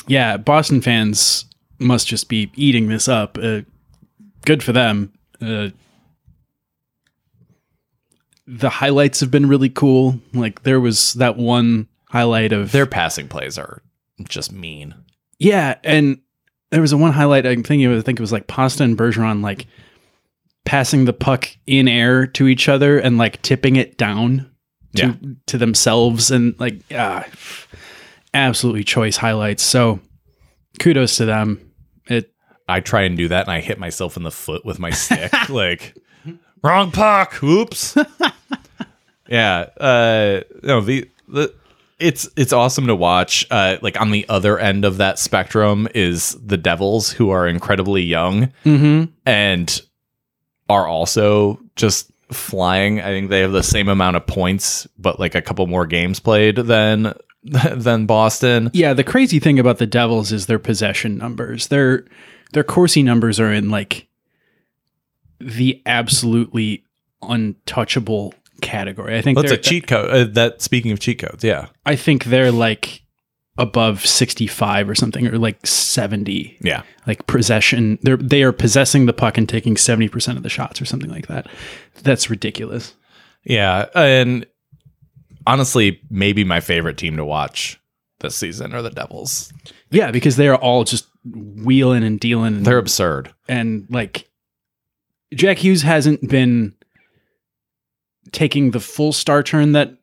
yeah. 0.08 0.36
Boston 0.36 0.80
fans 0.80 1.44
must 1.78 2.08
just 2.08 2.28
be 2.28 2.50
eating 2.56 2.88
this 2.88 3.06
up. 3.06 3.38
Uh, 3.40 3.60
good 4.44 4.62
for 4.62 4.72
them. 4.72 5.12
The 8.50 8.70
highlights 8.70 9.20
have 9.20 9.30
been 9.30 9.46
really 9.46 9.68
cool. 9.68 10.18
Like, 10.32 10.62
there 10.62 10.80
was 10.80 11.12
that 11.14 11.36
one 11.36 11.86
highlight 12.06 12.52
of 12.52 12.72
Their 12.72 12.86
passing 12.86 13.28
plays 13.28 13.58
are 13.58 13.82
just 14.28 14.52
mean. 14.52 14.94
Yeah, 15.38 15.76
and 15.84 16.18
there 16.70 16.80
was 16.80 16.92
a 16.92 16.96
one 16.96 17.12
highlight 17.12 17.46
I'm 17.46 17.62
thinking 17.62 17.84
of. 17.86 17.98
I 17.98 18.00
think 18.02 18.18
it 18.18 18.22
was 18.22 18.32
like 18.32 18.46
Pasta 18.46 18.84
and 18.84 18.96
Bergeron 18.96 19.42
like 19.42 19.66
passing 20.64 21.04
the 21.04 21.12
puck 21.12 21.48
in 21.66 21.88
air 21.88 22.26
to 22.26 22.46
each 22.48 22.68
other 22.68 22.98
and 22.98 23.16
like 23.18 23.40
tipping 23.42 23.76
it 23.76 23.96
down 23.98 24.50
to 24.96 25.06
Yeah. 25.06 25.14
to 25.46 25.58
themselves 25.58 26.30
and 26.30 26.54
like 26.58 26.80
ah, 26.94 27.24
absolutely 28.34 28.84
choice 28.84 29.16
highlights. 29.16 29.62
So 29.62 30.00
kudos 30.80 31.16
to 31.18 31.24
them. 31.26 31.72
It 32.06 32.32
I 32.68 32.80
try 32.80 33.02
and 33.02 33.16
do 33.16 33.28
that 33.28 33.44
and 33.46 33.52
I 33.52 33.60
hit 33.60 33.78
myself 33.78 34.16
in 34.16 34.22
the 34.24 34.30
foot 34.30 34.64
with 34.64 34.78
my 34.78 34.90
stick. 34.92 35.32
like, 35.48 35.94
wrong 36.62 36.90
puck. 36.90 37.42
Oops. 37.42 37.96
yeah. 39.28 39.66
Uh, 39.78 40.40
no, 40.62 40.80
the, 40.80 41.08
the, 41.28 41.54
it's 41.98 42.28
it's 42.36 42.52
awesome 42.52 42.86
to 42.86 42.94
watch. 42.94 43.46
Uh, 43.50 43.78
like 43.82 44.00
on 44.00 44.10
the 44.10 44.28
other 44.28 44.58
end 44.58 44.84
of 44.84 44.98
that 44.98 45.18
spectrum 45.18 45.88
is 45.94 46.36
the 46.44 46.56
Devils, 46.56 47.10
who 47.10 47.30
are 47.30 47.46
incredibly 47.46 48.02
young 48.02 48.52
and 49.26 49.82
are 50.68 50.86
also 50.86 51.60
just 51.76 52.10
flying. 52.30 53.00
I 53.00 53.06
think 53.06 53.30
they 53.30 53.40
have 53.40 53.52
the 53.52 53.62
same 53.62 53.88
amount 53.88 54.16
of 54.16 54.26
points, 54.26 54.86
but 54.98 55.18
like 55.18 55.34
a 55.34 55.42
couple 55.42 55.66
more 55.66 55.86
games 55.86 56.20
played 56.20 56.56
than 56.56 57.14
than 57.42 58.06
Boston. 58.06 58.70
yeah. 58.72 58.94
The 58.94 59.04
crazy 59.04 59.38
thing 59.38 59.58
about 59.58 59.78
the 59.78 59.86
Devils 59.86 60.32
is 60.32 60.46
their 60.46 60.58
possession 60.58 61.16
numbers. 61.18 61.68
Their 61.68 62.04
their 62.52 62.64
Corsi 62.64 63.02
numbers 63.02 63.40
are 63.40 63.52
in 63.52 63.70
like 63.70 64.06
the 65.40 65.82
absolutely 65.86 66.84
untouchable 67.22 68.34
category. 68.60 69.16
I 69.16 69.22
think 69.22 69.38
That's 69.38 69.52
a 69.52 69.56
cheat 69.56 69.86
code. 69.86 70.10
Uh, 70.10 70.24
that 70.32 70.62
speaking 70.62 70.92
of 70.92 71.00
cheat 71.00 71.18
codes, 71.20 71.44
yeah, 71.44 71.66
I 71.86 71.96
think 71.96 72.24
they're 72.24 72.52
like 72.52 73.02
above 73.56 74.06
65 74.06 74.88
or 74.88 74.94
something 74.94 75.26
or 75.26 75.36
like 75.36 75.66
70 75.66 76.58
yeah. 76.62 76.82
like 77.08 77.26
possession 77.26 77.98
they're 78.02 78.16
they 78.16 78.44
are 78.44 78.52
possessing 78.52 79.06
the 79.06 79.12
puck 79.12 79.36
and 79.36 79.48
taking 79.48 79.74
70% 79.74 80.36
of 80.36 80.44
the 80.44 80.48
shots 80.48 80.80
or 80.80 80.84
something 80.84 81.10
like 81.10 81.26
that 81.26 81.48
that's 82.04 82.30
ridiculous 82.30 82.94
Yeah, 83.42 83.86
and 83.96 84.46
honestly, 85.44 86.00
maybe 86.08 86.44
my 86.44 86.60
favorite 86.60 86.98
team 86.98 87.16
to 87.16 87.24
watch 87.24 87.80
this 88.20 88.36
season 88.36 88.74
are 88.74 88.82
the 88.82 88.90
Devils. 88.90 89.52
yeah 89.90 90.12
because 90.12 90.36
they 90.36 90.46
are 90.46 90.56
all 90.56 90.84
just 90.84 91.08
wheeling 91.24 92.04
and 92.04 92.20
dealing 92.20 92.58
and, 92.58 92.64
They're 92.64 92.78
absurd. 92.78 93.34
and 93.48 93.88
like 93.90 94.28
Jack 95.34 95.58
Hughes 95.58 95.82
hasn't 95.82 96.28
been 96.28 96.74
taking 98.32 98.70
the 98.72 98.80
full 98.80 99.12
star 99.12 99.42
turn 99.42 99.72
that 99.72 99.94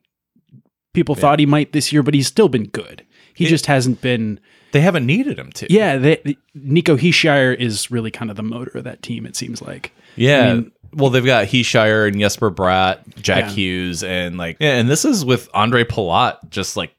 people 0.94 1.14
thought 1.14 1.38
he 1.38 1.46
might 1.46 1.72
this 1.72 1.92
year 1.92 2.02
but 2.02 2.14
he's 2.14 2.26
still 2.26 2.48
been 2.48 2.64
good 2.64 3.04
he 3.34 3.44
It- 3.44 3.48
just 3.48 3.66
hasn't 3.66 4.00
been 4.00 4.40
They 4.72 4.80
haven't 4.80 5.06
needed 5.06 5.38
him 5.38 5.52
to. 5.52 5.72
yeah 5.72 5.96
they, 5.98 6.36
Nico 6.54 6.96
Hischier 6.96 7.54
is 7.56 7.90
really 7.90 8.10
kind 8.10 8.30
of 8.30 8.36
the 8.36 8.42
motor 8.42 8.78
of 8.78 8.84
that 8.84 9.02
team 9.02 9.26
it 9.26 9.36
seems 9.36 9.60
like 9.62 9.92
yeah. 10.16 10.40
I 10.50 10.54
mean- 10.54 10.72
well, 10.94 11.10
they've 11.10 11.26
got 11.26 11.48
Hischier 11.48 12.08
and 12.08 12.18
Jesper 12.18 12.50
Bratt, 12.50 13.16
Jack 13.20 13.44
Yeah. 13.44 13.50
Hughes, 13.50 14.02
and 14.02 14.38
like, 14.38 14.56
yeah, 14.60 14.78
and 14.78 14.88
this 14.88 15.04
is 15.04 15.26
with 15.26 15.50
Ondrej 15.52 15.86
Palat 15.86 16.38
just 16.48 16.74
like 16.74 16.94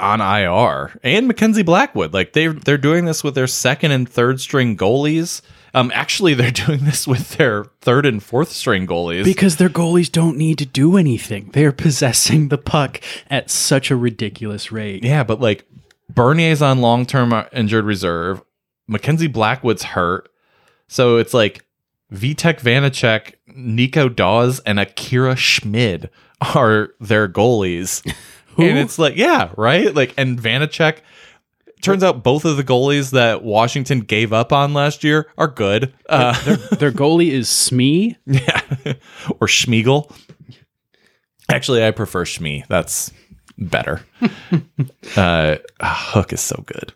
on 0.00 0.20
IR 0.20 0.98
and 1.04 1.28
Mackenzie 1.28 1.62
Blackwood. 1.62 2.12
Like 2.12 2.32
they 2.32 2.48
they're 2.48 2.78
doing 2.78 3.04
this 3.04 3.22
with 3.22 3.36
their 3.36 3.46
second 3.46 3.92
and 3.92 4.08
third 4.08 4.40
string 4.40 4.76
goalies. 4.76 5.40
Um, 5.74 5.90
actually, 5.94 6.34
they're 6.34 6.50
doing 6.66 6.84
this 6.84 7.06
with 7.06 7.36
their 7.36 7.64
third 7.80 8.06
and 8.06 8.22
fourth 8.22 8.50
string 8.50 8.86
goalies. 8.86 9.24
Because 9.24 9.56
their 9.56 9.68
goalies 9.68 10.10
don't 10.10 10.36
need 10.36 10.58
to 10.58 10.66
do 10.66 10.96
anything. 10.96 11.50
They're 11.52 11.72
possessing 11.72 12.48
the 12.48 12.58
puck 12.58 13.00
at 13.30 13.50
such 13.50 13.90
a 13.90 13.96
ridiculous 13.96 14.70
rate. 14.70 15.04
Yeah, 15.04 15.24
but 15.24 15.40
like 15.40 15.66
Bernier's 16.10 16.62
on 16.62 16.80
long 16.80 17.06
term 17.06 17.32
injured 17.52 17.84
reserve. 17.84 18.42
Mackenzie 18.86 19.28
Blackwood's 19.28 19.82
hurt. 19.82 20.28
So 20.88 21.16
it's 21.16 21.32
like 21.32 21.64
Vitek 22.12 22.60
Vanecek, 22.60 23.34
Nico 23.54 24.08
Daws, 24.08 24.60
and 24.60 24.78
Akira 24.78 25.36
Schmid 25.36 26.10
are 26.54 26.90
their 27.00 27.28
goalies. 27.28 28.06
And 28.58 28.78
it's 28.78 28.98
like, 28.98 29.16
yeah, 29.16 29.50
right? 29.56 29.94
Like, 29.94 30.12
and 30.18 30.38
Vanecek, 30.38 30.98
turns 31.82 32.02
out 32.02 32.22
both 32.22 32.44
of 32.44 32.56
the 32.56 32.64
goalies 32.64 33.10
that 33.10 33.42
Washington 33.42 34.00
gave 34.00 34.32
up 34.32 34.52
on 34.52 34.72
last 34.72 35.04
year 35.04 35.28
are 35.36 35.48
good. 35.48 35.92
Uh, 36.08 36.32
Their 36.76 36.92
goalie 36.92 37.30
is 37.30 37.48
Smee. 37.48 38.16
yeah. 38.26 38.60
or 39.40 39.46
Schmiegel. 39.46 40.10
Actually, 41.48 41.84
I 41.84 41.90
prefer 41.90 42.24
Shmee. 42.24 42.66
That's 42.68 43.12
better. 43.58 44.00
uh, 45.16 45.56
Hook 45.80 46.32
is 46.32 46.40
so 46.40 46.62
good. 46.66 46.92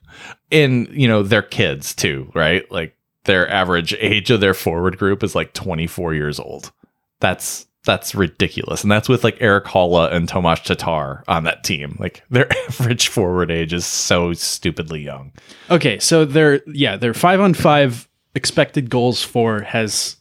And, 0.50 0.88
you 0.88 1.08
know, 1.08 1.22
they're 1.22 1.42
kids 1.42 1.94
too, 1.94 2.30
right? 2.34 2.70
Like 2.70 2.96
their 3.24 3.50
average 3.50 3.94
age 3.94 4.30
of 4.30 4.40
their 4.40 4.54
forward 4.54 4.98
group 4.98 5.22
is 5.22 5.34
like 5.34 5.52
24 5.52 6.14
years 6.14 6.38
old. 6.40 6.72
That's 7.20 7.65
that's 7.86 8.14
ridiculous. 8.14 8.82
And 8.82 8.92
that's 8.92 9.08
with 9.08 9.24
like 9.24 9.40
Erik 9.40 9.64
Haula 9.64 10.12
and 10.12 10.28
Tomas 10.28 10.60
Tatar 10.60 11.24
on 11.28 11.44
that 11.44 11.64
team. 11.64 11.96
Like 11.98 12.22
their 12.28 12.52
average 12.68 13.08
forward 13.08 13.50
age 13.50 13.72
is 13.72 13.86
so 13.86 14.34
stupidly 14.34 15.00
young. 15.00 15.32
Okay, 15.70 15.98
so 15.98 16.26
their 16.26 16.60
yeah, 16.66 16.96
their 16.96 17.14
five 17.14 17.40
on 17.40 17.54
five 17.54 18.08
expected 18.34 18.90
goals 18.90 19.22
for 19.22 19.62
has 19.62 20.16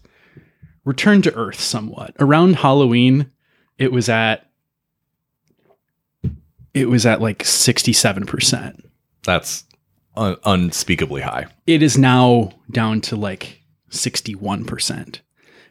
returned 0.85 1.25
to 1.25 1.35
earth 1.35 1.59
somewhat. 1.59 2.15
Around 2.19 2.57
Halloween, 2.57 3.31
it 3.77 3.91
was 3.91 4.07
at 4.07 4.49
it 6.73 6.87
was 6.89 7.05
at 7.05 7.21
like 7.21 7.39
67%. 7.39 8.81
That's 9.23 9.63
un- 10.15 10.37
unspeakably 10.45 11.21
high. 11.21 11.47
It 11.65 11.81
is 11.81 11.97
now 11.97 12.51
down 12.69 13.01
to 13.01 13.15
like 13.15 13.61
61%, 13.89 15.19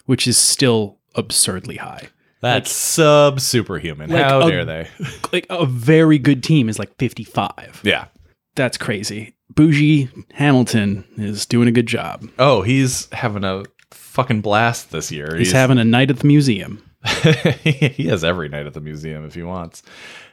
which 0.07 0.27
is 0.27 0.39
still 0.39 0.99
absurdly 1.15 1.77
high. 1.77 2.09
That's 2.41 2.71
sub 2.71 3.41
superhuman. 3.41 4.11
like 4.11 4.23
How 4.25 4.47
a- 4.47 4.51
dare 4.51 4.65
they? 4.65 4.89
Like 5.33 5.47
a 5.51 5.67
very 5.67 6.19
good 6.19 6.43
team 6.45 6.69
is 6.69 6.79
like 6.79 6.97
55. 6.99 7.81
yeah. 7.85 8.07
That's 8.55 8.79
crazy. 8.79 9.35
Dougie 9.55 10.09
Hamilton 10.33 11.05
is 11.17 11.45
doing 11.45 11.67
a 11.67 11.73
good 11.73 11.87
job. 11.87 12.29
Oh, 12.39 12.63
he's 12.63 13.11
having 13.13 13.43
a 13.45 13.65
fucking 13.91 14.43
blast 14.43 14.93
this 14.93 15.11
year. 15.11 15.35
He's 15.37 15.51
having 15.51 15.79
a 15.79 15.85
night 15.85 16.11
at 16.11 16.21
the 16.21 16.27
museum. 16.27 16.81
he 17.65 18.05
has 18.09 18.23
every 18.23 18.49
night 18.49 18.67
at 18.67 18.75
the 18.75 18.81
museum 18.81 19.25
if 19.27 19.35
he 19.35 19.43
wants. 19.43 19.83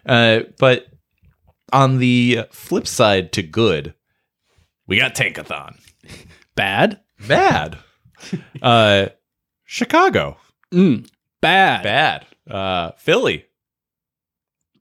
Uh, 0.06 0.42
but 0.60 0.86
on 1.74 1.98
the 1.98 2.42
flip 2.52 2.86
side 2.88 3.32
to 3.34 3.42
good, 3.44 3.96
we 4.86 4.98
got 4.98 5.16
Tankathon. 5.16 5.80
Bad? 6.56 7.00
Bad. 7.28 7.78
uh, 8.62 9.08
Chicago. 9.66 10.38
Mm, 10.74 11.08
bad. 11.42 11.84
Bad. 11.84 12.26
Uh, 12.50 12.92
Philly. 12.98 13.46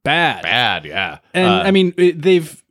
Bad. 0.05 0.43
Bad. 0.43 0.85
Yeah. 0.85 1.19
And 1.35 1.47
Uh, 1.49 1.63
I 1.67 1.71
mean, 1.71 1.93
they've 1.97 2.63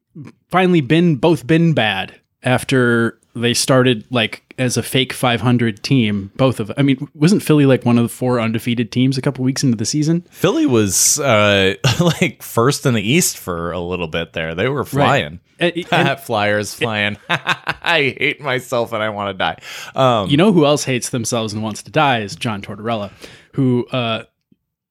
finally 0.50 0.82
been 0.82 1.16
both 1.18 1.46
been 1.46 1.74
bad 1.74 2.20
after 2.44 3.20
they 3.36 3.54
started 3.54 4.06
like 4.10 4.44
as 4.58 4.76
a 4.78 4.84
fake 4.84 5.14
500 5.14 5.82
team. 5.84 6.32
Both 6.36 6.60
of, 6.60 6.72
I 6.78 6.82
mean, 6.82 7.08
wasn't 7.14 7.44
Philly 7.44 7.66
like 7.66 7.86
one 7.86 7.98
of 7.98 8.04
the 8.04 8.10
four 8.10 8.40
undefeated 8.40 8.92
teams 8.92 9.18
a 9.18 9.22
couple 9.22 9.44
weeks 9.46 9.64
into 9.64 9.78
the 9.78 9.86
season? 9.86 10.22
Philly 10.32 10.66
was 10.66 11.20
uh, 11.20 11.76
like 12.02 12.42
first 12.44 12.86
in 12.86 12.94
the 12.94 13.02
East 13.02 13.38
for 13.38 13.72
a 13.72 13.80
little 13.80 14.08
bit 14.08 14.34
there. 14.34 14.56
They 14.56 14.68
were 14.68 14.84
flying. 14.84 15.40
And- 15.60 15.74
and 15.92 16.20
Flyers 16.22 16.74
flying. 16.74 17.18
I 17.30 18.16
hate 18.18 18.40
myself 18.42 18.94
and 18.94 19.04
I 19.04 19.10
want 19.10 19.34
to 19.34 19.38
die. 19.38 19.60
Um, 19.94 20.30
you 20.30 20.38
know 20.38 20.54
who 20.54 20.66
else 20.66 20.86
hates 20.86 21.10
themselves 21.10 21.52
and 21.54 21.62
wants 21.62 21.84
to 21.84 21.92
die 21.92 22.22
is 22.22 22.36
John 22.36 22.62
Tortorella, 22.62 23.12
who, 23.54 23.86
uh, 23.88 24.24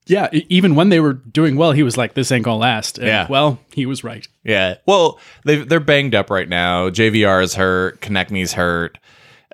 yeah, 0.08 0.28
even 0.32 0.74
when 0.74 0.88
they 0.88 1.00
were 1.00 1.12
doing 1.12 1.56
well, 1.56 1.72
he 1.72 1.82
was 1.82 1.96
like, 1.96 2.14
"This 2.14 2.32
ain't 2.32 2.44
gonna 2.44 2.58
last." 2.58 2.98
And, 2.98 3.06
Yeah. 3.06 3.26
well, 3.28 3.58
he 3.74 3.86
was 3.86 4.02
right. 4.04 4.26
Yeah. 4.44 4.76
Well, 4.86 5.18
they 5.44 5.56
they're 5.56 5.80
banged 5.80 6.14
up 6.14 6.30
right 6.30 6.48
now. 6.48 6.88
JVR 6.90 7.42
is 7.42 7.54
hurt. 7.54 8.00
Konecny's 8.00 8.52
hurt. 8.54 8.98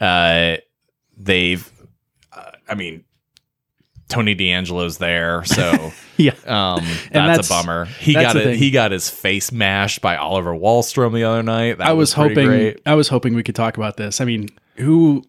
Uh, 0.01 0.57
they've, 1.17 1.71
uh, 2.33 2.51
I 2.69 2.75
mean, 2.75 3.05
Tony 4.09 4.35
DeAngelo's 4.37 4.99
there, 4.99 5.45
so 5.45 5.93
Yeah, 6.17 6.33
um, 6.47 6.85
that's, 6.85 7.11
that's- 7.13 7.47
a 7.47 7.53
bummer. 7.53 7.85
He 7.87 8.13
got 8.13 8.37
it. 8.37 8.57
He 8.57 8.71
got 8.71 8.93
his 8.93 9.09
face 9.11 9.51
mashed 9.51 10.01
by 10.01 10.17
Oliver 10.17 10.53
Wahlstrom 10.53 11.13
the 11.15 11.25
other 11.25 11.43
night. 11.43 11.79
That 11.79 11.89
I 11.89 11.93
was, 11.93 12.15
pretty 12.15 12.35
hoping. 12.35 12.47
great. 12.47 12.81
I 12.87 12.95
was 12.95 13.09
hoping 13.09 13.35
we 13.35 13.43
could 13.43 13.55
talk 13.57 13.77
about 13.77 13.97
this. 13.97 14.21
I 14.21 14.25
mean, 14.25 14.51
who, 14.77 15.25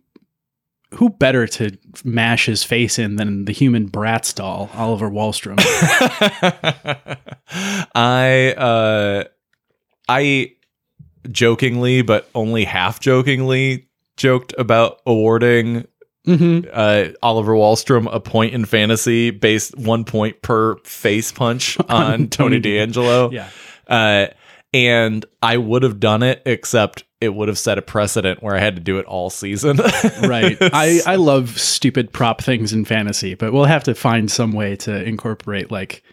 who 0.94 1.10
better 1.10 1.48
to 1.48 1.78
mash 2.04 2.46
his 2.46 2.64
face 2.64 3.00
in 3.00 3.16
than 3.18 3.46
the 3.46 3.52
human 3.52 3.90
Bratz 3.90 4.34
doll, 4.34 4.70
Oliver 4.76 5.10
Wahlstrom? 5.10 5.58
I 7.96 8.54
uh 8.54 9.24
I 10.08 10.52
jokingly 11.30 12.02
but 12.02 12.30
only 12.36 12.66
half 12.66 13.00
jokingly 13.00 13.88
joked 14.18 14.54
about 14.58 15.02
awarding 15.06 15.88
hmm 16.26 16.62
uh 16.72 17.06
Oliver 17.22 17.54
Wahlstrom 17.54 18.08
a 18.12 18.20
point 18.20 18.54
in 18.54 18.66
fantasy 18.66 19.32
based 19.32 19.78
1 19.78 20.06
point 20.06 20.42
per 20.42 20.78
face 20.78 21.32
punch 21.32 21.78
on, 21.90 22.30
Tony 22.30 22.32
Tony 22.60 22.62
DeAngelo. 22.62 23.32
Yeah. 23.32 23.50
Uh 23.88 24.28
and 24.76 25.26
I 25.42 25.56
would 25.56 25.84
have 25.84 26.02
done 26.02 26.22
it 26.22 26.42
except 26.46 27.06
it 27.22 27.34
would 27.34 27.48
have 27.48 27.58
set 27.58 27.78
a 27.78 27.82
precedent 27.82 28.44
where 28.44 28.58
I 28.58 28.60
had 28.60 28.76
to 28.76 28.82
do 28.82 29.00
it 29.00 29.06
all 29.06 29.30
season. 29.30 29.78
right. 30.22 30.58
I, 30.60 31.00
I 31.06 31.16
love 31.16 31.58
stupid 31.58 32.12
prop 32.12 32.44
things 32.44 32.74
in 32.74 32.84
fantasy, 32.84 33.36
but 33.36 33.54
we'll 33.54 33.64
have 33.64 33.86
to 33.86 33.96
find 33.96 34.30
some 34.30 34.52
way 34.52 34.76
to 34.78 35.02
incorporate 35.02 35.72
like 35.72 36.04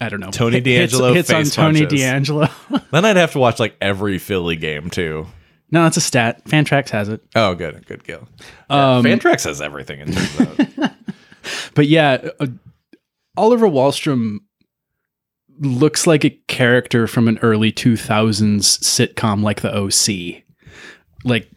I 0.00 0.08
don't 0.08 0.20
know 0.20 0.30
Tony 0.30 0.62
DeAngelo 0.62 1.14
hits, 1.14 1.28
hits 1.28 1.30
on 1.30 1.44
face 1.44 1.54
Tony 1.54 1.80
punches. 1.80 2.00
DeAngelo. 2.00 2.84
then 2.90 3.04
I'd 3.04 3.18
have 3.18 3.32
to 3.32 3.38
watch 3.38 3.60
like 3.60 3.76
every 3.82 4.16
Philly 4.16 4.56
game 4.56 4.88
too. 4.88 5.26
no, 5.70 5.82
that's 5.82 5.98
a 5.98 6.02
stat. 6.02 6.42
Fantrax 6.46 6.88
has 6.88 7.10
it. 7.10 7.20
Oh, 7.34 7.54
good, 7.54 7.84
good 7.84 8.02
kill. 8.02 8.26
Um, 8.70 9.04
Fantrax 9.04 9.44
has 9.44 9.60
everything 9.60 10.00
in 10.00 10.12
terms 10.12 10.40
of 10.40 10.90
But 11.74 11.86
yeah, 11.86 12.30
uh, 12.40 12.46
Oliver 13.36 13.68
Wahlstrom 13.68 14.38
looks 15.58 16.06
like 16.06 16.24
a 16.24 16.30
character 16.48 17.06
from 17.06 17.28
an 17.28 17.38
early 17.42 17.72
2000s 17.72 18.58
sitcom 18.80 19.42
like 19.42 19.60
the 19.62 19.74
OC. 19.74 20.42
Like 21.24 21.48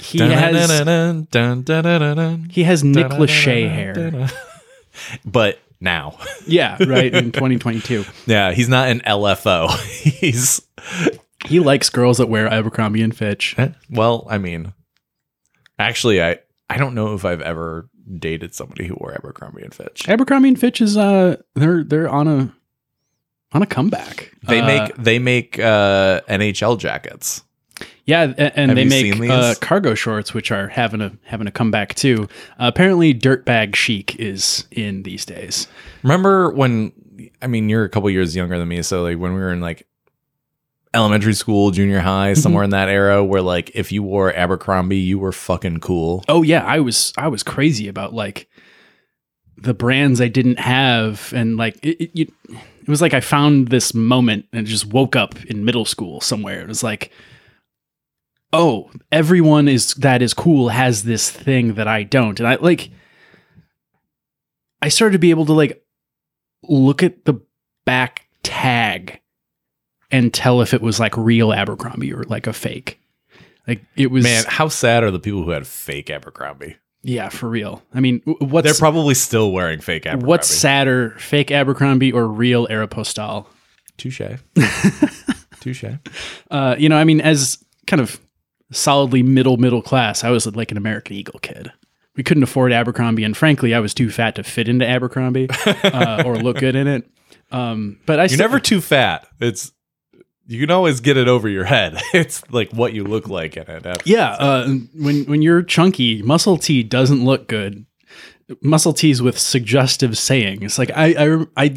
he 0.00 0.18
has 0.18 0.70
he 2.50 2.62
has 2.64 2.84
Nick 2.84 3.06
Lachey 3.08 3.68
hair. 3.70 4.28
But 5.24 5.58
now, 5.80 6.18
Yeah, 6.46 6.76
right 6.84 7.14
in 7.14 7.32
2022. 7.32 8.04
yeah, 8.26 8.52
he's 8.52 8.68
not 8.68 8.88
an 8.88 9.00
LFO. 9.00 9.70
he's 10.02 10.60
He 11.46 11.60
likes 11.60 11.88
girls 11.88 12.18
that 12.18 12.28
wear 12.28 12.46
Abercrombie 12.48 13.00
and 13.02 13.16
Fitch. 13.16 13.54
eh, 13.56 13.70
well, 13.88 14.26
I 14.28 14.38
mean, 14.38 14.74
actually, 15.78 16.22
I 16.22 16.38
I 16.68 16.76
don't 16.76 16.94
know 16.94 17.14
if 17.14 17.24
I've 17.24 17.40
ever 17.40 17.88
dated 18.18 18.54
somebody 18.54 18.86
who 18.86 18.94
wore 19.00 19.14
Abercrombie 19.14 19.62
and 19.62 19.72
Fitch. 19.74 20.08
Abercrombie 20.08 20.48
and 20.48 20.60
Fitch 20.60 20.80
is 20.80 20.96
uh 20.96 21.36
they're 21.54 21.84
they're 21.84 22.08
on 22.10 22.28
a 22.28 22.52
on 23.52 23.62
a 23.62 23.66
comeback. 23.66 24.32
They 24.46 24.60
Uh, 24.60 24.66
make 24.66 24.96
they 24.96 25.18
make 25.18 25.58
uh, 25.58 26.20
NHL 26.28 26.78
jackets. 26.78 27.42
yeah, 28.04 28.32
a- 28.36 28.58
and 28.58 28.76
they 28.76 28.84
make 28.84 29.20
uh, 29.30 29.54
cargo 29.60 29.94
shorts, 29.94 30.34
which 30.34 30.50
are 30.50 30.68
having 30.68 31.00
a 31.00 31.12
having 31.24 31.46
a 31.46 31.50
comeback 31.50 31.94
too. 31.94 32.28
Uh, 32.58 32.66
apparently, 32.72 33.14
dirtbag 33.14 33.74
chic 33.74 34.16
is 34.16 34.64
in 34.70 35.02
these 35.02 35.24
days. 35.24 35.66
Remember 36.02 36.50
when? 36.50 36.92
I 37.42 37.46
mean, 37.46 37.68
you're 37.68 37.84
a 37.84 37.88
couple 37.88 38.08
years 38.10 38.34
younger 38.36 38.58
than 38.58 38.68
me, 38.68 38.82
so 38.82 39.02
like 39.02 39.18
when 39.18 39.34
we 39.34 39.40
were 39.40 39.52
in 39.52 39.60
like 39.60 39.86
elementary 40.92 41.34
school, 41.34 41.70
junior 41.70 42.00
high, 42.00 42.32
Mm-hmm. 42.32 42.40
somewhere 42.40 42.64
in 42.64 42.70
that 42.70 42.88
era, 42.88 43.24
where 43.24 43.42
like 43.42 43.70
if 43.74 43.92
you 43.92 44.02
wore 44.02 44.32
Abercrombie, 44.32 44.96
you 44.98 45.18
were 45.18 45.32
fucking 45.32 45.78
cool. 45.80 46.24
Oh 46.28 46.42
yeah, 46.42 46.64
I 46.64 46.80
was 46.80 47.12
I 47.16 47.28
was 47.28 47.42
crazy 47.42 47.88
about 47.88 48.12
like 48.14 48.48
the 49.60 49.74
brands 49.74 50.20
I 50.20 50.28
didn't 50.28 50.58
have, 50.58 51.32
and 51.34 51.56
like 51.56 51.78
it, 51.84 52.02
it, 52.02 52.10
you, 52.14 52.32
it 52.48 52.88
was 52.88 53.02
like 53.02 53.14
I 53.14 53.20
found 53.20 53.68
this 53.68 53.94
moment 53.94 54.46
and 54.52 54.66
just 54.66 54.86
woke 54.86 55.16
up 55.16 55.42
in 55.44 55.64
middle 55.64 55.84
school 55.84 56.20
somewhere. 56.20 56.60
It 56.60 56.68
was 56.68 56.82
like, 56.82 57.10
oh, 58.52 58.90
everyone 59.12 59.68
is 59.68 59.94
that 59.94 60.22
is 60.22 60.34
cool 60.34 60.70
has 60.70 61.04
this 61.04 61.30
thing 61.30 61.74
that 61.74 61.88
I 61.88 62.02
don't, 62.02 62.38
and 62.40 62.48
I 62.48 62.56
like. 62.56 62.90
I 64.82 64.88
started 64.88 65.12
to 65.12 65.18
be 65.18 65.30
able 65.30 65.44
to 65.44 65.52
like 65.52 65.84
look 66.62 67.02
at 67.02 67.26
the 67.26 67.40
back 67.84 68.26
tag 68.42 69.20
and 70.10 70.32
tell 70.32 70.62
if 70.62 70.72
it 70.72 70.80
was 70.80 70.98
like 70.98 71.16
real 71.16 71.52
Abercrombie 71.52 72.12
or 72.12 72.24
like 72.24 72.46
a 72.46 72.52
fake. 72.52 72.98
Like 73.68 73.84
it 73.94 74.10
was 74.10 74.24
Man, 74.24 74.44
how 74.48 74.68
sad 74.68 75.04
are 75.04 75.10
the 75.10 75.20
people 75.20 75.44
who 75.44 75.50
had 75.50 75.66
fake 75.66 76.10
Abercrombie? 76.10 76.76
Yeah, 77.02 77.28
for 77.28 77.48
real. 77.48 77.82
I 77.94 78.00
mean, 78.00 78.20
what's 78.24 78.64
They're 78.64 78.74
probably 78.74 79.14
still 79.14 79.52
wearing 79.52 79.80
fake 79.80 80.06
Abercrombie. 80.06 80.26
what's 80.26 80.48
sadder, 80.48 81.16
fake 81.18 81.50
Abercrombie 81.50 82.12
or 82.12 82.26
real 82.26 82.66
Aeropostale? 82.68 83.46
touche? 83.96 84.20
touche. 85.60 85.84
Uh, 86.50 86.74
you 86.78 86.88
know, 86.88 86.96
I 86.96 87.04
mean, 87.04 87.20
as 87.20 87.62
kind 87.86 88.00
of 88.00 88.20
solidly 88.72 89.22
middle 89.22 89.56
middle 89.56 89.82
class, 89.82 90.24
I 90.24 90.30
was 90.30 90.46
like 90.54 90.70
an 90.70 90.76
American 90.76 91.16
Eagle 91.16 91.38
kid. 91.40 91.72
We 92.16 92.22
couldn't 92.22 92.42
afford 92.42 92.72
Abercrombie, 92.72 93.24
and 93.24 93.36
frankly, 93.36 93.72
I 93.74 93.80
was 93.80 93.94
too 93.94 94.10
fat 94.10 94.34
to 94.34 94.42
fit 94.42 94.68
into 94.68 94.86
Abercrombie 94.86 95.48
uh, 95.84 96.22
or 96.26 96.36
look 96.36 96.58
good 96.58 96.76
in 96.76 96.86
it. 96.86 97.08
Um, 97.52 97.98
but 98.04 98.18
I 98.18 98.24
You're 98.24 98.28
still, 98.30 98.38
never 98.38 98.60
too 98.60 98.80
fat. 98.80 99.26
It's 99.40 99.72
you 100.50 100.60
can 100.60 100.70
always 100.72 101.00
get 101.00 101.16
it 101.16 101.28
over 101.28 101.48
your 101.48 101.64
head. 101.64 101.96
It's 102.12 102.42
like 102.50 102.72
what 102.72 102.92
you 102.92 103.04
look 103.04 103.28
like 103.28 103.56
in 103.56 103.62
it. 103.62 103.82
That's- 103.84 104.06
yeah. 104.06 104.32
Uh, 104.32 104.68
when 104.94 105.24
when 105.24 105.42
you're 105.42 105.62
chunky, 105.62 106.22
muscle 106.22 106.56
tee 106.58 106.82
doesn't 106.82 107.24
look 107.24 107.46
good. 107.48 107.86
Muscle 108.60 108.92
tees 108.92 109.22
with 109.22 109.38
suggestive 109.38 110.18
sayings. 110.18 110.78
Like 110.78 110.90
I 110.94 111.14
I 111.18 111.46
I 111.56 111.76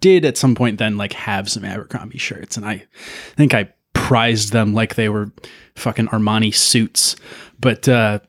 did 0.00 0.24
at 0.24 0.38
some 0.38 0.54
point 0.54 0.78
then 0.78 0.96
like 0.96 1.12
have 1.12 1.50
some 1.50 1.64
Abercrombie 1.64 2.18
shirts, 2.18 2.56
and 2.56 2.64
I 2.66 2.84
think 3.36 3.52
I 3.54 3.68
prized 3.92 4.52
them 4.52 4.72
like 4.74 4.94
they 4.94 5.08
were 5.10 5.30
fucking 5.76 6.08
Armani 6.08 6.54
suits. 6.54 7.16
But 7.60 7.88
uh, 7.88 8.20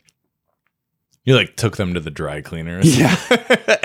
You 1.24 1.36
like 1.36 1.56
took 1.56 1.78
them 1.78 1.94
to 1.94 2.00
the 2.02 2.12
dry 2.12 2.42
cleaners. 2.42 2.98
Yeah. 3.00 3.16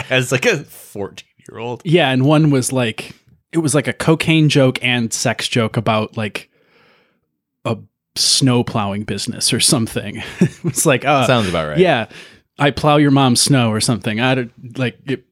As 0.10 0.32
like 0.32 0.44
a 0.46 0.58
14 0.64 1.26
year 1.48 1.58
old. 1.58 1.82
yeah, 1.84 2.10
and 2.10 2.24
one 2.24 2.50
was 2.50 2.72
like 2.72 3.14
it 3.52 3.58
was 3.58 3.74
like 3.74 3.88
a 3.88 3.92
cocaine 3.92 4.48
joke 4.48 4.78
and 4.82 5.12
sex 5.12 5.48
joke 5.48 5.76
about 5.76 6.16
like 6.16 6.50
a 7.64 7.76
snow 8.16 8.62
plowing 8.62 9.04
business 9.04 9.52
or 9.52 9.60
something. 9.60 10.22
it's 10.64 10.86
like 10.86 11.04
uh, 11.04 11.26
Sounds 11.26 11.48
about 11.48 11.68
right. 11.68 11.78
Yeah. 11.78 12.06
I 12.58 12.70
plow 12.70 12.96
your 12.96 13.10
mom's 13.10 13.40
snow 13.40 13.70
or 13.70 13.80
something. 13.80 14.20
I 14.20 14.34
don't 14.34 14.78
like 14.78 14.98
it. 15.06 15.24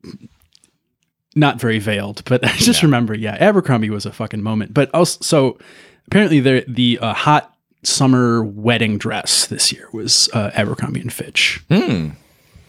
Not 1.35 1.61
very 1.61 1.79
veiled, 1.79 2.25
but 2.25 2.45
I 2.47 2.57
just 2.57 2.83
remember, 2.83 3.15
yeah, 3.15 3.37
Abercrombie 3.39 3.91
was 3.91 4.07
a 4.07 4.13
fucking 4.13 4.43
moment. 4.43 4.75
But 4.75 4.93
also, 4.95 5.19
so 5.21 5.59
apparently, 6.07 6.41
the 6.41 6.65
the 6.67 6.99
uh, 7.01 7.13
hot 7.13 7.55
summer 7.85 8.43
wedding 8.43 8.99
dress 8.99 9.47
this 9.47 9.71
year 9.73 9.89
was 9.93 10.29
uh, 10.33 10.51
Abercrombie 10.55 11.01
and 11.01 11.13
Fitch. 11.13 11.63
Hmm. 11.71 12.11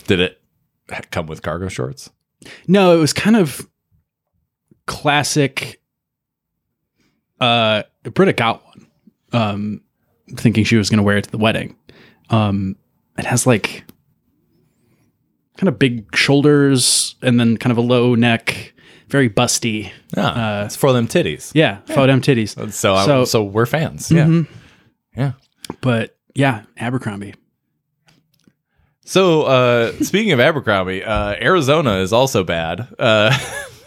Did 0.06 0.20
it 0.20 0.42
come 1.10 1.26
with 1.26 1.42
cargo 1.42 1.70
shorts? 1.70 2.10
No, 2.68 2.96
it 2.96 3.00
was 3.00 3.14
kind 3.14 3.36
of 3.36 3.68
classic. 4.90 5.80
Uh, 7.40 7.84
Britta 8.04 8.34
got 8.34 8.66
one, 8.66 8.88
um, 9.32 9.82
thinking 10.36 10.64
she 10.66 10.76
was 10.76 10.90
going 10.90 10.98
to 10.98 11.04
wear 11.04 11.18
it 11.18 11.24
to 11.26 11.32
the 11.32 11.38
wedding. 11.38 11.78
Um, 12.30 12.76
it 13.18 13.26
has 13.26 13.48
like 13.48 13.86
kind 15.58 15.68
of 15.70 15.78
big 15.80 16.14
shoulders 16.16 17.16
and 17.22 17.40
then 17.40 17.56
kind 17.58 17.72
of 17.72 17.78
a 17.78 17.82
low 17.82 18.16
neck, 18.16 18.74
very 19.10 19.30
busty. 19.30 19.92
Ah, 20.18 20.66
it's 20.66 20.76
for 20.76 20.92
them 20.92 21.08
titties. 21.08 21.52
Yeah, 21.54 21.78
for 21.82 22.08
them 22.08 22.20
titties. 22.22 22.50
So, 22.58 22.68
So- 22.70 23.06
so, 23.06 23.26
so 23.26 23.44
we're 23.44 23.66
fans. 23.66 24.12
Yeah. 24.12 24.26
Mhm. 24.26 24.48
Yeah. 25.16 25.32
But 25.82 26.18
yeah, 26.36 26.64
Abercrombie. 26.78 27.36
So, 29.06 29.44
uh, 29.44 29.92
speaking 30.04 30.32
of 30.34 30.40
Abercrombie, 30.40 31.04
uh, 31.04 31.36
Arizona 31.42 31.98
is 32.00 32.14
also 32.14 32.44
bad. 32.44 32.88
Uh, 33.00 33.36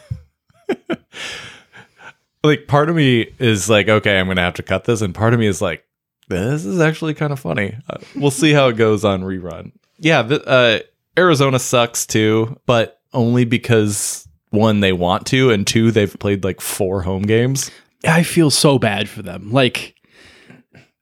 like, 2.44 2.66
part 2.66 2.88
of 2.88 2.96
me 2.96 3.32
is 3.38 3.68
like, 3.68 3.88
okay, 3.88 4.18
I'm 4.18 4.26
going 4.26 4.36
to 4.36 4.42
have 4.42 4.54
to 4.54 4.62
cut 4.62 4.84
this. 4.84 5.02
And 5.02 5.14
part 5.14 5.34
of 5.34 5.40
me 5.40 5.46
is 5.46 5.62
like, 5.62 5.84
this 6.28 6.64
is 6.64 6.80
actually 6.80 7.14
kind 7.14 7.32
of 7.32 7.40
funny. 7.40 7.76
Uh, 7.88 7.98
we'll 8.14 8.30
see 8.30 8.52
how 8.52 8.68
it 8.68 8.76
goes 8.76 9.04
on 9.04 9.22
rerun. 9.22 9.72
Yeah, 9.98 10.22
the, 10.22 10.46
uh, 10.46 10.78
Arizona 11.18 11.58
sucks 11.58 12.06
too, 12.06 12.58
but 12.66 13.00
only 13.12 13.44
because 13.44 14.26
one, 14.50 14.80
they 14.80 14.92
want 14.92 15.26
to, 15.28 15.50
and 15.50 15.66
two, 15.66 15.90
they've 15.90 16.16
played 16.18 16.44
like 16.44 16.60
four 16.60 17.02
home 17.02 17.22
games. 17.22 17.70
I 18.06 18.22
feel 18.22 18.50
so 18.50 18.78
bad 18.78 19.08
for 19.08 19.22
them. 19.22 19.52
Like 19.52 19.94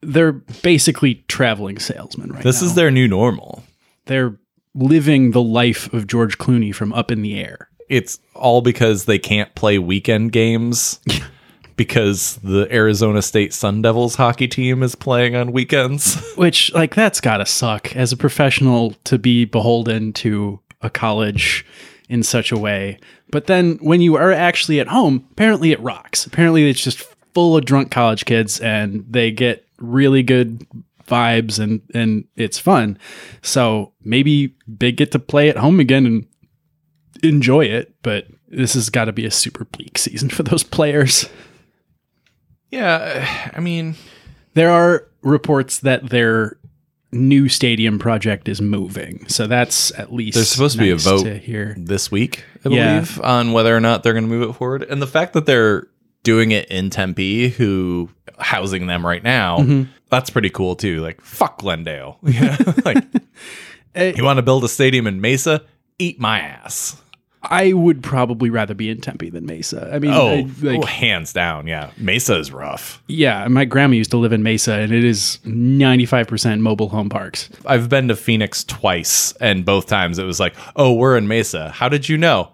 they're 0.01 0.33
basically 0.33 1.23
traveling 1.27 1.79
salesmen 1.79 2.29
right 2.29 2.39
now. 2.39 2.43
This 2.43 2.61
now. 2.61 2.67
is 2.67 2.75
their 2.75 2.91
new 2.91 3.07
normal. 3.07 3.63
they're 4.05 4.37
living 4.73 5.31
the 5.31 5.41
life 5.41 5.91
of 5.93 6.07
George 6.07 6.37
Clooney 6.37 6.73
from 6.73 6.93
Up 6.93 7.11
in 7.11 7.21
the 7.21 7.39
Air. 7.39 7.69
It's 7.91 8.19
all 8.33 8.61
because 8.61 9.03
they 9.03 9.19
can't 9.19 9.53
play 9.53 9.77
weekend 9.77 10.31
games 10.31 11.01
because 11.75 12.37
the 12.37 12.65
Arizona 12.73 13.21
State 13.21 13.53
Sun 13.53 13.81
Devils 13.81 14.15
hockey 14.15 14.47
team 14.47 14.81
is 14.81 14.95
playing 14.95 15.35
on 15.35 15.51
weekends. 15.51 16.15
Which 16.37 16.73
like 16.73 16.95
that's 16.95 17.19
got 17.19 17.37
to 17.37 17.45
suck 17.45 17.93
as 17.93 18.13
a 18.13 18.17
professional 18.17 18.91
to 19.03 19.19
be 19.19 19.43
beholden 19.43 20.13
to 20.13 20.61
a 20.81 20.89
college 20.89 21.65
in 22.07 22.23
such 22.23 22.53
a 22.53 22.57
way. 22.57 22.97
But 23.29 23.47
then 23.47 23.77
when 23.81 23.99
you 23.99 24.15
are 24.15 24.31
actually 24.31 24.79
at 24.79 24.87
home, 24.87 25.27
apparently 25.31 25.73
it 25.73 25.79
rocks. 25.81 26.25
Apparently 26.25 26.69
it's 26.69 26.81
just 26.81 27.03
full 27.33 27.57
of 27.57 27.65
drunk 27.65 27.91
college 27.91 28.23
kids 28.23 28.61
and 28.61 29.05
they 29.09 29.31
get 29.31 29.65
really 29.79 30.23
good 30.23 30.65
vibes 31.07 31.59
and 31.59 31.81
and 31.93 32.23
it's 32.37 32.57
fun. 32.57 32.97
So 33.41 33.91
maybe 34.01 34.55
they 34.65 34.93
get 34.93 35.11
to 35.11 35.19
play 35.19 35.49
at 35.49 35.57
home 35.57 35.81
again 35.81 36.05
and 36.05 36.25
enjoy 37.23 37.65
it, 37.65 37.93
but 38.03 38.27
this 38.47 38.73
has 38.73 38.89
got 38.89 39.05
to 39.05 39.13
be 39.13 39.25
a 39.25 39.31
super 39.31 39.65
bleak 39.65 39.97
season 39.97 40.29
for 40.29 40.43
those 40.43 40.63
players. 40.63 41.29
yeah, 42.69 43.51
I 43.53 43.59
mean, 43.59 43.95
There 44.53 44.69
are 44.69 45.07
reports 45.21 45.79
that 45.79 46.09
their 46.09 46.57
new 47.13 47.47
stadium 47.49 47.99
project 47.99 48.47
is 48.49 48.61
moving, 48.61 49.25
so 49.27 49.47
that's 49.47 49.91
at 49.97 50.13
least 50.13 50.35
There's 50.35 50.49
supposed 50.49 50.77
to 50.77 50.83
be 50.83 50.91
a 50.91 50.95
vote. 50.97 51.25
here 51.41 51.75
this 51.77 52.11
week, 52.11 52.43
I 52.65 52.69
Yeah. 52.69 52.93
believe, 52.99 53.21
on 53.21 53.51
whether 53.53 53.75
or 53.75 53.79
not 53.79 54.03
they're 54.03 54.13
going 54.13 54.25
to 54.25 54.29
move 54.29 54.49
it 54.49 54.53
forward. 54.53 54.83
And 54.83 55.01
the 55.01 55.07
fact 55.07 55.33
that 55.33 55.45
they're 55.45 55.87
doing 56.23 56.51
it 56.51 56.69
in 56.69 56.89
Tempe, 56.89 57.49
who 57.49 58.09
housing 58.39 58.87
them 58.87 59.05
right 59.05 59.23
now, 59.23 59.59
Mm-hmm. 59.59 59.83
that's 60.09 60.29
pretty 60.29 60.49
cool 60.49 60.75
too. 60.75 61.01
Like, 61.01 61.21
fuck 61.21 61.59
Glendale. 61.59 62.17
Yeah. 62.23 62.57
like, 62.85 63.03
you 64.17 64.23
want 64.23 64.37
to 64.37 64.43
build 64.43 64.63
a 64.63 64.69
stadium 64.69 65.07
in 65.07 65.19
Mesa? 65.21 65.63
Eat 65.99 66.19
my 66.19 66.39
ass. 66.39 67.01
I 67.43 67.73
would 67.73 68.03
probably 68.03 68.49
rather 68.51 68.73
be 68.75 68.89
in 68.89 69.01
Tempe 69.01 69.29
than 69.31 69.45
Mesa. 69.47 69.89
I 69.91 69.97
mean, 69.99 70.11
Oh, 70.13 70.27
I- 70.29 70.47
like, 70.61 70.79
oh, 70.83 70.85
hands 70.85 71.33
down. 71.33 71.65
Yeah. 71.65 71.89
Mesa 71.97 72.37
is 72.37 72.51
rough. 72.51 73.01
yeah, 73.07 73.47
my 73.47 73.65
grandma 73.65 73.95
used 73.95 74.11
to 74.11 74.17
live 74.17 74.31
in 74.31 74.43
Mesa, 74.43 74.73
and 74.73 74.91
it 74.93 75.03
is 75.03 75.39
ninety 75.43 76.05
five 76.05 76.27
percent 76.27 76.61
mobile 76.61 76.89
home 76.89 77.09
parks. 77.09 77.49
I've 77.65 77.89
been 77.89 78.07
to 78.09 78.15
Phoenix 78.15 78.63
twice, 78.63 79.33
and 79.41 79.65
both 79.65 79.87
times 79.87 80.19
it 80.19 80.23
was 80.25 80.39
like, 80.39 80.55
"Oh, 80.75 80.93
we're 80.93 81.17
in 81.17 81.27
Mesa. 81.27 81.69
How 81.71 81.89
did 81.89 82.07
you 82.07 82.17
know?" 82.17 82.51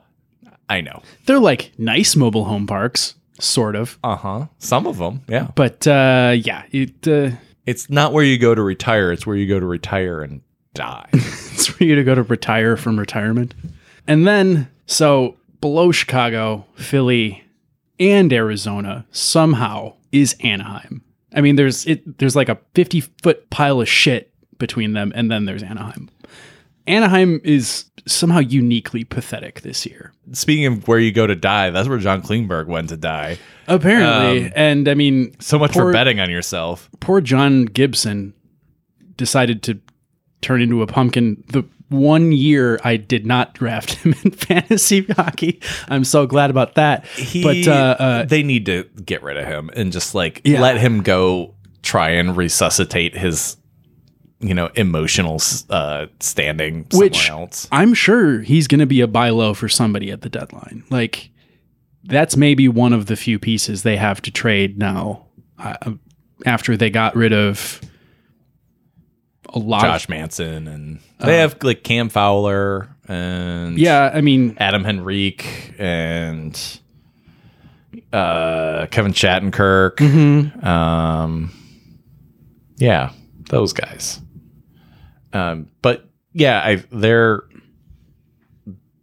I 0.70 0.82
know. 0.82 1.02
They're 1.26 1.40
like 1.40 1.72
nice 1.78 2.16
mobile 2.16 2.46
home 2.46 2.68
parks, 2.68 3.16
sort 3.40 3.76
of, 3.76 3.98
Uh 4.04 4.16
huh. 4.16 4.46
Some 4.60 4.86
of 4.88 4.98
them, 4.98 5.22
yeah. 5.28 5.48
but 5.56 5.86
uh, 5.88 6.34
yeah, 6.38 6.64
it. 6.72 7.08
Uh, 7.08 7.32
It's 7.66 7.90
not 7.90 8.14
where 8.14 8.24
you 8.24 8.38
go 8.38 8.56
to 8.56 8.62
retire; 8.62 9.12
it's 9.12 9.28
where 9.28 9.36
you 9.36 9.48
go 9.48 9.60
to 9.60 9.66
retire 9.66 10.22
and 10.22 10.40
die. 10.74 11.10
it's 11.14 11.68
for 11.68 11.84
you 11.84 11.96
to 11.96 12.04
go 12.06 12.16
to 12.16 12.24
retire 12.24 12.78
from 12.78 12.98
retirement. 12.98 13.54
And 14.08 14.26
then, 14.26 14.70
so 14.88 15.38
below 15.62 15.92
Chicago, 15.92 16.66
Philly, 16.76 17.44
and 18.00 18.32
Arizona 18.34 19.06
somehow 19.12 19.94
is 20.12 20.36
Anaheim. 20.44 21.04
I 21.36 21.42
mean, 21.42 21.56
there's 21.56 21.86
it. 21.86 22.18
There's 22.18 22.36
like 22.36 22.50
a 22.50 22.58
50 22.74 23.02
foot 23.22 23.50
pile 23.52 23.82
of 23.82 23.88
shit 23.90 24.34
between 24.58 24.94
them, 24.94 25.12
and 25.16 25.30
then 25.30 25.46
there's 25.46 25.62
Anaheim. 25.62 26.10
Anaheim 26.88 27.42
is 27.44 27.86
somehow 28.06 28.40
uniquely 28.40 29.04
pathetic 29.04 29.60
this 29.62 29.86
year, 29.86 30.14
Speaking 30.32 30.66
of 30.68 30.88
where 30.88 30.98
you 31.00 31.12
go 31.12 31.28
to 31.28 31.36
die, 31.36 31.70
that's 31.70 31.90
where 31.90 31.98
John 31.98 32.22
Klingberg 32.22 32.68
went 32.68 32.88
to 32.90 32.98
die. 32.98 33.38
apparently. 33.68 34.46
Um, 34.46 34.52
and 34.56 34.88
I 34.88 34.94
mean, 34.94 35.36
So 35.42 35.60
much 35.60 35.74
Poor- 35.74 35.84
for 35.88 35.92
betting 35.94 36.22
on 36.22 36.30
yourself. 36.30 36.90
poor 37.02 37.20
John 37.20 37.66
Gibson 37.66 38.34
decided 39.18 39.62
to 39.64 39.80
turn 40.42 40.62
into 40.62 40.82
a 40.82 40.88
pumpkin 40.88 41.44
the 41.50 41.66
one 41.90 42.32
year 42.32 42.80
I 42.84 42.98
did 42.98 43.26
not 43.26 43.54
draft 43.54 43.94
him 44.04 44.14
in 44.24 44.32
fantasy 44.32 45.04
hockey. 45.06 45.62
I'm 45.88 46.04
so 46.04 46.26
glad 46.26 46.50
about 46.50 46.76
that. 46.76 47.06
He, 47.08 47.44
but 47.44 47.68
uh, 47.68 47.96
uh, 48.00 48.24
they 48.26 48.44
need 48.44 48.66
to 48.66 48.84
get 49.06 49.24
rid 49.24 49.38
of 49.38 49.46
him 49.46 49.70
and 49.76 49.92
just 49.92 50.14
like 50.16 50.42
Yeah. 50.44 50.62
let 50.62 50.78
him 50.78 51.02
go 51.02 51.54
try 51.84 52.10
and 52.10 52.36
resuscitate 52.36 53.16
his, 53.16 53.56
you 54.40 54.54
know, 54.54 54.68
emotional 54.76 55.42
uh, 55.70 56.08
standing 56.20 56.86
somewhere 56.92 57.06
which 57.10 57.30
else. 57.30 57.68
I'm 57.72 57.94
sure 57.94 58.42
he's 58.42 58.68
going 58.68 58.80
to 58.82 58.86
be 58.86 59.00
a 59.02 59.08
buy 59.08 59.30
low 59.30 59.54
for 59.54 59.70
somebody 59.70 60.12
at 60.12 60.22
the 60.22 60.30
deadline. 60.30 60.84
Like 60.90 61.30
that's 62.04 62.36
maybe 62.36 62.68
one 62.68 62.94
of 62.94 63.06
the 63.06 63.16
few 63.16 63.40
pieces 63.40 63.84
they 63.84 63.96
have 63.98 64.22
to 64.24 64.32
trade 64.32 64.78
now 64.78 65.26
uh, 65.58 65.94
after 66.46 66.76
they 66.78 66.90
got 66.90 67.16
rid 67.16 67.34
of 67.34 67.82
a 69.50 69.60
lot 69.60 69.84
of 69.86 69.92
Josh 69.92 70.10
Manson 70.10 70.68
and 70.68 71.00
they 71.20 71.38
have 71.38 71.58
like 71.64 71.84
Cam 71.84 72.10
Fowler 72.10 72.90
and 73.08 73.78
Yeah, 73.78 74.12
I 74.14 74.22
mean, 74.22 74.56
Adam 74.60 74.86
Henrique 74.86 75.74
and 75.78 76.80
uh, 78.12 78.88
Kevin 78.92 79.14
Shattenkirk. 79.14 79.96
Mm-hmm. 79.96 80.66
Um, 80.66 81.52
yeah, 82.78 83.12
those 83.50 83.74
guys. 83.74 84.22
Um, 85.34 85.70
but 85.82 86.08
yeah, 86.34 86.62
I 86.64 86.84
there 86.92 87.44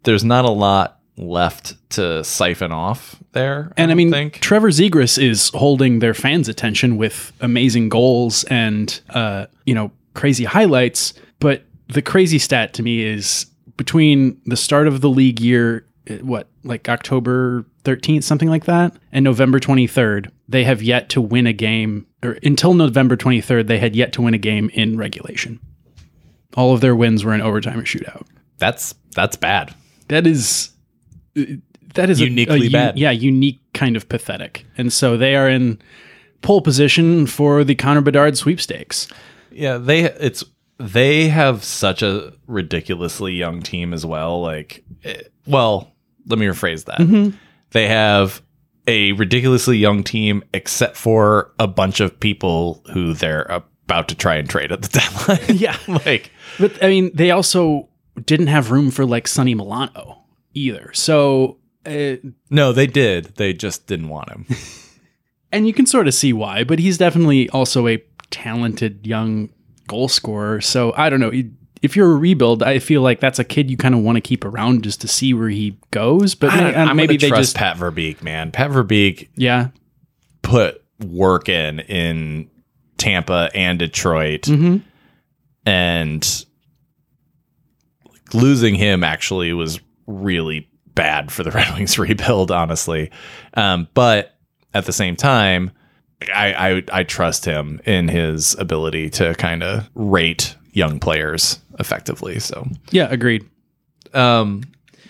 there's 0.05 0.25
not 0.25 0.45
a 0.45 0.51
lot 0.51 1.01
left 1.17 1.77
to 1.91 2.25
siphon 2.25 2.73
off 2.73 3.23
there. 3.33 3.73
And 3.77 3.91
I 3.91 3.95
don't 3.95 3.97
mean, 3.97 4.11
think. 4.11 4.41
Trevor 4.41 4.71
Zegras 4.71 5.23
is 5.23 5.51
holding 5.55 5.99
their 5.99 6.15
fans' 6.15 6.49
attention 6.49 6.97
with 6.97 7.33
amazing 7.41 7.89
goals 7.89 8.45
and, 8.45 9.01
uh, 9.11 9.47
you 9.65 9.75
know, 9.75 9.91
crazy 10.15 10.45
highlights. 10.45 11.15
But 11.41 11.65
the 11.89 12.03
crazy 12.03 12.39
stat 12.39 12.73
to 12.75 12.83
me 12.83 13.03
is 13.05 13.47
between 13.77 14.41
the 14.47 14.57
start 14.57 14.87
of 14.89 15.01
the 15.01 15.11
league 15.11 15.41
year, 15.41 15.87
uh, 16.09 16.15
what, 16.17 16.49
like 16.65 16.89
October 16.89 17.65
13th, 17.85 18.23
something 18.25 18.49
like 18.49 18.65
that, 18.65 18.97
and 19.13 19.25
November 19.25 19.59
23rd, 19.61 20.31
they 20.49 20.65
have 20.65 20.83
yet 20.83 21.09
to 21.11 21.21
win 21.21 21.47
a 21.47 21.53
game, 21.53 22.07
or 22.23 22.39
until 22.43 22.73
November 22.75 23.17
23rd, 23.17 23.67
they 23.67 23.79
had 23.79 23.95
yet 23.95 24.13
to 24.15 24.23
win 24.23 24.33
a 24.35 24.39
game 24.39 24.71
in 24.73 24.97
regulation. 24.97 25.61
All 26.57 26.73
of 26.73 26.81
their 26.81 26.95
wins 26.97 27.25
were 27.25 27.35
in 27.35 27.43
overtime 27.43 27.79
or 27.81 27.83
shootout. 27.85 28.25
that's 28.59 28.95
that's 29.15 29.37
bad. 29.37 29.75
That 30.09 30.27
is 30.27 30.71
that 31.95 32.11
is 32.11 32.21
a- 32.21 32.25
Uniquely 32.25 32.61
a, 32.61 32.65
u- 32.65 32.71
bad. 32.71 32.99
Yeah, 32.99 33.11
unique 33.11 33.61
kind 33.75 33.97
of 33.97 34.09
pathetic. 34.09 34.65
And 34.79 34.93
so 34.93 35.17
they 35.17 35.35
are 35.37 35.49
in 35.49 35.81
pole 36.43 36.61
position 36.63 37.27
for 37.27 37.65
the 37.65 37.75
Connor 37.75 38.01
Bedard 38.03 38.37
sweepstakes. 38.39 39.09
Yeah, 39.55 39.79
they 39.79 40.05
it's 40.05 40.45
they 40.79 41.29
have 41.29 41.65
such 41.65 42.03
a 42.03 42.33
ridiculously 42.47 43.35
young 43.35 43.63
team 43.63 43.93
as 43.93 44.05
well. 44.05 44.43
Like, 44.43 44.85
eh, 45.05 45.23
well, 45.47 45.93
let 46.27 46.39
me 46.39 46.47
rephrase 46.47 46.85
that. 46.87 47.35
They 47.71 47.89
have 47.89 48.43
a 48.87 49.13
ridiculously 49.13 49.79
young 49.79 50.03
team, 50.03 50.43
except 50.53 50.97
for 50.97 51.53
a 51.59 51.67
bunch 51.67 52.01
of 52.01 52.19
people 52.21 52.83
who 52.93 53.15
they're 53.15 53.45
about 53.45 54.09
to 54.09 54.15
try 54.15 54.37
and 54.37 54.49
trade 54.49 54.73
at 54.73 54.83
the 54.83 54.89
deadline. 55.29 55.59
Yeah. 55.59 55.77
like 56.07 56.31
But 56.59 56.83
I 56.83 56.89
mean, 56.89 57.11
they 57.15 57.31
also 57.31 57.89
didn't 58.25 58.49
have 58.49 58.71
room 58.71 58.91
for 58.91 59.05
like 59.05 59.27
Sonny 59.27 59.55
Milano 59.55 60.25
either. 60.55 60.93
So, 60.93 61.59
uh, 61.87 62.17
No, 62.51 62.73
they 62.73 62.87
did. 62.87 63.37
They 63.37 63.53
just 63.53 63.87
didn't 63.87 64.09
want 64.09 64.31
him. 64.31 64.47
and 65.53 65.67
you 65.67 65.73
can 65.75 65.87
sort 65.87 66.07
of 66.09 66.15
see 66.15 66.33
why, 66.33 66.65
but 66.65 66.79
he's 66.79 66.99
definitely 66.99 67.49
also 67.51 67.89
a 67.89 68.03
talented 68.35 69.07
young 69.07 69.49
goal 69.87 70.09
scorer. 70.09 70.61
So 70.61 70.93
I 70.97 71.09
don't 71.09 71.21
know. 71.21 71.31
If 71.83 71.95
you're 71.97 72.11
a 72.11 72.17
rebuild, 72.17 72.63
I 72.63 72.79
feel 72.79 73.03
like 73.03 73.21
that's 73.21 73.39
a 73.39 73.45
kid 73.45 73.71
you 73.71 73.77
kind 73.77 73.95
of 73.95 74.01
want 74.01 74.17
to 74.17 74.21
keep 74.21 74.45
around 74.45 74.83
just 74.83 75.01
to 75.03 75.09
see 75.09 75.35
where 75.35 75.49
he 75.51 75.79
goes. 75.91 76.35
But 76.35 76.49
may- 76.55 76.75
I, 76.75 76.91
am 76.91 76.97
maybe 76.97 77.17
they 77.17 77.29
trust 77.29 77.41
just, 77.53 77.57
Pat 77.57 77.77
Verbeek, 77.77 78.23
man. 78.23 78.51
Pat 78.51 78.71
Verbeek 78.71 79.29
yeah, 79.37 79.69
put 80.43 80.83
work 81.07 81.49
in 81.49 81.81
in 81.81 82.51
Tampa 82.97 83.51
and 83.55 83.79
Detroit, 83.79 84.43
Mhm. 84.43 84.81
and 85.67 86.45
losing 88.33 88.75
him 88.75 89.05
actually 89.05 89.53
was 89.53 89.79
really 90.07 90.69
bad 90.95 91.31
for 91.31 91.43
the 91.43 91.51
Red 91.53 91.75
Wings 91.75 91.99
rebuild, 91.99 92.51
honestly. 92.51 93.11
Um, 93.55 93.89
but 93.95 94.35
at 94.73 94.87
the 94.87 94.93
same 94.93 95.17
time, 95.17 95.71
I, 96.35 96.53
I 96.71 96.83
I 96.93 97.03
trust 97.03 97.45
him 97.45 97.81
in 97.85 98.09
his 98.09 98.55
ability 98.59 99.11
to 99.11 99.35
kind 99.35 99.63
of 99.63 99.89
rate 99.95 100.55
young 100.73 100.99
players 100.99 101.61
effectively. 101.79 102.39
So, 102.41 102.67
yeah, 102.91 103.09
agreed. 103.11 103.49
um, 104.15 104.65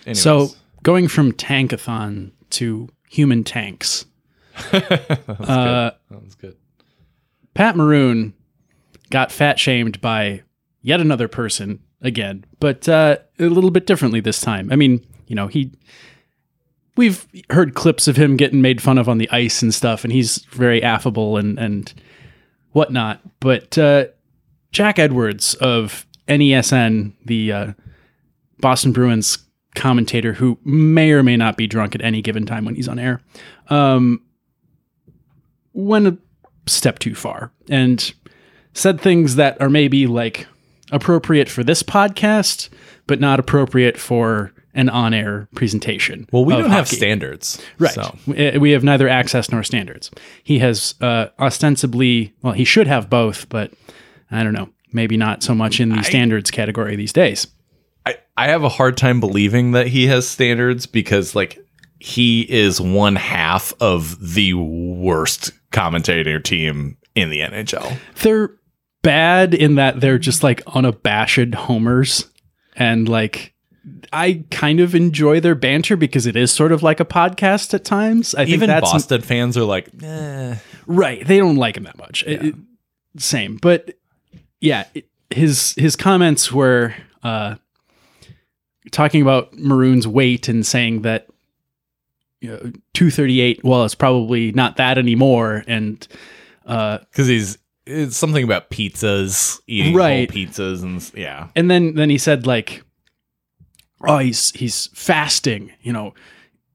anyways. 0.05 0.21
So 0.21 0.49
going 0.83 1.07
from 1.07 1.31
tankathon 1.31 2.31
to 2.51 2.89
human 3.09 3.43
tanks, 3.43 4.05
uh, 4.73 5.91
Sounds 6.09 6.35
good. 6.35 6.55
Pat 7.53 7.75
Maroon 7.75 8.33
got 9.09 9.31
fat 9.31 9.59
shamed 9.59 10.01
by 10.01 10.41
yet 10.81 10.99
another 10.99 11.27
person 11.27 11.79
again, 12.01 12.45
but 12.59 12.87
uh, 12.89 13.17
a 13.39 13.45
little 13.45 13.71
bit 13.71 13.85
differently 13.87 14.19
this 14.19 14.41
time. 14.41 14.71
I 14.71 14.75
mean, 14.75 15.05
you 15.27 15.35
know, 15.35 15.47
he. 15.47 15.71
We've 16.97 17.27
heard 17.49 17.75
clips 17.75 18.07
of 18.07 18.15
him 18.15 18.37
getting 18.37 18.61
made 18.61 18.81
fun 18.81 18.97
of 18.97 19.09
on 19.09 19.17
the 19.17 19.29
ice 19.29 19.61
and 19.61 19.73
stuff, 19.73 20.03
and 20.03 20.13
he's 20.13 20.37
very 20.51 20.81
affable 20.81 21.37
and 21.37 21.59
and 21.59 21.93
whatnot. 22.71 23.21
But 23.39 23.77
uh, 23.77 24.05
Jack 24.71 24.99
Edwards 24.99 25.55
of 25.55 26.05
NESN, 26.27 27.13
the 27.25 27.51
uh, 27.51 27.73
Boston 28.59 28.91
Bruins 28.91 29.37
commentator, 29.75 30.33
who 30.33 30.57
may 30.63 31.11
or 31.11 31.23
may 31.23 31.37
not 31.37 31.57
be 31.57 31.67
drunk 31.67 31.95
at 31.95 32.01
any 32.01 32.21
given 32.21 32.45
time 32.45 32.65
when 32.65 32.75
he's 32.75 32.87
on 32.87 32.99
air, 32.99 33.21
um, 33.69 34.21
went 35.73 36.07
a 36.07 36.17
step 36.67 36.99
too 36.99 37.15
far 37.15 37.51
and 37.69 38.13
said 38.73 38.99
things 38.99 39.35
that 39.35 39.59
are 39.61 39.69
maybe 39.69 40.07
like 40.07 40.47
appropriate 40.91 41.49
for 41.49 41.63
this 41.63 41.83
podcast, 41.83 42.69
but 43.07 43.19
not 43.19 43.39
appropriate 43.39 43.97
for 43.97 44.51
an 44.75 44.89
on-air 44.89 45.47
presentation. 45.55 46.27
Well, 46.31 46.45
we 46.45 46.53
don't 46.55 46.69
have 46.69 46.87
standards, 46.87 47.61
Right. 47.79 47.93
So. 47.93 48.15
We 48.27 48.57
we 48.57 48.71
have 48.71 48.83
neither 48.83 49.07
access 49.09 49.49
nor 49.49 49.63
standards. 49.63 50.11
He 50.43 50.59
has 50.59 50.93
uh, 51.01 51.27
ostensibly, 51.39 52.33
well, 52.41 52.53
he 52.53 52.65
should 52.65 52.87
have 52.87 53.09
both, 53.09 53.49
but 53.49 53.71
I 54.29 54.43
don't 54.43 54.53
know. 54.53 54.69
Maybe 54.91 55.17
not 55.17 55.43
so 55.43 55.55
much 55.55 55.79
in 55.79 55.89
the 55.89 56.03
standards 56.03 56.51
category 56.51 56.95
these 56.95 57.11
days. 57.11 57.47
I, 58.05 58.17
I 58.37 58.47
have 58.47 58.63
a 58.63 58.69
hard 58.69 58.95
time 58.97 59.19
believing 59.19 59.71
that 59.71 59.87
he 59.87 60.07
has 60.07 60.27
standards 60.27 60.85
because 60.85 61.35
like 61.35 61.59
he 61.99 62.41
is 62.41 62.79
one 62.79 63.15
half 63.15 63.73
of 63.81 64.33
the 64.35 64.53
worst 64.53 65.51
commentator 65.71 66.39
team 66.39 66.97
in 67.15 67.29
the 67.29 67.39
NHL. 67.39 67.97
They're 68.21 68.51
bad 69.01 69.53
in 69.53 69.75
that 69.75 69.99
they're 70.01 70.17
just 70.17 70.43
like 70.43 70.61
unabashed 70.67 71.53
homers 71.55 72.29
and 72.75 73.09
like 73.09 73.53
I 74.11 74.43
kind 74.51 74.79
of 74.79 74.95
enjoy 74.95 75.39
their 75.39 75.55
banter 75.55 75.95
because 75.95 76.25
it 76.25 76.35
is 76.35 76.51
sort 76.51 76.71
of 76.71 76.81
like 76.83 76.99
a 76.99 77.05
podcast 77.05 77.73
at 77.73 77.85
times. 77.85 78.33
I 78.33 78.39
think 78.45 78.49
Even 78.55 78.67
that's 78.67 78.91
Boston 78.91 79.21
fans 79.21 79.57
are 79.57 79.63
like, 79.63 79.89
eh. 80.03 80.55
right. 80.87 81.25
They 81.25 81.37
don't 81.37 81.57
like 81.57 81.77
him 81.77 81.83
that 81.83 81.97
much. 81.97 82.23
It- 82.25 82.43
it- 82.45 82.55
same, 83.17 83.57
but 83.57 83.97
yeah, 84.59 84.85
it- 84.93 85.07
his 85.29 85.73
his 85.77 85.95
comments 85.95 86.51
were 86.51 86.93
uh, 87.23 87.55
talking 88.91 89.21
about 89.21 89.53
Maroon's 89.57 90.07
weight 90.07 90.47
and 90.47 90.65
saying 90.65 91.01
that 91.03 91.27
you 92.41 92.49
know, 92.49 92.57
238. 92.93 93.63
Well, 93.63 93.85
it's 93.85 93.95
probably 93.95 94.51
not 94.51 94.77
that 94.77 94.97
anymore, 94.97 95.63
and 95.67 96.05
uh, 96.65 96.99
because 97.11 97.27
he's 97.27 97.57
it's 97.85 98.17
something 98.17 98.43
about 98.43 98.69
pizzas, 98.69 99.59
eating 99.67 99.93
whole 99.93 99.99
Right. 100.01 100.29
pizzas, 100.29 100.83
and 100.83 101.11
yeah, 101.17 101.47
and 101.55 101.69
then 101.71 101.95
then 101.95 102.09
he 102.09 102.17
said 102.17 102.45
like 102.45 102.83
oh 104.07 104.17
he's 104.17 104.51
he's 104.51 104.87
fasting 104.87 105.71
you 105.81 105.91
know 105.93 106.13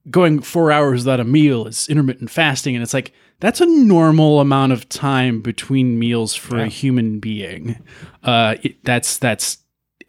going 0.09 0.39
four 0.41 0.71
hours 0.71 1.01
without 1.01 1.19
a 1.19 1.23
meal 1.23 1.67
is 1.67 1.87
intermittent 1.87 2.29
fasting 2.29 2.75
and 2.75 2.81
it's 2.83 2.93
like 2.93 3.11
that's 3.39 3.61
a 3.61 3.65
normal 3.65 4.39
amount 4.39 4.71
of 4.71 4.87
time 4.89 5.41
between 5.41 5.97
meals 5.99 6.35
for 6.35 6.57
a 6.59 6.67
human 6.67 7.19
being 7.19 7.81
uh 8.23 8.55
it, 8.63 8.83
that's 8.83 9.17
that's 9.19 9.59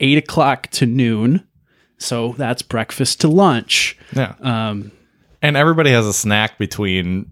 eight 0.01 0.17
o'clock 0.19 0.67
to 0.69 0.87
noon 0.87 1.47
so 1.99 2.35
that's 2.39 2.63
breakfast 2.63 3.21
to 3.21 3.29
lunch 3.29 3.97
yeah. 4.15 4.35
um 4.41 4.91
And 5.43 5.57
everybody 5.57 5.91
has 5.91 6.07
a 6.07 6.13
snack 6.13 6.59
between 6.59 7.31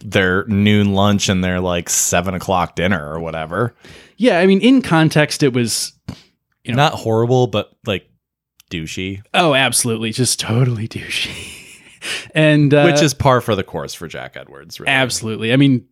their 0.00 0.44
noon 0.46 0.92
lunch 0.92 1.28
and 1.28 1.42
their 1.42 1.60
like 1.60 1.88
seven 1.88 2.34
o'clock 2.34 2.74
dinner 2.76 3.10
or 3.10 3.18
whatever. 3.20 3.74
yeah 4.16 4.38
i 4.40 4.46
mean 4.46 4.60
in 4.60 4.82
context 4.82 5.42
it 5.42 5.52
was 5.52 5.92
You 6.64 6.72
know. 6.72 6.76
Not 6.76 6.94
horrible, 6.94 7.46
but 7.46 7.70
like 7.86 8.10
douchey, 8.70 9.22
oh 9.34 9.54
absolutely 9.54 10.12
just 10.12 10.40
totally 10.40 10.88
douchey 10.88 11.52
and 12.34 12.72
uh, 12.74 12.84
which 12.84 13.02
is 13.02 13.14
par 13.14 13.40
for 13.40 13.54
the 13.54 13.64
course 13.64 13.94
for 13.94 14.08
Jack 14.08 14.36
Edwards. 14.36 14.78
Really. 14.80 14.90
Absolutely. 14.92 15.52
I 15.52 15.56
mean, 15.56 15.86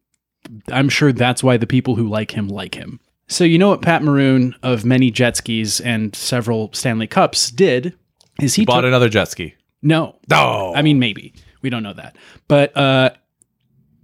I'm 0.71 0.89
sure 0.89 1.13
that's 1.13 1.43
why 1.43 1.57
the 1.57 1.67
people 1.67 1.95
who 1.97 2.09
like 2.09 2.31
him 2.31 2.49
like 2.49 2.75
him. 2.75 3.01
So 3.27 3.45
you 3.45 3.59
know 3.59 3.71
what 3.71 3.81
Pat 3.83 4.03
Maroon 4.03 4.55
of 4.63 4.85
many 4.85 5.11
jet 5.11 5.37
skis 5.37 5.81
and 5.81 6.15
several 6.15 6.71
Stanley 6.73 7.07
Cups 7.07 7.51
did 7.51 7.95
is 8.41 8.55
he 8.55 8.65
Bought 8.65 8.83
took, 8.83 8.89
another 8.89 9.09
jet 9.09 9.29
ski. 9.31 9.55
no. 9.83 10.17
Oh, 10.31 10.75
I 10.75 10.83
mean 10.83 10.99
maybe. 10.99 11.33
We 11.63 11.71
don't 11.71 11.83
know 11.83 11.95
that. 11.95 12.17
But 12.49 12.77
uh 12.77 13.11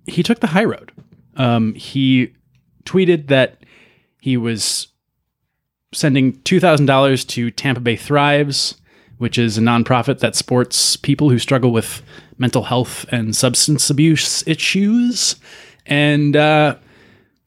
he 0.06 0.22
took 0.22 0.40
the 0.40 0.46
high 0.46 0.64
road. 0.64 0.92
Um 1.36 1.74
he 1.74 2.32
tweeted 2.84 3.28
that 3.28 3.64
he 4.20 4.36
was 4.38 4.88
sending 5.92 6.34
$2,000 6.40 7.26
to 7.28 7.50
Tampa 7.50 7.80
Bay 7.80 7.96
Thrives, 7.96 8.76
which 9.18 9.36
is 9.38 9.58
a 9.58 9.60
nonprofit 9.60 10.20
that 10.20 10.36
supports 10.36 10.96
people 10.96 11.30
who 11.30 11.38
struggle 11.38 11.72
with 11.72 12.02
mental 12.38 12.62
health 12.64 13.04
and 13.12 13.34
substance 13.36 13.90
abuse 13.90 14.46
issues. 14.46 15.36
And 15.86 16.36
uh, 16.36 16.76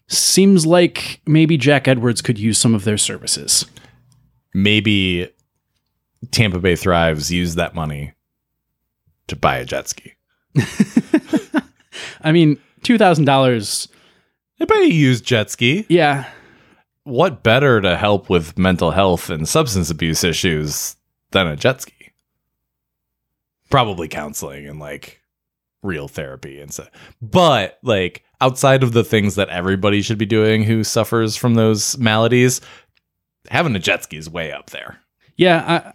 seems 0.07 0.65
like 0.65 1.21
maybe 1.25 1.57
Jack 1.57 1.87
Edwards 1.87 2.21
could 2.21 2.37
use 2.37 2.57
some 2.57 2.75
of 2.75 2.83
their 2.83 2.97
services. 2.97 3.65
maybe 4.53 5.29
Tampa 6.31 6.59
Bay 6.59 6.75
Thrives 6.75 7.31
used 7.31 7.57
that 7.57 7.73
money 7.75 8.13
to 9.27 9.35
buy 9.35 9.57
a 9.57 9.65
jet 9.65 9.87
ski. 9.89 10.13
I 12.21 12.31
mean, 12.31 12.57
$2,000, 12.81 13.87
Anybody 14.59 14.93
use 14.93 15.19
jet 15.21 15.49
ski? 15.49 15.85
yeah. 15.89 16.29
What 17.05 17.43
better 17.43 17.81
to 17.81 17.97
help 17.97 18.29
with 18.29 18.57
mental 18.57 18.91
health 18.91 19.29
and 19.29 19.47
substance 19.47 19.89
abuse 19.89 20.23
issues 20.23 20.95
than 21.31 21.47
a 21.47 21.55
jet 21.55 21.81
ski? 21.81 22.11
Probably 23.69 24.07
counseling 24.07 24.67
and 24.67 24.79
like 24.79 25.21
real 25.81 26.07
therapy 26.07 26.61
and 26.61 26.71
stuff. 26.73 26.89
But 27.21 27.79
like 27.83 28.23
outside 28.39 28.83
of 28.83 28.93
the 28.93 29.03
things 29.03 29.35
that 29.35 29.49
everybody 29.49 30.01
should 30.01 30.17
be 30.17 30.25
doing 30.25 30.63
who 30.63 30.83
suffers 30.83 31.35
from 31.35 31.55
those 31.55 31.97
maladies, 31.97 32.61
having 33.49 33.75
a 33.75 33.79
jet 33.79 34.03
ski 34.03 34.17
is 34.17 34.29
way 34.29 34.51
up 34.51 34.69
there. 34.69 34.99
Yeah, 35.35 35.93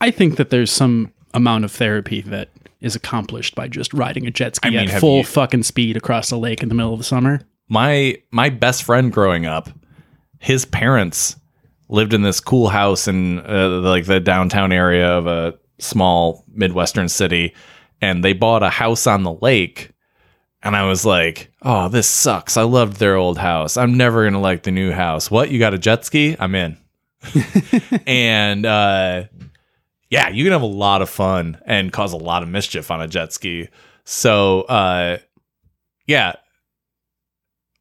I, 0.00 0.06
I 0.06 0.10
think 0.10 0.36
that 0.36 0.50
there's 0.50 0.70
some 0.70 1.12
amount 1.34 1.64
of 1.64 1.72
therapy 1.72 2.20
that 2.22 2.50
is 2.80 2.94
accomplished 2.94 3.54
by 3.54 3.66
just 3.68 3.92
riding 3.92 4.26
a 4.26 4.30
jet 4.30 4.56
ski 4.56 4.68
I 4.68 4.70
mean, 4.70 4.88
at 4.88 5.00
full 5.00 5.18
you- 5.18 5.24
fucking 5.24 5.64
speed 5.64 5.96
across 5.96 6.30
a 6.30 6.36
lake 6.36 6.62
in 6.62 6.68
the 6.68 6.74
middle 6.74 6.92
of 6.92 6.98
the 6.98 7.04
summer. 7.04 7.40
my 7.68 8.16
my 8.30 8.48
best 8.48 8.84
friend 8.84 9.12
growing 9.12 9.44
up 9.44 9.68
his 10.38 10.64
parents 10.64 11.36
lived 11.88 12.12
in 12.12 12.22
this 12.22 12.40
cool 12.40 12.68
house 12.68 13.08
in 13.08 13.38
uh, 13.46 13.68
like 13.68 14.06
the 14.06 14.20
downtown 14.20 14.72
area 14.72 15.08
of 15.08 15.26
a 15.26 15.54
small 15.78 16.44
midwestern 16.48 17.08
city 17.08 17.54
and 18.00 18.24
they 18.24 18.32
bought 18.32 18.62
a 18.62 18.70
house 18.70 19.06
on 19.06 19.22
the 19.22 19.32
lake. 19.32 19.90
And 20.62 20.74
i 20.74 20.82
was 20.84 21.04
like 21.04 21.52
oh 21.62 21.88
this 21.88 22.08
sucks. 22.08 22.56
I 22.56 22.62
loved 22.62 22.96
their 22.96 23.16
old 23.16 23.38
house. 23.38 23.76
I'm 23.76 23.96
never 23.96 24.24
gonna 24.24 24.40
like 24.40 24.64
the 24.64 24.72
new 24.72 24.90
house. 24.90 25.30
What? 25.30 25.50
You 25.50 25.58
got 25.58 25.74
a 25.74 25.78
jet 25.78 26.04
ski? 26.04 26.36
I'm 26.38 26.54
in. 26.54 26.76
And 28.06 28.66
uh 28.66 29.24
yeah 30.10 30.28
you 30.28 30.44
can 30.44 30.52
have 30.52 30.62
a 30.62 30.66
lot 30.66 31.02
of 31.02 31.10
fun 31.10 31.58
and 31.66 31.92
cause 31.92 32.12
a 32.12 32.16
lot 32.16 32.42
of 32.42 32.48
mischief 32.48 32.90
on 32.90 33.00
a 33.00 33.08
jet 33.08 33.32
ski. 33.32 33.68
So 34.04 34.62
uh 34.62 35.18
yeah 36.06 36.34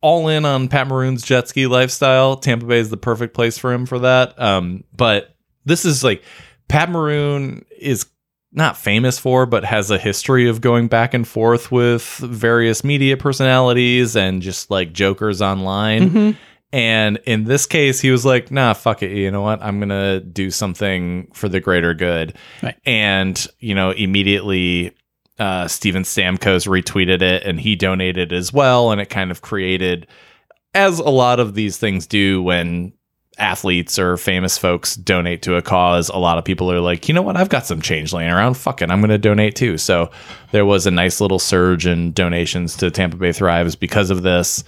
all 0.06 0.28
in 0.28 0.46
on 0.46 0.68
Pat 0.68 0.88
Maroon's 0.88 1.24
jet 1.24 1.48
ski 1.48 1.66
lifestyle. 1.66 2.38
Tampa 2.38 2.68
Bay 2.68 2.78
is 2.78 2.92
the 2.92 2.96
perfect 2.98 3.34
place 3.34 3.58
for 3.58 3.74
him 3.74 3.88
for 3.88 3.98
that. 3.98 4.40
Um, 4.40 4.84
but 4.96 5.36
this 5.66 5.84
is 5.84 6.04
like 6.04 6.22
Pat 6.68 6.92
Maroon 6.92 7.66
is 7.80 8.06
not 8.52 8.78
famous 8.78 9.18
for, 9.18 9.48
but 9.48 9.66
has 9.66 9.90
a 9.90 9.98
history 9.98 10.48
of 10.48 10.62
going 10.62 10.90
back 10.90 11.16
and 11.16 11.28
forth 11.28 11.72
with 11.72 12.04
various 12.04 12.84
media 12.84 13.18
personalities 13.18 14.16
and 14.16 14.44
just 14.44 14.70
like 14.70 14.94
jokers 14.94 15.42
online. 15.42 16.12
Mhm. 16.12 16.38
And 16.72 17.18
in 17.26 17.46
this 17.46 17.66
case, 17.66 18.00
he 18.00 18.12
was 18.12 18.26
like, 18.26 18.52
nah, 18.52 18.74
fuck 18.74 19.02
it. 19.02 19.10
You 19.10 19.32
know 19.32 19.42
what? 19.42 19.64
I'm 19.64 19.80
going 19.80 19.90
to 19.90 20.20
do 20.20 20.52
something 20.52 21.30
for 21.34 21.50
the 21.50 21.60
greater 21.60 21.96
good. 21.96 22.38
Right. 22.62 22.76
And, 22.86 23.48
you 23.60 23.74
know, 23.74 23.90
immediately 23.90 24.92
uh, 25.40 25.68
Steven 25.68 26.04
Stamkos 26.04 26.68
retweeted 26.68 27.22
it 27.22 27.44
and 27.44 27.60
he 27.60 27.76
donated 27.76 28.32
as 28.32 28.54
well. 28.54 28.92
And 28.92 29.02
it 29.02 29.10
kind 29.10 29.32
of 29.32 29.42
created, 29.42 30.08
as 30.74 31.00
a 31.00 31.10
lot 31.10 31.40
of 31.40 31.56
these 31.56 31.78
things 31.78 32.08
do 32.08 32.42
when 32.42 32.94
athletes 33.38 34.00
or 34.00 34.16
famous 34.16 34.58
folks 34.58 34.96
donate 34.96 35.42
to 35.42 35.56
a 35.56 35.62
cause, 35.62 36.10
a 36.10 36.18
lot 36.18 36.38
of 36.38 36.46
people 36.46 36.72
are 36.72 36.80
like, 36.80 37.08
you 37.08 37.14
know 37.14 37.22
what? 37.22 37.36
I've 37.36 37.50
got 37.50 37.66
some 37.66 37.82
change 37.82 38.14
laying 38.14 38.32
around. 38.32 38.56
Fuck 38.56 38.82
it. 38.82 38.90
I'm 38.90 39.02
going 39.02 39.10
to 39.10 39.18
donate 39.18 39.56
too. 39.56 39.78
So 39.78 40.10
there 40.52 40.66
was 40.66 40.86
a 40.86 40.92
nice 40.92 41.20
little 41.20 41.40
surge 41.40 41.86
in 41.86 42.14
donations 42.14 42.78
to 42.78 42.90
Tampa 42.90 43.18
Bay 43.18 43.34
Thrives 43.34 43.76
because 43.76 44.10
of 44.10 44.22
this. 44.22 44.64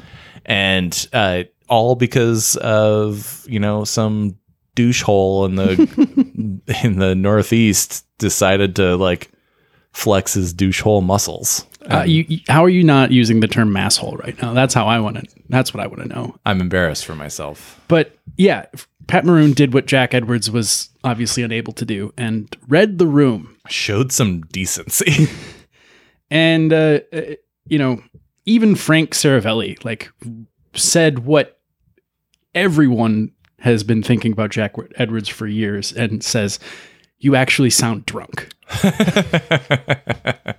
And 0.46 1.08
uh, 1.14 1.44
all 1.70 1.96
because 1.96 2.56
of, 2.58 3.46
you 3.48 3.60
know, 3.60 3.84
some 3.84 4.38
douche 4.76 5.02
hole 5.02 5.46
in 5.46 5.56
the 5.56 6.62
in 6.84 7.00
the 7.00 7.16
Northeast 7.16 8.06
decided 8.20 8.76
to 8.76 8.96
like 8.96 9.32
flex 9.98 10.36
his 10.36 10.54
douche 10.54 10.82
hole 10.82 11.02
muscles. 11.02 11.66
Uh, 11.90 12.04
you, 12.06 12.24
you- 12.28 12.40
how 12.48 12.64
are 12.64 12.70
you 12.70 12.84
not 12.84 13.12
using 13.12 13.40
the 13.40 13.48
term 13.48 13.70
masshole 13.74 14.18
right 14.20 14.40
now? 14.42 14.54
That's 14.54 14.74
how 14.74 14.86
I 14.88 15.00
want 15.00 15.18
to. 15.18 15.26
That's 15.50 15.74
what 15.74 15.82
I 15.84 15.88
want 15.88 16.02
to 16.04 16.08
know. 16.08 16.36
I'm 16.46 16.62
embarrassed 16.62 17.06
for 17.06 17.16
myself. 17.16 17.82
But 17.88 18.16
yeah, 18.38 18.66
Pat 19.08 19.26
Maroon 19.26 19.54
did 19.54 19.74
what 19.74 19.88
Jack 19.88 20.14
Edwards 20.14 20.52
was 20.52 20.90
obviously 21.04 21.42
unable 21.44 21.74
to 21.74 21.86
do 21.86 22.14
and 22.18 22.56
read 22.68 22.98
the 23.00 23.08
room. 23.08 23.56
Showed 23.70 24.12
some 24.12 24.42
decency. 24.42 25.28
And 26.30 26.74
uh, 26.74 27.00
uh, 27.14 27.22
you 27.68 27.78
know, 27.80 28.04
even 28.46 28.76
Frank 28.76 29.12
Seravalli 29.12 29.82
like 29.86 30.12
said 30.74 31.20
what 31.20 31.62
everyone 32.54 33.32
has 33.60 33.82
been 33.84 34.04
thinking 34.04 34.34
about 34.34 34.50
Jack 34.52 34.76
Edwards 34.96 35.30
for 35.30 35.48
years, 35.48 35.94
and 35.94 36.22
says, 36.22 36.60
"You 37.20 37.36
actually 37.36 37.70
sound 37.70 38.06
drunk." 38.06 38.50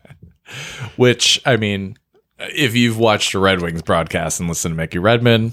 Which, 0.97 1.41
I 1.45 1.57
mean, 1.57 1.97
if 2.39 2.75
you've 2.75 2.99
watched 2.99 3.35
a 3.35 3.39
Red 3.39 3.61
Wings 3.61 3.83
broadcast 3.83 4.41
and 4.41 4.49
listened 4.49 4.73
to 4.73 4.77
Mickey 4.77 4.99
Redmond, 4.99 5.53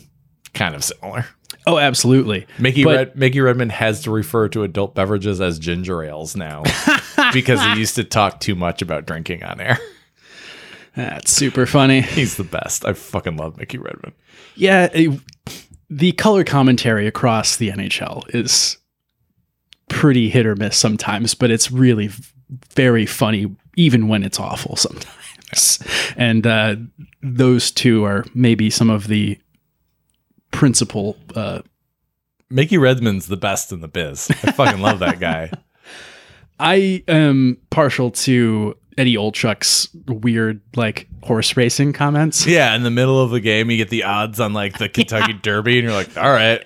kind 0.53 0.73
of 0.75 0.83
similar. 0.83 1.25
Oh, 1.67 1.77
absolutely. 1.77 2.47
Mickey 2.59 2.83
But- 2.83 2.95
Red, 2.95 3.15
Mickey 3.17 3.41
Redmond 3.41 3.71
has 3.73 4.01
to 4.03 4.11
refer 4.11 4.47
to 4.49 4.63
adult 4.63 4.95
beverages 4.95 5.41
as 5.41 5.59
ginger 5.59 6.01
ales 6.03 6.35
now 6.35 6.63
because 7.33 7.61
he 7.61 7.79
used 7.79 7.95
to 7.95 8.03
talk 8.03 8.39
too 8.39 8.55
much 8.55 8.81
about 8.81 9.05
drinking 9.05 9.43
on 9.43 9.59
air. 9.59 9.77
That's 10.95 11.31
super 11.31 11.65
funny. 11.65 12.01
He's 12.01 12.37
the 12.37 12.43
best. 12.45 12.85
I 12.85 12.93
fucking 12.93 13.35
love 13.35 13.57
Mickey 13.57 13.77
Redmond. 13.77 14.13
Yeah, 14.55 14.89
it- 14.93 15.19
the 15.89 16.13
color 16.13 16.43
commentary 16.43 17.05
across 17.05 17.57
the 17.57 17.69
NHL 17.69 18.23
is 18.33 18.77
pretty 19.89 20.29
hit 20.29 20.45
or 20.45 20.55
miss 20.55 20.77
sometimes, 20.77 21.33
but 21.33 21.51
it's 21.51 21.71
really 21.71 22.09
very 22.73 23.05
funny, 23.05 23.55
even 23.75 24.07
when 24.07 24.23
it's 24.23 24.39
awful 24.39 24.75
sometimes. 24.75 25.79
And 26.17 26.45
uh, 26.45 26.75
those 27.21 27.71
two 27.71 28.03
are 28.03 28.25
maybe 28.33 28.69
some 28.69 28.89
of 28.89 29.07
the 29.07 29.37
principal. 30.51 31.17
Uh, 31.35 31.61
Mickey 32.49 32.77
Redmond's 32.77 33.27
the 33.27 33.37
best 33.37 33.71
in 33.71 33.81
the 33.81 33.87
biz. 33.87 34.29
I 34.43 34.51
fucking 34.51 34.81
love 34.81 34.99
that 34.99 35.19
guy. 35.19 35.51
I 36.59 37.03
am 37.07 37.57
partial 37.69 38.11
to 38.11 38.77
Eddie 38.97 39.15
Olczyk's 39.15 39.89
weird, 40.07 40.61
like 40.75 41.07
horse 41.23 41.57
racing 41.57 41.93
comments. 41.93 42.45
Yeah, 42.45 42.73
in 42.75 42.83
the 42.83 42.91
middle 42.91 43.21
of 43.21 43.33
a 43.33 43.41
game, 43.41 43.69
you 43.69 43.77
get 43.77 43.89
the 43.89 44.03
odds 44.03 44.39
on 44.39 44.53
like 44.53 44.77
the 44.77 44.87
Kentucky 44.87 45.33
Derby, 45.41 45.79
and 45.79 45.83
you're 45.83 45.93
like, 45.93 46.17
all 46.17 46.31
right, 46.31 46.65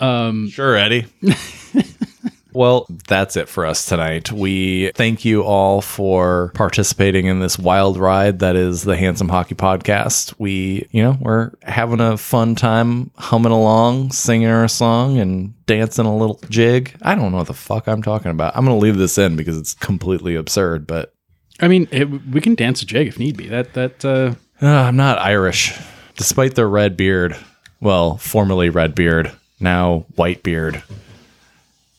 Um, 0.00 0.48
Sure, 0.50 0.76
Eddie. 0.76 1.06
well, 2.52 2.86
that's 3.08 3.36
it 3.36 3.48
for 3.48 3.66
us 3.66 3.84
tonight. 3.86 4.30
We 4.30 4.92
thank 4.94 5.24
you 5.24 5.42
all 5.42 5.80
for 5.80 6.52
participating 6.54 7.26
in 7.26 7.40
this 7.40 7.58
wild 7.58 7.96
ride 7.96 8.38
that 8.38 8.56
is 8.56 8.82
the 8.82 8.96
Handsome 8.96 9.28
Hockey 9.28 9.54
Podcast. 9.54 10.34
We, 10.38 10.88
you 10.90 11.02
know, 11.02 11.16
we're 11.20 11.50
having 11.62 12.00
a 12.00 12.16
fun 12.16 12.54
time 12.54 13.10
humming 13.16 13.52
along, 13.52 14.12
singing 14.12 14.48
our 14.48 14.68
song, 14.68 15.18
and 15.18 15.54
dancing 15.66 16.06
a 16.06 16.16
little 16.16 16.40
jig. 16.48 16.96
I 17.02 17.14
don't 17.14 17.32
know 17.32 17.38
what 17.38 17.48
the 17.48 17.54
fuck 17.54 17.88
I'm 17.88 18.02
talking 18.02 18.30
about. 18.30 18.56
I'm 18.56 18.64
going 18.64 18.78
to 18.78 18.82
leave 18.82 18.98
this 18.98 19.18
in 19.18 19.36
because 19.36 19.58
it's 19.58 19.74
completely 19.74 20.36
absurd, 20.36 20.86
but 20.86 21.14
I 21.60 21.68
mean, 21.68 21.88
it, 21.90 22.04
we 22.04 22.40
can 22.40 22.54
dance 22.54 22.82
a 22.82 22.86
jig 22.86 23.08
if 23.08 23.18
need 23.18 23.36
be. 23.36 23.48
That 23.48 23.74
that 23.74 24.04
uh, 24.04 24.34
uh, 24.62 24.66
I'm 24.66 24.96
not 24.96 25.18
Irish. 25.18 25.76
Despite 26.16 26.54
the 26.54 26.66
red 26.66 26.96
beard, 26.96 27.36
well, 27.80 28.16
formerly 28.16 28.70
red 28.70 28.94
beard, 28.94 29.32
now 29.64 30.06
white 30.14 30.42
beard. 30.44 30.82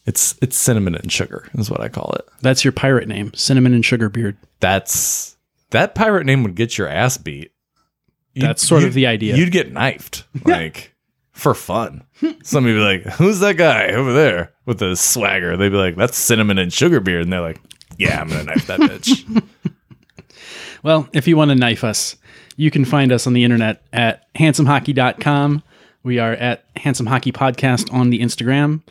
It's 0.06 0.36
it's 0.42 0.56
cinnamon 0.56 0.96
and 0.96 1.12
sugar 1.12 1.50
is 1.58 1.70
what 1.70 1.82
I 1.82 1.90
call 1.90 2.14
it. 2.18 2.26
that's 2.42 2.64
your 2.64 2.72
pirate 2.72 3.08
name, 3.08 3.34
Cinnamon 3.34 3.74
and 3.74 3.84
Sugar 3.84 4.08
Beard. 4.08 4.38
That's 4.60 5.36
that 5.72 5.96
pirate 5.96 6.26
name 6.26 6.44
would 6.44 6.56
get 6.56 6.78
your 6.78 6.88
ass 6.88 7.18
beat. 7.18 7.52
You'd- 8.34 8.46
That's 8.48 8.66
sort 8.66 8.84
of 8.84 8.94
the 8.94 9.08
idea. 9.08 9.36
You'd 9.36 9.52
get 9.52 9.72
knifed, 9.74 10.24
like 10.46 10.94
for 11.32 11.54
fun. 11.56 12.04
Somebody 12.44 12.76
be 12.76 12.80
like, 12.82 13.04
"Who's 13.16 13.40
that 13.40 13.58
guy 13.58 13.88
over 13.94 14.14
there 14.14 14.54
with 14.66 14.78
the 14.80 14.96
swagger?" 14.96 15.58
They'd 15.58 15.70
be 15.70 15.76
like, 15.78 15.96
"That's 15.96 16.18
cinnamon 16.18 16.58
and 16.60 16.72
sugar 16.72 17.00
beard," 17.00 17.24
and 17.24 17.34
they're 17.34 17.42
like, 17.42 17.60
"Yeah, 17.98 18.22
I'm 18.22 18.28
gonna 18.30 18.44
knife 18.44 18.68
that 18.68 18.80
bitch." 18.82 19.44
Well, 20.84 21.10
if 21.14 21.28
you 21.28 21.36
want 21.36 21.50
to 21.50 21.56
knife 21.56 21.84
us, 21.84 22.16
you 22.58 22.70
can 22.70 22.86
find 22.86 23.12
us 23.12 23.26
on 23.26 23.34
the 23.34 23.44
internet 23.44 23.82
at 23.92 24.32
handsomehockey.com. 24.36 25.64
We 26.06 26.20
are 26.20 26.34
at 26.34 26.64
Handsome 26.76 27.08
Hockey 27.08 27.32
Podcast 27.32 27.92
on 27.92 28.12
the 28.12 28.20
Instagram, 28.20 28.84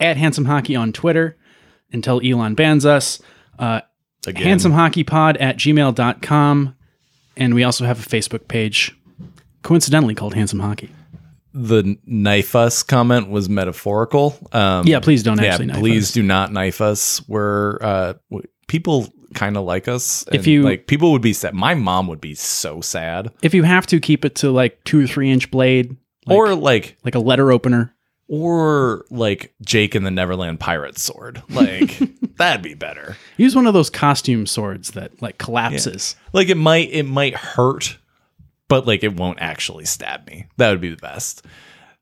at 0.00 0.16
Handsome 0.16 0.46
Hockey 0.46 0.74
on 0.74 0.92
Twitter 0.92 1.36
until 1.92 2.20
Elon 2.24 2.54
bans 2.54 2.86
us. 2.86 3.20
Uh, 3.58 3.82
Again, 4.26 4.42
Handsome 4.44 4.72
Hockey 4.72 5.04
Pod 5.04 5.36
at 5.36 5.58
gmail.com. 5.58 6.74
And 7.36 7.54
we 7.54 7.62
also 7.64 7.84
have 7.84 7.98
a 8.04 8.08
Facebook 8.08 8.48
page, 8.48 8.96
coincidentally 9.62 10.14
called 10.14 10.34
Handsome 10.34 10.60
Hockey. 10.60 10.90
the 11.54 11.98
knife 12.06 12.56
us 12.56 12.82
comment 12.82 13.28
was 13.28 13.50
metaphorical. 13.50 14.38
Um, 14.52 14.86
Yeah, 14.86 15.00
please 15.00 15.22
don't 15.22 15.38
yeah, 15.40 15.48
actually 15.50 15.66
knife 15.66 15.76
us. 15.76 15.80
please 15.82 16.08
us. 16.08 16.12
do 16.14 16.22
not 16.22 16.52
knife 16.52 16.80
us. 16.80 17.26
We're 17.28 17.76
uh, 17.82 18.14
w- 18.30 18.48
people 18.68 19.12
kind 19.34 19.58
of 19.58 19.64
like 19.64 19.88
us. 19.88 20.24
If 20.32 20.46
you- 20.46 20.62
like, 20.62 20.86
people 20.86 21.12
would 21.12 21.20
be 21.20 21.34
sad. 21.34 21.52
My 21.54 21.74
mom 21.74 22.06
would 22.06 22.20
be 22.22 22.34
so 22.34 22.80
sad. 22.80 23.30
If 23.42 23.52
you 23.52 23.62
have 23.64 23.86
to, 23.88 24.00
keep 24.00 24.24
it 24.24 24.34
to 24.36 24.50
like 24.50 24.82
two 24.84 25.04
or 25.04 25.06
three 25.06 25.30
inch 25.30 25.50
blade, 25.50 25.96
like, 26.26 26.36
or 26.38 26.54
like, 26.54 26.96
like 27.04 27.14
a 27.14 27.20
letter 27.20 27.50
opener. 27.52 27.94
or 28.28 29.04
like 29.10 29.54
Jake 29.64 29.94
and 29.94 30.06
the 30.06 30.10
Neverland 30.10 30.58
Pirate 30.60 30.98
sword. 30.98 31.42
Like 31.50 31.98
that'd 32.36 32.62
be 32.62 32.74
better. 32.74 33.16
Use 33.36 33.54
one 33.54 33.66
of 33.66 33.74
those 33.74 33.90
costume 33.90 34.46
swords 34.46 34.92
that 34.92 35.20
like 35.20 35.38
collapses. 35.38 36.16
Like 36.32 36.48
it 36.48 36.56
might 36.56 36.90
it 36.92 37.02
might 37.04 37.34
hurt, 37.34 37.98
but 38.68 38.86
like 38.86 39.02
it 39.04 39.16
won't 39.16 39.40
actually 39.40 39.84
stab 39.84 40.26
me. 40.26 40.46
That 40.56 40.70
would 40.70 40.80
be 40.80 40.90
the 40.90 40.96
best. 40.96 41.44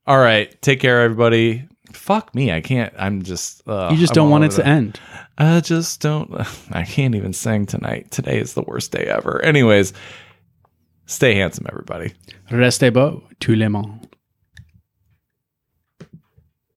All 0.06 0.18
right, 0.18 0.60
take 0.62 0.80
care, 0.80 1.02
everybody. 1.02 1.66
Fuck 1.92 2.34
me, 2.34 2.52
I 2.52 2.60
can't. 2.60 2.94
I'm 2.96 3.22
just. 3.22 3.66
Uh, 3.66 3.88
You 3.90 3.96
just 3.98 4.12
I'm 4.12 4.14
don't 4.16 4.30
want 4.30 4.44
it 4.44 4.52
to 4.52 4.66
end. 4.66 5.00
I 5.38 5.58
just 5.60 6.00
don't. 6.00 6.30
I 6.70 6.84
can't 6.84 7.14
even 7.16 7.32
sing 7.32 7.66
tonight. 7.66 8.10
Today 8.12 8.38
is 8.38 8.54
the 8.54 8.62
worst 8.62 8.92
day 8.92 9.04
ever. 9.04 9.42
Anyways, 9.42 9.92
stay 11.06 11.34
handsome, 11.34 11.66
everybody. 11.68 12.12
Restez 12.50 12.92
beau, 12.92 13.22
tout 13.40 13.56
le 13.58 13.68
monde. 13.68 14.06